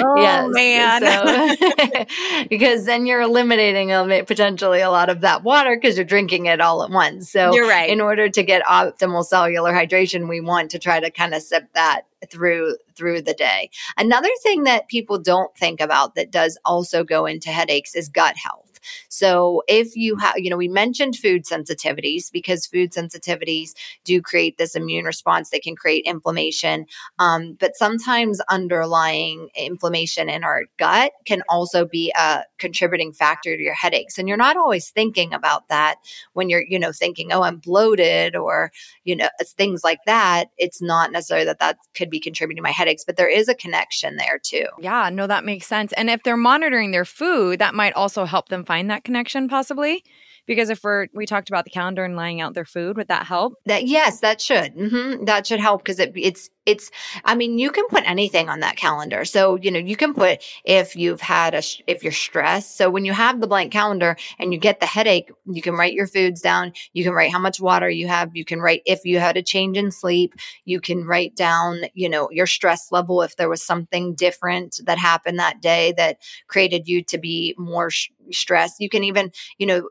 oh 0.04 0.16
yes, 0.16 0.48
man. 0.50 1.02
So, 1.02 2.44
because 2.50 2.84
then 2.84 3.06
you're 3.06 3.20
eliminating 3.20 3.88
potentially 4.24 4.80
a 4.80 4.90
lot 4.90 5.08
of 5.08 5.20
that 5.22 5.42
water 5.42 5.76
because 5.76 5.96
you're 5.96 6.04
drinking 6.04 6.46
it 6.46 6.60
all 6.60 6.82
at 6.82 6.90
once. 6.90 7.30
So 7.30 7.54
you're 7.54 7.68
right. 7.68 7.90
In 7.90 8.00
order 8.00 8.28
to 8.28 8.42
get 8.42 8.62
optimal 8.64 9.24
cellular 9.24 9.72
hydration, 9.72 10.28
we 10.28 10.40
want 10.40 10.70
to 10.72 10.78
try 10.78 11.00
to 11.00 11.10
kind 11.10 11.34
of 11.34 11.42
sip 11.42 11.72
that 11.74 12.02
through 12.28 12.76
through 12.94 13.22
the 13.22 13.34
day. 13.34 13.70
Another 13.96 14.28
thing 14.42 14.64
that 14.64 14.88
people 14.88 15.18
don't 15.18 15.56
think 15.56 15.80
about 15.80 16.14
that 16.14 16.30
does 16.30 16.58
also 16.64 17.02
go 17.02 17.26
into 17.26 17.50
headaches 17.50 17.94
is 17.94 18.08
gut 18.08 18.36
health. 18.36 18.59
So 19.08 19.62
if 19.68 19.96
you 19.96 20.16
have, 20.16 20.38
you 20.38 20.50
know, 20.50 20.56
we 20.56 20.68
mentioned 20.68 21.16
food 21.16 21.44
sensitivities 21.44 22.30
because 22.32 22.66
food 22.66 22.92
sensitivities 22.92 23.74
do 24.04 24.20
create 24.20 24.58
this 24.58 24.74
immune 24.74 25.04
response 25.04 25.50
that 25.50 25.62
can 25.62 25.76
create 25.76 26.04
inflammation. 26.04 26.86
Um, 27.18 27.56
but 27.58 27.76
sometimes 27.76 28.40
underlying 28.48 29.48
inflammation 29.54 30.28
in 30.28 30.44
our 30.44 30.64
gut 30.78 31.12
can 31.24 31.42
also 31.48 31.84
be 31.84 32.12
a 32.16 32.44
contributing 32.58 33.12
factor 33.12 33.56
to 33.56 33.62
your 33.62 33.74
headaches. 33.74 34.18
And 34.18 34.28
you're 34.28 34.36
not 34.36 34.56
always 34.56 34.90
thinking 34.90 35.32
about 35.32 35.68
that 35.68 35.96
when 36.32 36.48
you're, 36.48 36.64
you 36.68 36.78
know, 36.78 36.92
thinking, 36.92 37.32
oh, 37.32 37.42
I'm 37.42 37.58
bloated 37.58 38.36
or, 38.36 38.72
you 39.04 39.16
know, 39.16 39.28
things 39.44 39.82
like 39.84 40.00
that. 40.06 40.50
It's 40.58 40.80
not 40.80 41.12
necessarily 41.12 41.46
that 41.46 41.58
that 41.58 41.78
could 41.94 42.10
be 42.10 42.20
contributing 42.20 42.56
to 42.56 42.62
my 42.62 42.70
headaches, 42.70 43.04
but 43.04 43.16
there 43.16 43.28
is 43.28 43.48
a 43.48 43.54
connection 43.54 44.16
there 44.16 44.38
too. 44.38 44.66
Yeah, 44.78 45.10
no, 45.10 45.26
that 45.26 45.44
makes 45.44 45.66
sense. 45.66 45.92
And 45.94 46.08
if 46.08 46.22
they're 46.22 46.36
monitoring 46.36 46.90
their 46.90 47.04
food, 47.04 47.58
that 47.58 47.74
might 47.74 47.92
also 47.94 48.24
help 48.24 48.48
them 48.48 48.64
find 48.64 48.79
that 48.88 49.04
connection 49.04 49.48
possibly 49.48 50.04
because 50.46 50.70
if 50.70 50.82
we're 50.82 51.06
we 51.14 51.26
talked 51.26 51.48
about 51.48 51.64
the 51.64 51.70
calendar 51.70 52.04
and 52.04 52.16
laying 52.16 52.40
out 52.40 52.54
their 52.54 52.64
food 52.64 52.96
would 52.96 53.08
that 53.08 53.26
help? 53.26 53.54
That 53.66 53.86
yes 53.86 54.20
that 54.20 54.40
should. 54.40 54.74
Mm-hmm. 54.76 55.24
that 55.24 55.46
should 55.46 55.60
help 55.60 55.82
because 55.82 55.98
it, 55.98 56.12
it's 56.16 56.50
it's 56.66 56.90
i 57.24 57.34
mean 57.34 57.58
you 57.58 57.70
can 57.70 57.86
put 57.88 58.08
anything 58.08 58.48
on 58.48 58.60
that 58.60 58.76
calendar. 58.76 59.24
So 59.24 59.56
you 59.56 59.70
know 59.70 59.78
you 59.78 59.96
can 59.96 60.14
put 60.14 60.42
if 60.64 60.96
you've 60.96 61.20
had 61.20 61.54
a 61.54 61.62
if 61.86 62.02
you're 62.02 62.12
stressed. 62.12 62.76
So 62.76 62.90
when 62.90 63.04
you 63.04 63.12
have 63.12 63.40
the 63.40 63.46
blank 63.46 63.72
calendar 63.72 64.16
and 64.38 64.52
you 64.52 64.58
get 64.58 64.80
the 64.80 64.86
headache 64.86 65.30
you 65.46 65.62
can 65.62 65.74
write 65.74 65.92
your 65.94 66.06
foods 66.06 66.40
down. 66.40 66.72
You 66.92 67.04
can 67.04 67.12
write 67.12 67.32
how 67.32 67.38
much 67.38 67.60
water 67.60 67.90
you 67.90 68.08
have. 68.08 68.30
You 68.34 68.44
can 68.44 68.60
write 68.60 68.82
if 68.86 69.04
you 69.04 69.18
had 69.18 69.36
a 69.36 69.42
change 69.42 69.76
in 69.76 69.90
sleep. 69.90 70.34
You 70.64 70.80
can 70.80 71.04
write 71.04 71.34
down 71.34 71.82
you 71.94 72.08
know 72.08 72.30
your 72.30 72.46
stress 72.46 72.92
level 72.92 73.22
if 73.22 73.36
there 73.36 73.48
was 73.48 73.62
something 73.62 74.14
different 74.14 74.80
that 74.84 74.98
happened 74.98 75.38
that 75.38 75.60
day 75.60 75.92
that 75.96 76.18
created 76.48 76.88
you 76.88 77.02
to 77.04 77.18
be 77.18 77.54
more 77.58 77.90
sh- 77.90 78.10
stressed. 78.30 78.80
You 78.80 78.88
can 78.88 79.04
even 79.04 79.32
you 79.58 79.66
know 79.66 79.88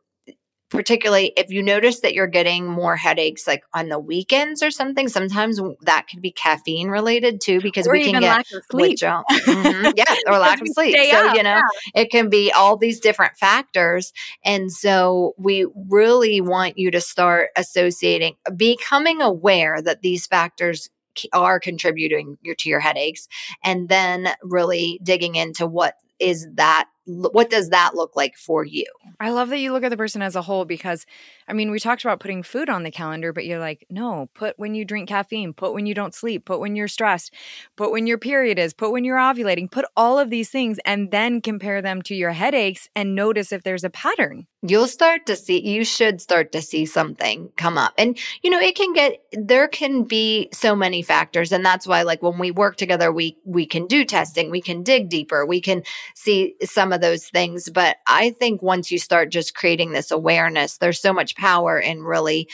particularly 0.69 1.33
if 1.35 1.49
you 1.49 1.63
notice 1.63 2.01
that 2.01 2.13
you're 2.13 2.27
getting 2.27 2.67
more 2.67 2.95
headaches 2.95 3.47
like 3.47 3.63
on 3.73 3.89
the 3.89 3.99
weekends 3.99 4.61
or 4.61 4.71
something 4.71 5.07
sometimes 5.07 5.59
that 5.81 6.07
could 6.07 6.21
be 6.21 6.31
caffeine 6.31 6.89
related 6.89 7.41
too 7.41 7.59
because 7.61 7.87
or 7.87 7.93
we 7.93 8.03
can 8.03 8.21
get 8.21 8.37
lack 8.37 8.51
of 8.53 8.63
sleep 8.71 8.99
mm-hmm. 8.99 9.91
yeah 9.95 10.15
or 10.27 10.37
lack 10.37 10.61
of 10.61 10.67
sleep 10.69 10.95
so 11.11 11.27
up, 11.27 11.35
you 11.35 11.43
know 11.43 11.55
yeah. 11.55 12.01
it 12.01 12.11
can 12.11 12.29
be 12.29 12.51
all 12.51 12.77
these 12.77 12.99
different 12.99 13.35
factors 13.37 14.13
and 14.45 14.71
so 14.71 15.33
we 15.37 15.65
really 15.89 16.39
want 16.41 16.77
you 16.77 16.91
to 16.91 17.01
start 17.01 17.49
associating 17.55 18.35
becoming 18.55 19.21
aware 19.21 19.81
that 19.81 20.01
these 20.01 20.27
factors 20.27 20.89
are 21.33 21.59
contributing 21.59 22.37
to 22.57 22.69
your 22.69 22.79
headaches 22.79 23.27
and 23.63 23.89
then 23.89 24.29
really 24.43 24.99
digging 25.03 25.35
into 25.35 25.65
what 25.65 25.95
is 26.19 26.47
that 26.53 26.87
what 27.09 27.49
does 27.49 27.69
that 27.69 27.95
look 27.95 28.15
like 28.15 28.37
for 28.37 28.63
you? 28.63 28.85
I 29.19 29.31
love 29.31 29.49
that 29.49 29.59
you 29.59 29.73
look 29.73 29.83
at 29.83 29.89
the 29.89 29.97
person 29.97 30.21
as 30.21 30.35
a 30.35 30.41
whole 30.41 30.65
because 30.65 31.05
I 31.47 31.53
mean, 31.53 31.71
we 31.71 31.79
talked 31.79 32.03
about 32.03 32.19
putting 32.19 32.43
food 32.43 32.69
on 32.69 32.83
the 32.83 32.91
calendar, 32.91 33.33
but 33.33 33.45
you're 33.45 33.59
like, 33.59 33.85
no, 33.89 34.29
put 34.35 34.59
when 34.59 34.75
you 34.75 34.85
drink 34.85 35.09
caffeine, 35.09 35.53
put 35.53 35.73
when 35.73 35.87
you 35.87 35.95
don't 35.95 36.13
sleep, 36.13 36.45
put 36.45 36.59
when 36.59 36.75
you're 36.75 36.87
stressed, 36.87 37.33
put 37.75 37.91
when 37.91 38.05
your 38.05 38.19
period 38.19 38.59
is, 38.59 38.73
put 38.73 38.91
when 38.91 39.03
you're 39.03 39.17
ovulating, 39.17 39.69
put 39.69 39.85
all 39.97 40.19
of 40.19 40.29
these 40.29 40.49
things 40.51 40.79
and 40.85 41.09
then 41.09 41.41
compare 41.41 41.81
them 41.81 42.01
to 42.03 42.13
your 42.13 42.31
headaches 42.31 42.87
and 42.95 43.15
notice 43.15 43.51
if 43.51 43.63
there's 43.63 43.83
a 43.83 43.89
pattern. 43.89 44.45
You'll 44.61 44.87
start 44.87 45.25
to 45.27 45.37
see, 45.37 45.65
you 45.65 45.85
should 45.85 46.19
start 46.19 46.51
to 46.51 46.61
see 46.61 46.85
something 46.85 47.49
come 47.55 47.77
up. 47.77 47.93
And, 47.97 48.17
you 48.41 48.49
know, 48.49 48.59
it 48.59 48.75
can 48.75 48.91
get, 48.91 49.23
there 49.31 49.69
can 49.69 50.03
be 50.03 50.49
so 50.51 50.75
many 50.75 51.01
factors. 51.01 51.53
And 51.53 51.65
that's 51.65 51.87
why, 51.87 52.01
like, 52.01 52.21
when 52.21 52.37
we 52.37 52.51
work 52.51 52.75
together, 52.75 53.09
we, 53.09 53.37
we 53.45 53.65
can 53.65 53.87
do 53.87 54.03
testing, 54.03 54.51
we 54.51 54.61
can 54.61 54.83
dig 54.83 55.07
deeper, 55.07 55.45
we 55.45 55.61
can 55.61 55.83
see 56.13 56.55
some 56.63 56.91
of 56.91 56.99
those 56.99 57.27
things. 57.27 57.69
But 57.69 57.97
I 58.05 58.31
think 58.31 58.61
once 58.61 58.91
you 58.91 58.99
start 58.99 59.31
just 59.31 59.55
creating 59.55 59.93
this 59.93 60.11
awareness, 60.11 60.77
there's 60.77 60.99
so 60.99 61.13
much 61.13 61.37
power 61.37 61.79
in 61.79 62.03
really 62.03 62.49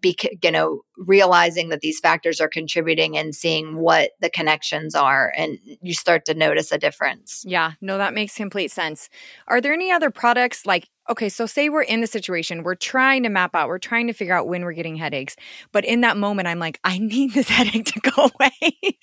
be 0.00 0.16
you 0.42 0.50
know 0.50 0.80
realizing 0.96 1.68
that 1.68 1.80
these 1.80 2.00
factors 2.00 2.40
are 2.40 2.48
contributing 2.48 3.16
and 3.16 3.34
seeing 3.34 3.76
what 3.76 4.12
the 4.20 4.30
connections 4.30 4.94
are 4.94 5.32
and 5.36 5.58
you 5.82 5.94
start 5.94 6.24
to 6.24 6.34
notice 6.34 6.72
a 6.72 6.78
difference. 6.78 7.44
Yeah 7.46 7.72
no 7.80 7.98
that 7.98 8.14
makes 8.14 8.34
complete 8.34 8.70
sense. 8.70 9.08
Are 9.48 9.60
there 9.60 9.72
any 9.72 9.90
other 9.90 10.10
products 10.10 10.66
like 10.66 10.88
okay 11.08 11.28
so 11.28 11.46
say 11.46 11.68
we're 11.68 11.82
in 11.82 12.00
the 12.00 12.06
situation 12.06 12.62
we're 12.62 12.74
trying 12.74 13.22
to 13.22 13.28
map 13.28 13.54
out 13.54 13.68
we're 13.68 13.78
trying 13.78 14.06
to 14.06 14.12
figure 14.12 14.34
out 14.34 14.48
when 14.48 14.64
we're 14.64 14.72
getting 14.72 14.96
headaches 14.96 15.36
but 15.70 15.84
in 15.84 16.00
that 16.00 16.16
moment 16.16 16.48
i'm 16.48 16.58
like 16.58 16.80
i 16.82 16.98
need 16.98 17.32
this 17.32 17.48
headache 17.56 17.86
to 17.86 18.00
go 18.00 18.30
away. 18.40 18.98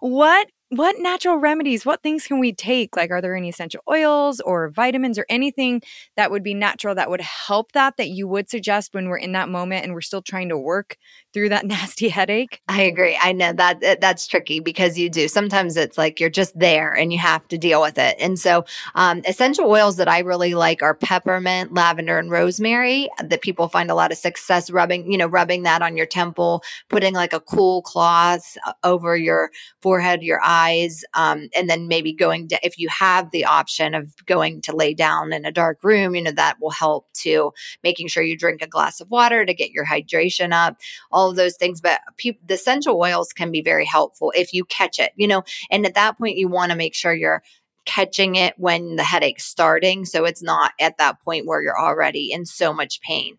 What 0.00 0.48
what 0.76 0.98
natural 0.98 1.36
remedies, 1.36 1.84
what 1.86 2.02
things 2.02 2.26
can 2.26 2.38
we 2.38 2.52
take? 2.52 2.96
Like, 2.96 3.10
are 3.10 3.20
there 3.20 3.36
any 3.36 3.48
essential 3.48 3.82
oils 3.90 4.40
or 4.40 4.68
vitamins 4.70 5.18
or 5.18 5.26
anything 5.28 5.82
that 6.16 6.30
would 6.30 6.42
be 6.42 6.54
natural 6.54 6.94
that 6.94 7.10
would 7.10 7.20
help 7.20 7.72
that, 7.72 7.96
that 7.96 8.08
you 8.08 8.26
would 8.28 8.48
suggest 8.50 8.94
when 8.94 9.08
we're 9.08 9.18
in 9.18 9.32
that 9.32 9.48
moment 9.48 9.84
and 9.84 9.94
we're 9.94 10.00
still 10.00 10.22
trying 10.22 10.48
to 10.48 10.58
work 10.58 10.96
through 11.34 11.50
that 11.50 11.66
nasty 11.74 12.08
headache? 12.08 12.62
I 12.68 12.82
agree. 12.82 13.18
I 13.20 13.32
know 13.32 13.52
that 13.52 14.00
that's 14.00 14.26
tricky 14.26 14.60
because 14.60 14.98
you 14.98 15.10
do. 15.10 15.28
Sometimes 15.28 15.76
it's 15.76 15.98
like 15.98 16.20
you're 16.20 16.30
just 16.30 16.58
there 16.58 16.92
and 16.92 17.12
you 17.12 17.18
have 17.18 17.46
to 17.48 17.58
deal 17.58 17.82
with 17.82 17.98
it. 17.98 18.16
And 18.18 18.38
so, 18.38 18.64
um, 18.94 19.20
essential 19.26 19.68
oils 19.68 19.96
that 19.96 20.08
I 20.08 20.20
really 20.20 20.54
like 20.54 20.82
are 20.82 20.94
peppermint, 20.94 21.74
lavender, 21.74 22.18
and 22.18 22.30
rosemary 22.30 23.08
that 23.22 23.42
people 23.42 23.68
find 23.68 23.90
a 23.90 23.94
lot 23.94 24.12
of 24.12 24.18
success 24.18 24.70
rubbing, 24.70 25.10
you 25.10 25.18
know, 25.18 25.26
rubbing 25.26 25.64
that 25.64 25.82
on 25.82 25.96
your 25.96 26.06
temple, 26.06 26.62
putting 26.88 27.12
like 27.12 27.32
a 27.32 27.40
cool 27.40 27.82
cloth 27.82 28.56
uh, 28.66 28.72
over 28.82 29.16
your 29.16 29.50
forehead, 29.80 30.22
your 30.22 30.40
eyes 30.44 31.04
um, 31.14 31.48
and 31.56 31.68
then 31.68 31.88
maybe 31.88 32.12
going 32.12 32.48
to, 32.48 32.58
if 32.62 32.78
you 32.78 32.88
have 32.88 33.30
the 33.30 33.44
option 33.44 33.94
of 33.94 34.14
going 34.26 34.60
to 34.62 34.74
lay 34.74 34.94
down 34.94 35.32
in 35.32 35.44
a 35.44 35.52
dark 35.52 35.82
room, 35.82 36.14
you 36.14 36.22
know, 36.22 36.32
that 36.32 36.60
will 36.60 36.70
help 36.70 37.06
to 37.14 37.52
making 37.82 38.08
sure 38.08 38.22
you 38.22 38.36
drink 38.36 38.62
a 38.62 38.66
glass 38.66 39.00
of 39.00 39.10
water 39.10 39.44
to 39.44 39.54
get 39.54 39.70
your 39.70 39.86
hydration 39.86 40.52
up, 40.52 40.76
all 41.10 41.23
of 41.30 41.36
those 41.36 41.56
things. 41.56 41.80
But 41.80 42.00
pe- 42.16 42.38
the 42.46 42.54
essential 42.54 43.00
oils 43.00 43.32
can 43.32 43.50
be 43.50 43.62
very 43.62 43.84
helpful 43.84 44.32
if 44.36 44.52
you 44.52 44.64
catch 44.64 44.98
it, 44.98 45.12
you 45.16 45.26
know, 45.26 45.42
and 45.70 45.86
at 45.86 45.94
that 45.94 46.18
point, 46.18 46.36
you 46.36 46.48
want 46.48 46.70
to 46.70 46.76
make 46.76 46.94
sure 46.94 47.12
you're 47.12 47.42
catching 47.84 48.36
it 48.36 48.54
when 48.56 48.96
the 48.96 49.04
headache's 49.04 49.44
starting. 49.44 50.04
So 50.04 50.24
it's 50.24 50.42
not 50.42 50.72
at 50.80 50.96
that 50.98 51.20
point 51.22 51.46
where 51.46 51.62
you're 51.62 51.78
already 51.78 52.32
in 52.32 52.46
so 52.46 52.72
much 52.72 53.00
pain 53.00 53.36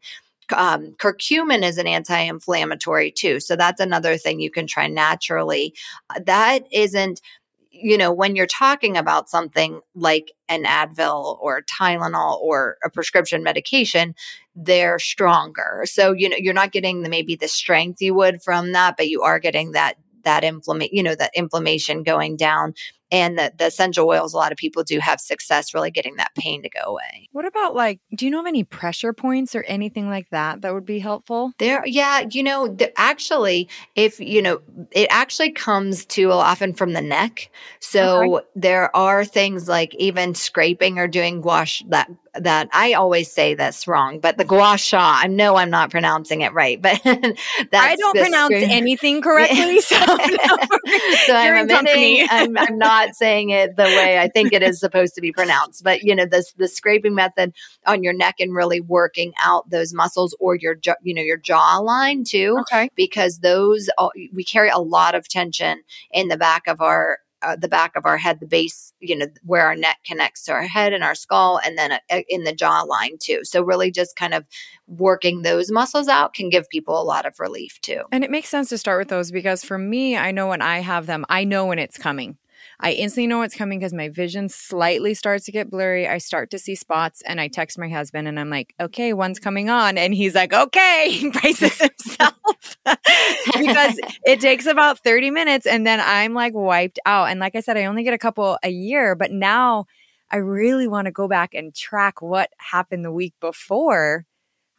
um, 0.54 0.94
curcumin 1.00 1.64
is 1.64 1.78
an 1.78 1.88
anti-inflammatory 1.88 3.12
too 3.12 3.40
so 3.40 3.56
that's 3.56 3.82
another 3.82 4.18
thing 4.18 4.40
you 4.40 4.52
can 4.52 4.68
try 4.68 4.88
naturally 4.88 5.74
uh, 6.10 6.20
that 6.26 6.64
isn't 6.72 7.22
you 7.82 7.98
know 7.98 8.12
when 8.12 8.36
you're 8.36 8.48
talking 8.48 8.98
about 8.98 9.30
something 9.30 9.82
like 9.94 10.32
an 10.50 10.64
advil 10.64 11.38
or 11.42 11.62
tylenol 11.64 12.40
or 12.40 12.78
a 12.84 12.90
prescription 12.90 13.44
medication 13.44 14.16
they're 14.56 15.00
stronger. 15.00 15.82
So 15.86 16.14
you 16.14 16.30
know 16.30 16.38
you're 16.40 16.54
not 16.54 16.72
getting 16.72 17.02
the 17.04 17.10
maybe 17.10 17.36
the 17.36 17.48
strength 17.48 18.02
you 18.02 18.14
would 18.16 18.42
from 18.42 18.72
that 18.72 18.98
but 18.98 19.10
you 19.10 19.22
are 19.22 19.40
getting 19.40 19.72
that 19.74 19.96
that 20.24 20.44
inflammation 20.44 20.96
you 20.96 21.04
know 21.04 21.16
that 21.16 21.32
inflammation 21.36 22.04
going 22.04 22.36
down 22.36 22.74
and 23.12 23.38
the, 23.38 23.54
the 23.58 23.68
essential 23.68 24.08
oils 24.08 24.34
a 24.34 24.38
lot 24.38 24.52
of 24.52 24.58
people 24.58 24.84
do 24.84 25.00
have 25.00 25.20
success 25.20 25.74
really 25.74 25.92
getting 25.92 26.16
that 26.16 26.34
pain 26.36 26.62
to 26.64 26.70
go 26.70 26.82
away. 26.86 27.30
What 27.32 27.46
about 27.46 27.76
like 27.76 28.00
do 28.16 28.26
you 28.26 28.32
know 28.32 28.40
of 28.40 28.46
any 28.46 28.64
pressure 28.64 29.14
points 29.14 29.56
or 29.56 29.64
anything 29.64 30.10
like 30.10 30.30
that 30.32 30.62
that 30.62 30.74
would 30.74 30.86
be 30.86 31.00
helpful? 31.00 31.54
There 31.60 31.86
yeah 31.86 32.26
you 32.30 32.44
know 32.44 32.68
the, 32.68 32.98
actually 33.00 33.70
if 33.96 34.20
you 34.20 34.42
know 34.42 34.62
it 34.92 35.08
actually 35.10 35.52
comes 35.52 36.06
to 36.08 36.32
often 36.32 36.74
from 36.74 36.94
the 36.94 37.02
neck. 37.02 37.50
So 37.80 38.38
okay. 38.38 38.46
there 38.56 38.96
are 38.96 39.26
things 39.26 39.68
like 39.68 39.94
even 39.96 40.36
scraping 40.36 41.00
or 41.00 41.08
doing 41.08 41.42
gouache 41.42 41.86
that 41.90 42.10
that 42.40 42.70
I 42.74 42.94
always 42.94 43.32
say 43.32 43.56
this 43.56 43.88
wrong, 43.88 44.20
but 44.20 44.38
the 44.38 44.46
gua 44.46 44.78
sha. 44.78 45.20
I 45.22 45.28
know 45.28 45.56
I'm 45.56 45.70
not 45.70 45.92
pronouncing 45.92 46.42
it 46.42 46.54
right, 46.54 46.82
but 46.82 47.00
I 47.06 47.96
don't 47.96 48.18
pronounce 48.18 48.54
anything 48.56 49.22
correctly. 49.24 49.82
So, 49.82 49.96
so 51.26 51.36
I'm, 51.36 51.70
admitting, 51.70 52.28
I'm, 52.30 52.58
I'm 52.58 52.78
not 52.78 53.16
saying 53.16 53.52
it 53.52 53.76
the 53.76 53.84
way 53.84 54.20
I 54.20 54.28
think 54.28 54.54
it 54.54 54.64
is 54.64 54.80
supposed 54.80 55.16
to 55.16 55.22
be 55.22 55.32
pronounced. 55.32 55.84
But 55.84 56.04
you 56.04 56.16
know, 56.16 56.26
this 56.26 56.54
the 56.54 56.68
scraping 56.68 57.16
method 57.16 57.54
on 57.86 58.04
your 58.04 58.14
neck 58.14 58.36
and 58.40 58.54
really 58.54 58.82
working 58.82 59.34
out 59.42 59.70
those 59.70 59.94
muscles 59.94 60.36
or 60.40 60.56
your 60.56 60.78
you 61.04 61.14
know 61.14 61.22
your 61.22 61.40
jawline 61.40 62.28
too. 62.28 62.58
Okay, 62.62 62.90
because 62.96 63.40
those 63.40 63.90
we 64.34 64.44
carry 64.44 64.70
a 64.70 64.80
lot 64.80 65.16
of 65.16 65.28
tension 65.28 65.82
in 66.12 66.28
the 66.28 66.38
back 66.38 66.68
of 66.68 66.82
our 66.82 67.20
uh, 67.46 67.56
the 67.56 67.68
back 67.68 67.96
of 67.96 68.06
our 68.06 68.18
head, 68.18 68.40
the 68.40 68.48
base, 68.48 68.94
you 69.00 69.16
know, 69.16 69.28
where 69.44 69.66
our 69.66 69.76
neck 69.76 69.98
connects 70.06 70.44
to 70.46 70.52
our 70.52 70.68
head 70.68 70.94
and 70.94 71.04
our 71.04 71.16
skull, 71.16 71.60
and 71.64 71.78
then 71.78 71.94
uh, 71.94 72.22
in 72.28 72.44
the 72.44 72.54
jawline 72.54 73.20
too. 73.20 73.42
So, 73.44 73.62
really, 73.62 73.92
just 73.92 74.16
kind 74.16 74.34
of 74.34 74.46
working 74.88 75.42
those 75.42 75.72
muscles 75.72 76.08
out 76.08 76.34
can 76.34 76.50
give 76.50 76.70
people 76.70 77.00
a 77.00 77.04
lot 77.04 77.26
of 77.26 77.40
relief 77.40 77.80
too. 77.82 78.02
And 78.12 78.24
it 78.24 78.32
makes 78.32 78.50
sense 78.50 78.70
to 78.70 78.78
start 78.78 79.00
with 79.00 79.10
those 79.10 79.32
because 79.32 79.64
for 79.64 79.78
me, 79.78 80.18
I 80.18 80.32
know 80.32 80.48
when 80.48 80.62
I 80.62 80.80
have 80.80 81.06
them, 81.06 81.26
I 81.30 81.44
know 81.44 81.66
when 81.66 81.80
it's 81.80 81.98
coming. 81.98 82.38
I 82.80 82.92
instantly 82.92 83.28
know 83.28 83.40
what's 83.40 83.56
coming 83.56 83.80
because 83.80 83.94
my 83.94 84.10
vision 84.10 84.50
slightly 84.50 85.14
starts 85.14 85.46
to 85.46 85.52
get 85.52 85.70
blurry. 85.70 86.08
I 86.08 86.18
start 86.18 86.52
to 86.52 86.60
see 86.60 86.76
spots 86.76 87.22
and 87.26 87.40
I 87.40 87.48
text 87.48 87.78
my 87.78 87.88
husband 87.90 88.28
and 88.28 88.40
I'm 88.40 88.50
like, 88.50 88.74
okay, 88.80 89.14
one's 89.14 89.40
coming 89.40 89.70
on. 89.70 89.98
And 89.98 90.14
he's 90.14 90.36
like, 90.36 90.54
okay, 90.54 91.10
he 91.12 91.30
braces 91.30 91.80
himself 91.80 92.78
because 92.86 94.00
it 94.26 94.40
takes 94.40 94.66
about 94.66 95.00
30 95.00 95.32
minutes 95.32 95.66
and 95.66 95.86
then 95.88 96.02
I'm 96.04 96.34
like 96.34 96.54
wiped 96.54 97.00
out. 97.06 97.30
And 97.30 97.40
like 97.40 97.56
I 97.56 97.62
said, 97.62 97.78
I 97.78 97.86
only 97.86 98.04
get 98.04 98.14
a 98.14 98.20
couple 98.20 98.58
a 98.64 98.70
year, 98.70 99.16
but 99.16 99.32
now 99.32 99.86
I 100.30 100.38
really 100.38 100.88
want 100.88 101.06
to 101.06 101.12
go 101.12 101.28
back 101.28 101.54
and 101.54 101.74
track 101.74 102.22
what 102.22 102.50
happened 102.58 103.06
the 103.06 103.12
week 103.12 103.34
before. 103.40 104.26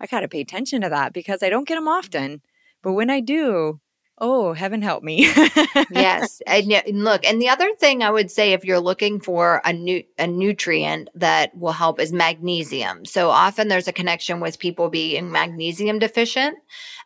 I 0.00 0.06
got 0.06 0.20
to 0.20 0.28
pay 0.28 0.40
attention 0.40 0.82
to 0.82 0.90
that 0.90 1.12
because 1.12 1.42
I 1.42 1.48
don't 1.48 1.66
get 1.66 1.76
them 1.76 1.88
often. 1.88 2.42
But 2.82 2.92
when 2.92 3.08
I 3.08 3.20
do, 3.20 3.80
Oh, 4.18 4.54
heaven 4.54 4.80
help 4.80 5.02
me. 5.02 5.24
yes. 5.90 6.40
And, 6.46 6.72
look, 7.04 7.26
and 7.26 7.40
the 7.40 7.50
other 7.50 7.74
thing 7.74 8.02
I 8.02 8.10
would 8.10 8.30
say 8.30 8.54
if 8.54 8.64
you're 8.64 8.80
looking 8.80 9.20
for 9.20 9.60
a 9.62 9.74
new 9.74 10.02
a 10.18 10.26
nutrient 10.26 11.10
that 11.14 11.54
will 11.54 11.72
help 11.72 12.00
is 12.00 12.14
magnesium. 12.14 13.04
So 13.04 13.28
often 13.28 13.68
there's 13.68 13.88
a 13.88 13.92
connection 13.92 14.40
with 14.40 14.58
people 14.58 14.88
being 14.88 15.30
magnesium 15.30 15.98
deficient 15.98 16.56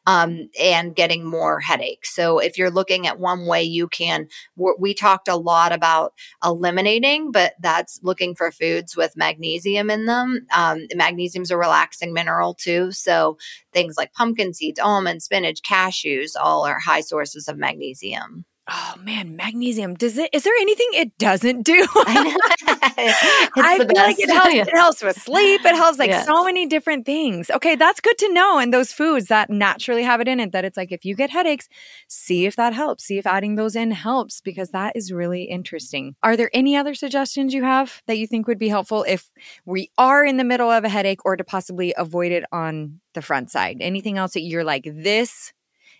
um, 0.06 0.48
and 0.58 0.94
getting 0.94 1.24
more 1.24 1.60
headaches. 1.60 2.14
So 2.14 2.38
if 2.38 2.56
you're 2.56 2.70
looking 2.70 3.06
at 3.06 3.18
one 3.18 3.46
way 3.46 3.62
you 3.62 3.88
can, 3.88 4.28
we 4.56 4.94
talked 4.94 5.28
a 5.28 5.36
lot 5.36 5.72
about 5.72 6.14
eliminating, 6.44 7.32
but 7.32 7.54
that's 7.60 8.00
looking 8.02 8.34
for 8.34 8.50
foods 8.50 8.96
with 8.96 9.16
magnesium 9.16 9.90
in 9.90 10.06
them. 10.06 10.46
Um, 10.54 10.86
magnesium 10.94 11.42
is 11.42 11.50
a 11.50 11.56
relaxing 11.56 12.12
mineral 12.12 12.54
too. 12.54 12.92
So 12.92 13.36
things 13.72 13.96
like 13.96 14.12
pumpkin 14.12 14.54
seeds, 14.54 14.80
almonds, 14.80 15.24
spinach, 15.24 15.60
cashews, 15.62 16.32
all 16.40 16.64
are 16.66 16.80
high 16.80 16.99
sources 17.00 17.48
of 17.48 17.58
magnesium. 17.58 18.44
Oh 18.72 18.94
man, 19.02 19.34
magnesium. 19.34 19.94
Does 19.94 20.16
it? 20.16 20.30
Is 20.32 20.44
there 20.44 20.54
anything 20.60 20.86
it 20.92 21.18
doesn't 21.18 21.62
do? 21.62 21.84
I, 21.96 22.36
I 23.56 23.78
feel 23.78 23.88
like 23.96 24.20
it 24.20 24.30
helps. 24.30 24.54
It 24.54 24.76
helps 24.76 25.02
with 25.02 25.20
sleep. 25.20 25.64
It 25.64 25.74
helps 25.74 25.98
like 25.98 26.10
yes. 26.10 26.24
so 26.24 26.44
many 26.44 26.66
different 26.66 27.04
things. 27.04 27.50
Okay, 27.50 27.74
that's 27.74 28.00
good 28.00 28.16
to 28.18 28.32
know. 28.32 28.58
And 28.58 28.72
those 28.72 28.92
foods 28.92 29.26
that 29.26 29.50
naturally 29.50 30.04
have 30.04 30.20
it 30.20 30.28
in 30.28 30.38
it, 30.38 30.52
that 30.52 30.64
it's 30.64 30.76
like 30.76 30.92
if 30.92 31.04
you 31.04 31.16
get 31.16 31.30
headaches, 31.30 31.68
see 32.06 32.46
if 32.46 32.54
that 32.56 32.72
helps. 32.72 33.04
See 33.04 33.18
if 33.18 33.26
adding 33.26 33.56
those 33.56 33.74
in 33.74 33.90
helps 33.90 34.40
because 34.40 34.70
that 34.70 34.94
is 34.94 35.10
really 35.10 35.44
interesting. 35.44 36.14
Are 36.22 36.36
there 36.36 36.50
any 36.54 36.76
other 36.76 36.94
suggestions 36.94 37.52
you 37.52 37.64
have 37.64 38.02
that 38.06 38.18
you 38.18 38.28
think 38.28 38.46
would 38.46 38.58
be 38.58 38.68
helpful 38.68 39.04
if 39.08 39.30
we 39.64 39.90
are 39.98 40.24
in 40.24 40.36
the 40.36 40.44
middle 40.44 40.70
of 40.70 40.84
a 40.84 40.88
headache 40.88 41.24
or 41.24 41.36
to 41.36 41.42
possibly 41.42 41.92
avoid 41.96 42.30
it 42.30 42.44
on 42.52 43.00
the 43.14 43.22
front 43.22 43.50
side? 43.50 43.78
Anything 43.80 44.16
else 44.16 44.34
that 44.34 44.42
you're 44.42 44.64
like 44.64 44.84
this? 44.84 45.52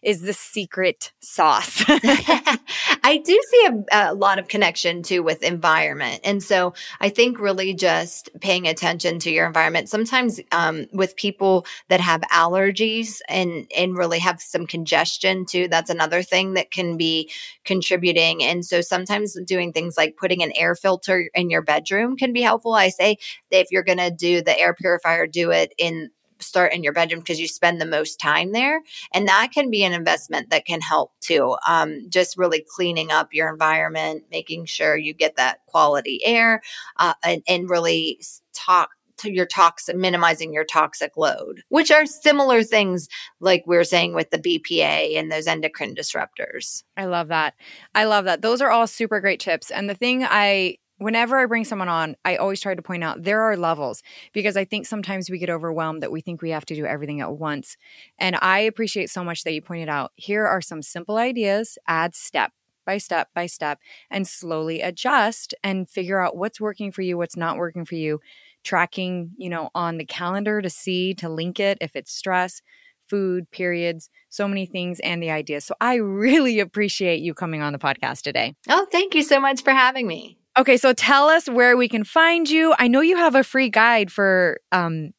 Is 0.03 0.23
the 0.23 0.33
secret 0.33 1.13
sauce. 1.21 1.85
I 1.89 3.21
do 3.25 3.41
see 3.51 3.69
a, 3.93 4.13
a, 4.13 4.15
lot 4.15 4.39
of 4.39 4.49
connection 4.49 5.03
too 5.03 5.23
with 5.23 5.43
environment. 5.43 6.21
And 6.25 6.43
so 6.43 6.75
I 7.01 7.09
think 7.09 7.39
really 7.39 7.75
just 7.75 8.31
paying 8.41 8.67
attention 8.67 9.19
to 9.21 9.31
your 9.31 9.47
environment. 9.47 9.89
Sometimes 9.89 10.41
um, 10.53 10.87
with 10.93 11.17
people 11.17 11.67
that 11.89 12.01
have 12.01 12.21
allergies 12.33 13.21
and, 13.29 13.67
and 13.77 13.97
really 13.97 14.19
have 14.19 14.41
some 14.41 14.67
congestion 14.67 15.45
too, 15.45 15.69
that's 15.69 15.91
another 15.91 16.23
thing 16.23 16.55
that 16.55 16.71
can 16.71 16.97
be 16.97 17.31
contributing. 17.65 18.43
And 18.43 18.65
so 18.65 18.81
sometimes 18.81 19.37
doing 19.45 19.73
things 19.73 19.97
like 19.97 20.17
putting 20.17 20.43
an 20.43 20.53
air 20.57 20.75
filter 20.75 21.31
in 21.35 21.51
your 21.51 21.63
bedroom 21.63 22.17
can 22.17 22.33
be 22.33 22.43
helpful. 22.43 22.75
I 22.75 22.89
say 22.89 23.19
if 23.51 23.69
you're 23.71 23.83
going 23.83 23.99
to 23.99 24.11
do 24.11 24.43
the 24.43 24.59
air 24.59 24.75
purifier, 24.75 25.27
do 25.27 25.51
it 25.51 25.73
in 25.79 26.11
start 26.41 26.73
in 26.73 26.83
your 26.83 26.93
bedroom 26.93 27.21
because 27.21 27.41
you 27.41 27.49
spend 27.49 27.81
the 27.81 27.87
most 27.87 28.21
time 28.21 28.53
there. 28.53 28.83
And 29.13 29.29
that 29.29 29.51
can 29.53 29.71
be 29.71 29.85
an 29.85 29.93
investment 29.93 30.51
that 30.51 30.67
can 30.67 30.81
help 30.81 31.13
too. 31.21 31.57
Um, 31.67 32.07
just 32.09 32.37
really 32.37 32.65
cleaning 32.77 33.11
up 33.11 33.33
your 33.33 33.49
environment, 33.49 34.25
making 34.31 34.67
sure 34.67 34.97
you 34.97 35.13
get 35.13 35.37
that 35.37 35.65
quality 35.67 36.21
air, 36.25 36.63
uh, 36.97 37.15
and, 37.25 37.43
and 37.49 37.71
really 37.71 38.21
talk 38.53 38.91
to 39.19 39.31
your 39.31 39.47
toxic 39.47 39.95
minimizing 39.97 40.53
your 40.53 40.65
toxic 40.65 41.15
load 41.15 41.63
which 41.69 41.91
are 41.91 42.07
similar 42.07 42.63
things 42.63 43.07
like 43.39 43.63
we 43.67 43.77
are 43.77 43.85
saying 43.85 44.15
with 44.15 44.31
the 44.31 44.39
bpa 44.39 45.19
and 45.19 45.31
those 45.31 45.47
endocrine 45.47 45.95
disruptors 45.95 46.85
i 46.97 47.05
love 47.05 47.29
that 47.29 47.55
i 47.95 48.05
love 48.05 48.25
that 48.25 48.41
those 48.41 48.63
are 48.63 48.71
all 48.71 48.87
super 48.87 49.21
great 49.21 49.39
tips 49.39 49.71
and 49.71 49.91
the 49.91 49.95
thing 49.95 50.25
i 50.25 50.75
whenever 51.01 51.39
I 51.39 51.47
bring 51.47 51.65
someone 51.65 51.89
on, 51.89 52.15
I 52.25 52.37
always 52.37 52.61
try 52.61 52.75
to 52.75 52.83
point 52.83 53.03
out 53.03 53.23
there 53.23 53.43
are 53.43 53.57
levels 53.57 54.03
because 54.33 54.57
I 54.57 54.65
think 54.65 54.87
sometimes 54.87 55.31
we 55.31 55.39
get 55.39 55.51
overwhelmed 55.51 56.03
that 56.03 56.13
we 56.13 56.21
think 56.21 56.43
we 56.43 56.51
have 56.51 56.67
to 56.67 56.75
do 56.75 56.85
everything 56.85 57.21
at 57.21 57.33
once. 57.33 57.77
And 58.19 58.37
I 58.41 58.61
appreciate 58.61 59.11
so 59.11 59.25
much 59.25 59.43
that 59.45 59.53
you 59.53 59.63
pointed 59.63 59.89
out 59.89 60.13
here 60.15 60.47
are 60.47 60.61
some 60.61 60.83
simple 60.83 61.17
ideas, 61.17 61.79
add 61.89 62.15
step 62.15 62.53
by 62.85 62.99
step 62.99 63.29
by 63.35 63.47
step, 63.47 63.79
and 64.11 64.29
slowly 64.29 64.83
adjust 64.83 65.55
and 65.65 65.89
figure 65.89 66.21
out 66.21 66.37
what's 66.37 66.61
working 66.61 66.93
for 66.93 67.03
you, 67.03 67.17
what's 67.17 67.37
not 67.37 67.57
working 67.57 67.85
for 67.85 67.95
you. 67.95 68.21
Tracking, 68.63 69.31
you 69.39 69.49
know, 69.49 69.71
on 69.75 69.97
the 69.97 70.05
calendar 70.05 70.61
to 70.61 70.69
see, 70.69 71.15
to 71.15 71.31
link 71.31 71.59
it 71.59 71.79
if 71.81 71.97
it's 71.97 72.13
stress, 72.13 72.61
food, 73.09 73.51
periods, 73.51 74.11
so 74.29 74.47
many 74.47 74.67
things, 74.67 75.01
and 75.01 75.23
the 75.23 75.31
ideas. 75.31 75.65
So 75.65 75.75
I 75.81 75.95
really 75.95 76.61
appreciate 76.67 77.21
you 77.21 77.33
coming 77.33 77.63
on 77.63 77.73
the 77.73 77.79
podcast 77.79 78.21
today. 78.21 78.55
Oh, 78.69 78.87
thank 78.93 79.15
you 79.15 79.23
so 79.23 79.41
much 79.41 79.63
for 79.63 79.73
having 79.73 80.07
me. 80.07 80.40
Okay, 80.61 80.77
so 80.77 80.93
tell 80.93 81.31
us 81.31 81.49
where 81.49 81.75
we 81.75 81.89
can 81.89 82.05
find 82.05 82.51
you. 82.51 82.75
I 82.79 82.87
know 82.87 83.01
you 83.01 83.17
have 83.17 83.35
a 83.35 83.43
free 83.43 83.71
guide 83.71 84.13
for 84.13 84.61
um, 84.73 85.15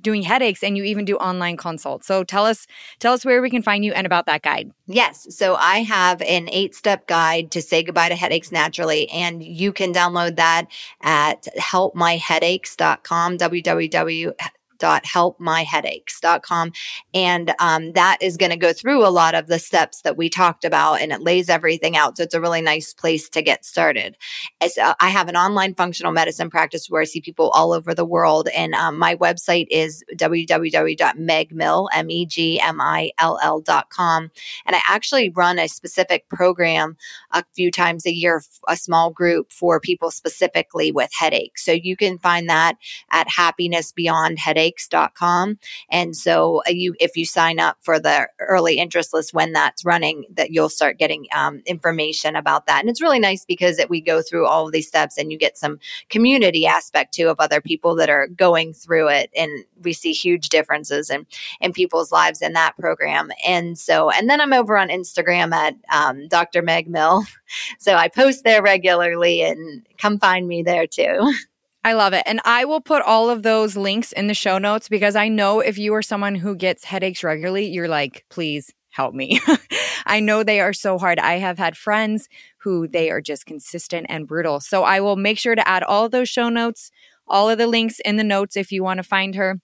doing 0.00 0.22
headaches 0.22 0.62
and 0.62 0.78
you 0.78 0.84
even 0.84 1.04
do 1.04 1.16
online 1.16 1.58
consults. 1.58 2.06
So 2.06 2.24
tell 2.24 2.46
us 2.46 2.66
tell 2.98 3.12
us 3.12 3.22
where 3.22 3.42
we 3.42 3.50
can 3.50 3.60
find 3.60 3.84
you 3.84 3.92
and 3.92 4.06
about 4.06 4.24
that 4.24 4.40
guide. 4.40 4.70
Yes, 4.86 5.26
so 5.36 5.56
I 5.56 5.80
have 5.82 6.22
an 6.22 6.46
8-step 6.46 7.06
guide 7.06 7.50
to 7.50 7.60
say 7.60 7.82
goodbye 7.82 8.08
to 8.08 8.14
headaches 8.14 8.50
naturally 8.50 9.10
and 9.10 9.42
you 9.42 9.74
can 9.74 9.92
download 9.92 10.36
that 10.36 10.68
at 11.02 11.46
helpmyheadaches.com 11.58 13.36
www 13.36 14.32
helpmyheadaches.com. 14.80 16.72
And 17.14 17.54
um, 17.58 17.92
that 17.92 18.18
is 18.20 18.36
going 18.36 18.50
to 18.50 18.56
go 18.56 18.72
through 18.72 19.06
a 19.06 19.10
lot 19.10 19.34
of 19.34 19.46
the 19.46 19.58
steps 19.58 20.02
that 20.02 20.16
we 20.16 20.28
talked 20.28 20.64
about 20.64 21.00
and 21.00 21.12
it 21.12 21.20
lays 21.20 21.48
everything 21.48 21.96
out. 21.96 22.16
So 22.16 22.24
it's 22.24 22.34
a 22.34 22.40
really 22.40 22.62
nice 22.62 22.94
place 22.94 23.28
to 23.30 23.42
get 23.42 23.64
started. 23.64 24.16
As, 24.60 24.78
uh, 24.78 24.94
I 25.00 25.08
have 25.08 25.28
an 25.28 25.36
online 25.36 25.74
functional 25.74 26.12
medicine 26.12 26.50
practice 26.50 26.88
where 26.88 27.02
I 27.02 27.04
see 27.04 27.20
people 27.20 27.50
all 27.50 27.72
over 27.72 27.94
the 27.94 28.04
world. 28.04 28.48
And 28.54 28.74
um, 28.74 28.98
my 28.98 29.16
website 29.16 29.66
is 29.70 30.04
www.megmill, 30.14 31.88
M-E-G-M-I-L-L.com. 31.94 34.30
And 34.66 34.76
I 34.76 34.80
actually 34.88 35.30
run 35.30 35.58
a 35.58 35.68
specific 35.68 36.28
program 36.28 36.96
a 37.32 37.44
few 37.54 37.70
times 37.70 38.06
a 38.06 38.12
year, 38.12 38.42
a 38.68 38.76
small 38.76 39.10
group 39.10 39.52
for 39.52 39.80
people 39.80 40.10
specifically 40.10 40.92
with 40.92 41.10
headaches. 41.18 41.64
So 41.64 41.72
you 41.72 41.96
can 41.96 42.18
find 42.18 42.48
that 42.48 42.76
at 43.10 43.28
Happiness 43.28 43.92
Beyond 43.92 44.38
Headache 44.38 44.67
headaches.com. 44.68 45.58
And 45.90 46.16
so 46.16 46.62
uh, 46.66 46.70
you, 46.70 46.94
if 47.00 47.16
you 47.16 47.24
sign 47.24 47.58
up 47.58 47.76
for 47.80 47.98
the 47.98 48.28
early 48.38 48.78
interest 48.78 49.12
list 49.12 49.34
when 49.34 49.52
that's 49.52 49.84
running, 49.84 50.24
that 50.34 50.50
you'll 50.50 50.68
start 50.68 50.98
getting 50.98 51.26
um, 51.34 51.62
information 51.66 52.36
about 52.36 52.66
that. 52.66 52.80
And 52.80 52.90
it's 52.90 53.02
really 53.02 53.18
nice 53.18 53.44
because 53.44 53.78
it, 53.78 53.90
we 53.90 54.00
go 54.00 54.22
through 54.22 54.46
all 54.46 54.66
of 54.66 54.72
these 54.72 54.88
steps 54.88 55.18
and 55.18 55.32
you 55.32 55.38
get 55.38 55.58
some 55.58 55.78
community 56.08 56.66
aspect 56.66 57.14
too 57.14 57.28
of 57.28 57.36
other 57.38 57.60
people 57.60 57.94
that 57.96 58.10
are 58.10 58.28
going 58.28 58.72
through 58.72 59.08
it. 59.08 59.30
And 59.36 59.64
we 59.82 59.92
see 59.92 60.12
huge 60.12 60.48
differences 60.48 61.10
in, 61.10 61.26
in 61.60 61.72
people's 61.72 62.12
lives 62.12 62.42
in 62.42 62.52
that 62.54 62.76
program. 62.78 63.30
And 63.46 63.78
so, 63.78 64.10
and 64.10 64.28
then 64.28 64.40
I'm 64.40 64.52
over 64.52 64.76
on 64.76 64.88
Instagram 64.88 65.52
at 65.52 65.76
um, 65.92 66.28
Dr. 66.28 66.62
Meg 66.62 66.88
Mill. 66.88 67.24
So 67.78 67.94
I 67.94 68.08
post 68.08 68.44
there 68.44 68.62
regularly 68.62 69.42
and 69.42 69.86
come 69.96 70.18
find 70.18 70.46
me 70.46 70.62
there 70.62 70.86
too. 70.86 71.32
I 71.88 71.94
love 71.94 72.12
it. 72.12 72.22
And 72.26 72.38
I 72.44 72.66
will 72.66 72.82
put 72.82 73.00
all 73.00 73.30
of 73.30 73.42
those 73.42 73.74
links 73.74 74.12
in 74.12 74.26
the 74.26 74.34
show 74.34 74.58
notes 74.58 74.90
because 74.90 75.16
I 75.16 75.28
know 75.28 75.60
if 75.60 75.78
you 75.78 75.94
are 75.94 76.02
someone 76.02 76.34
who 76.34 76.54
gets 76.54 76.84
headaches 76.84 77.24
regularly, 77.24 77.66
you're 77.66 77.88
like, 77.88 78.26
please 78.28 78.70
help 78.90 79.14
me. 79.14 79.40
I 80.06 80.20
know 80.20 80.42
they 80.42 80.60
are 80.60 80.74
so 80.74 80.98
hard. 80.98 81.18
I 81.18 81.38
have 81.38 81.56
had 81.56 81.78
friends 81.78 82.28
who 82.58 82.88
they 82.88 83.10
are 83.10 83.22
just 83.22 83.46
consistent 83.46 84.04
and 84.10 84.26
brutal. 84.28 84.60
So 84.60 84.82
I 84.82 85.00
will 85.00 85.16
make 85.16 85.38
sure 85.38 85.54
to 85.54 85.66
add 85.66 85.82
all 85.82 86.10
those 86.10 86.28
show 86.28 86.50
notes 86.50 86.90
All 87.26 87.48
of 87.48 87.56
the 87.56 87.66
links 87.66 88.00
in 88.04 88.16
the 88.16 88.24
notes 88.24 88.54
if 88.54 88.70
you 88.70 88.82
want 88.82 88.98
to 88.98 89.02
find 89.02 89.34
her. 89.34 89.58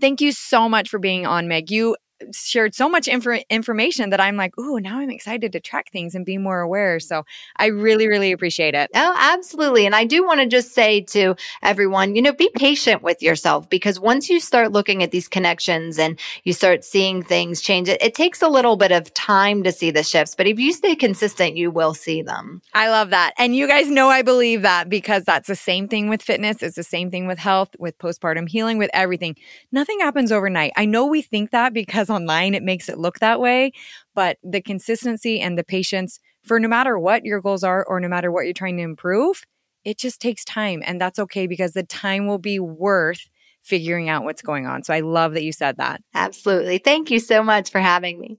Thank 0.00 0.20
you 0.20 0.30
so 0.30 0.68
much 0.68 0.88
for 0.88 1.00
being 1.00 1.26
on, 1.26 1.48
Meg. 1.48 1.72
You 1.72 1.96
shared 2.32 2.74
so 2.74 2.88
much 2.88 3.08
inf- 3.08 3.44
information 3.50 4.10
that 4.10 4.20
I'm 4.20 4.36
like, 4.36 4.56
ooh, 4.58 4.80
now 4.80 4.98
I'm 4.98 5.10
excited 5.10 5.52
to 5.52 5.60
track 5.60 5.90
things 5.90 6.14
and 6.14 6.24
be 6.24 6.38
more 6.38 6.60
aware. 6.60 7.00
So 7.00 7.24
I 7.56 7.66
really, 7.66 8.08
really 8.08 8.32
appreciate 8.32 8.74
it. 8.74 8.90
Oh, 8.94 9.14
absolutely. 9.18 9.86
And 9.86 9.94
I 9.94 10.04
do 10.04 10.24
want 10.24 10.40
to 10.40 10.46
just 10.46 10.72
say 10.72 11.00
to 11.02 11.34
everyone, 11.62 12.14
you 12.14 12.22
know, 12.22 12.32
be 12.32 12.50
patient 12.56 13.02
with 13.02 13.22
yourself 13.22 13.68
because 13.68 13.98
once 14.00 14.28
you 14.28 14.40
start 14.40 14.72
looking 14.72 15.02
at 15.02 15.10
these 15.10 15.28
connections 15.28 15.98
and 15.98 16.18
you 16.44 16.52
start 16.52 16.84
seeing 16.84 17.22
things 17.22 17.60
change, 17.60 17.88
it, 17.88 18.02
it 18.02 18.14
takes 18.14 18.42
a 18.42 18.48
little 18.48 18.76
bit 18.76 18.92
of 18.92 19.12
time 19.14 19.62
to 19.62 19.72
see 19.72 19.90
the 19.90 20.02
shifts. 20.02 20.34
But 20.34 20.46
if 20.46 20.58
you 20.58 20.72
stay 20.72 20.94
consistent, 20.94 21.56
you 21.56 21.70
will 21.70 21.94
see 21.94 22.22
them. 22.22 22.62
I 22.72 22.88
love 22.88 23.10
that. 23.10 23.34
And 23.38 23.54
you 23.54 23.66
guys 23.66 23.90
know 23.90 24.08
I 24.08 24.22
believe 24.22 24.62
that 24.62 24.88
because 24.88 25.24
that's 25.24 25.48
the 25.48 25.56
same 25.56 25.88
thing 25.88 26.08
with 26.08 26.22
fitness. 26.22 26.62
It's 26.62 26.76
the 26.76 26.82
same 26.82 27.10
thing 27.10 27.26
with 27.26 27.38
health, 27.38 27.70
with 27.78 27.98
postpartum 27.98 28.48
healing, 28.48 28.78
with 28.78 28.90
everything. 28.92 29.36
Nothing 29.72 30.00
happens 30.00 30.32
overnight. 30.32 30.72
I 30.76 30.84
know 30.84 31.06
we 31.06 31.22
think 31.22 31.50
that 31.50 31.72
because 31.72 32.10
online 32.14 32.54
it 32.54 32.62
makes 32.62 32.88
it 32.88 32.98
look 32.98 33.18
that 33.18 33.40
way, 33.40 33.72
but 34.14 34.38
the 34.42 34.62
consistency 34.62 35.40
and 35.40 35.58
the 35.58 35.64
patience 35.64 36.20
for 36.44 36.60
no 36.60 36.68
matter 36.68 36.98
what 36.98 37.24
your 37.24 37.40
goals 37.40 37.64
are 37.64 37.84
or 37.84 38.00
no 38.00 38.08
matter 38.08 38.30
what 38.30 38.44
you're 38.44 38.54
trying 38.54 38.76
to 38.76 38.82
improve, 38.82 39.42
it 39.84 39.98
just 39.98 40.20
takes 40.20 40.44
time. 40.44 40.82
And 40.84 41.00
that's 41.00 41.18
okay 41.18 41.46
because 41.46 41.72
the 41.72 41.82
time 41.82 42.26
will 42.26 42.38
be 42.38 42.58
worth 42.58 43.28
figuring 43.62 44.08
out 44.08 44.24
what's 44.24 44.42
going 44.42 44.66
on. 44.66 44.82
So 44.82 44.92
I 44.92 45.00
love 45.00 45.32
that 45.34 45.42
you 45.42 45.52
said 45.52 45.78
that. 45.78 46.02
Absolutely. 46.14 46.78
Thank 46.78 47.10
you 47.10 47.18
so 47.18 47.42
much 47.42 47.70
for 47.70 47.80
having 47.80 48.20
me. 48.20 48.38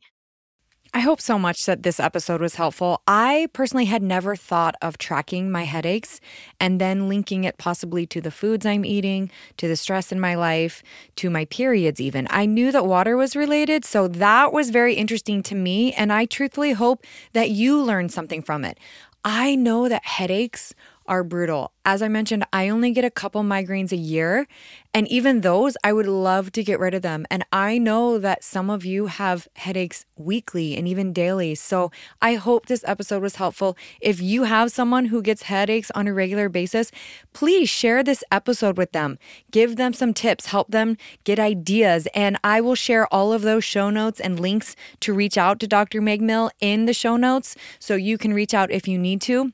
I 0.96 1.00
hope 1.00 1.20
so 1.20 1.38
much 1.38 1.66
that 1.66 1.84
this 1.84 2.00
episode 2.00 2.40
was 2.40 2.56
helpful. 2.56 3.02
I 3.06 3.50
personally 3.52 3.84
had 3.84 4.02
never 4.02 4.34
thought 4.34 4.76
of 4.82 4.98
tracking 4.98 5.52
my 5.52 5.64
headaches 5.64 6.22
and 6.58 6.80
then 6.80 7.10
linking 7.10 7.44
it 7.44 7.58
possibly 7.58 8.06
to 8.06 8.22
the 8.22 8.32
foods 8.32 8.66
I'm 8.66 8.86
eating, 8.86 9.30
to 9.58 9.68
the 9.68 9.76
stress 9.76 10.14
in 10.14 10.22
my 10.22 10.36
life, 10.36 10.82
to 11.18 11.30
my 11.30 11.44
periods, 11.44 12.00
even. 12.00 12.28
I 12.30 12.46
knew 12.46 12.72
that 12.72 12.86
water 12.86 13.18
was 13.18 13.36
related, 13.36 13.84
so 13.84 14.08
that 14.08 14.54
was 14.54 14.70
very 14.70 14.94
interesting 14.94 15.44
to 15.44 15.54
me. 15.54 15.92
And 15.92 16.14
I 16.14 16.24
truthfully 16.24 16.72
hope 16.72 17.04
that 17.34 17.50
you 17.50 17.84
learned 17.84 18.14
something 18.14 18.42
from 18.42 18.64
it. 18.64 18.80
I 19.26 19.56
know 19.56 19.90
that 19.90 20.06
headaches 20.06 20.74
are 21.08 21.24
brutal. 21.24 21.72
As 21.88 22.02
I 22.02 22.08
mentioned, 22.08 22.46
I 22.52 22.70
only 22.70 22.92
get 22.92 23.06
a 23.06 23.12
couple 23.12 23.44
migraines 23.44 23.92
a 23.92 23.98
year, 23.98 24.48
and 24.94 25.08
even 25.08 25.42
those, 25.42 25.78
I 25.84 25.94
would 25.94 26.08
love 26.08 26.52
to 26.54 26.64
get 26.64 26.80
rid 26.80 26.94
of 26.94 27.04
them. 27.04 27.26
And 27.30 27.46
I 27.52 27.78
know 27.78 28.18
that 28.18 28.44
some 28.44 28.70
of 28.70 28.86
you 28.86 29.06
have 29.08 29.48
headaches 29.56 30.06
weekly 30.16 30.76
and 30.76 30.88
even 30.88 31.14
daily. 31.14 31.54
So 31.54 31.92
I 32.22 32.36
hope 32.36 32.66
this 32.66 32.84
episode 32.88 33.22
was 33.22 33.36
helpful. 33.36 33.78
If 34.02 34.20
you 34.20 34.44
have 34.44 34.72
someone 34.72 35.06
who 35.06 35.22
gets 35.22 35.44
headaches 35.44 35.92
on 35.92 36.08
a 36.08 36.14
regular 36.14 36.50
basis, 36.50 36.92
please 37.34 37.70
share 37.70 38.04
this 38.04 38.24
episode 38.32 38.78
with 38.78 38.92
them. 38.92 39.20
Give 39.52 39.76
them 39.76 39.94
some 39.94 40.14
tips, 40.14 40.48
help 40.48 40.72
them 40.72 40.98
get 41.24 41.40
ideas. 41.40 42.08
And 42.16 42.38
I 42.44 42.62
will 42.62 42.76
share 42.76 43.14
all 43.14 43.32
of 43.32 43.44
those 43.44 43.64
show 43.64 43.90
notes 43.90 44.20
and 44.20 44.40
links 44.40 44.76
to 45.02 45.14
reach 45.14 45.38
out 45.38 45.60
to 45.60 45.68
Dr. 45.68 46.02
Meg 46.02 46.22
Mill 46.22 46.50
in 46.62 46.86
the 46.86 46.94
show 46.94 47.16
notes 47.16 47.56
so 47.80 47.96
you 47.96 48.18
can 48.18 48.34
reach 48.34 48.54
out 48.54 48.72
if 48.72 48.88
you 48.88 48.98
need 48.98 49.22
to 49.22 49.52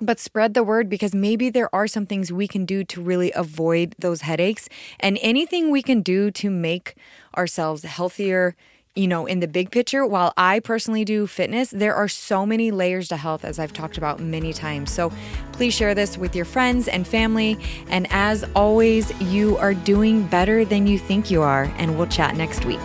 but 0.00 0.18
spread 0.20 0.54
the 0.54 0.64
word 0.64 0.88
because 0.88 1.14
maybe 1.14 1.50
there 1.50 1.74
are 1.74 1.86
some 1.86 2.06
things 2.06 2.32
we 2.32 2.48
can 2.48 2.64
do 2.64 2.84
to 2.84 3.00
really 3.00 3.32
avoid 3.32 3.94
those 3.98 4.22
headaches. 4.22 4.68
And 5.00 5.18
anything 5.22 5.70
we 5.70 5.82
can 5.82 6.02
do 6.02 6.30
to 6.32 6.50
make 6.50 6.94
ourselves 7.36 7.84
healthier 7.84 8.56
you 8.94 9.08
know 9.08 9.26
in 9.26 9.40
the 9.40 9.48
big 9.48 9.70
picture 9.72 10.06
while 10.06 10.32
i 10.36 10.60
personally 10.60 11.04
do 11.04 11.26
fitness 11.26 11.70
there 11.70 11.94
are 11.94 12.06
so 12.06 12.46
many 12.46 12.70
layers 12.70 13.08
to 13.08 13.16
health 13.16 13.44
as 13.44 13.58
i've 13.58 13.72
talked 13.72 13.98
about 13.98 14.20
many 14.20 14.52
times. 14.52 14.92
So 14.92 15.12
please 15.52 15.74
share 15.74 15.94
this 15.94 16.16
with 16.16 16.34
your 16.36 16.44
friends 16.44 16.88
and 16.88 17.06
family. 17.06 17.58
And 17.88 18.06
as 18.10 18.44
always 18.54 19.12
you 19.20 19.56
are 19.58 19.74
doing 19.74 20.26
better 20.26 20.64
than 20.64 20.86
you 20.86 20.98
think 20.98 21.30
you 21.30 21.42
are. 21.42 21.64
And 21.76 21.96
we'll 21.96 22.06
chat 22.06 22.36
next 22.36 22.64
week 22.64 22.80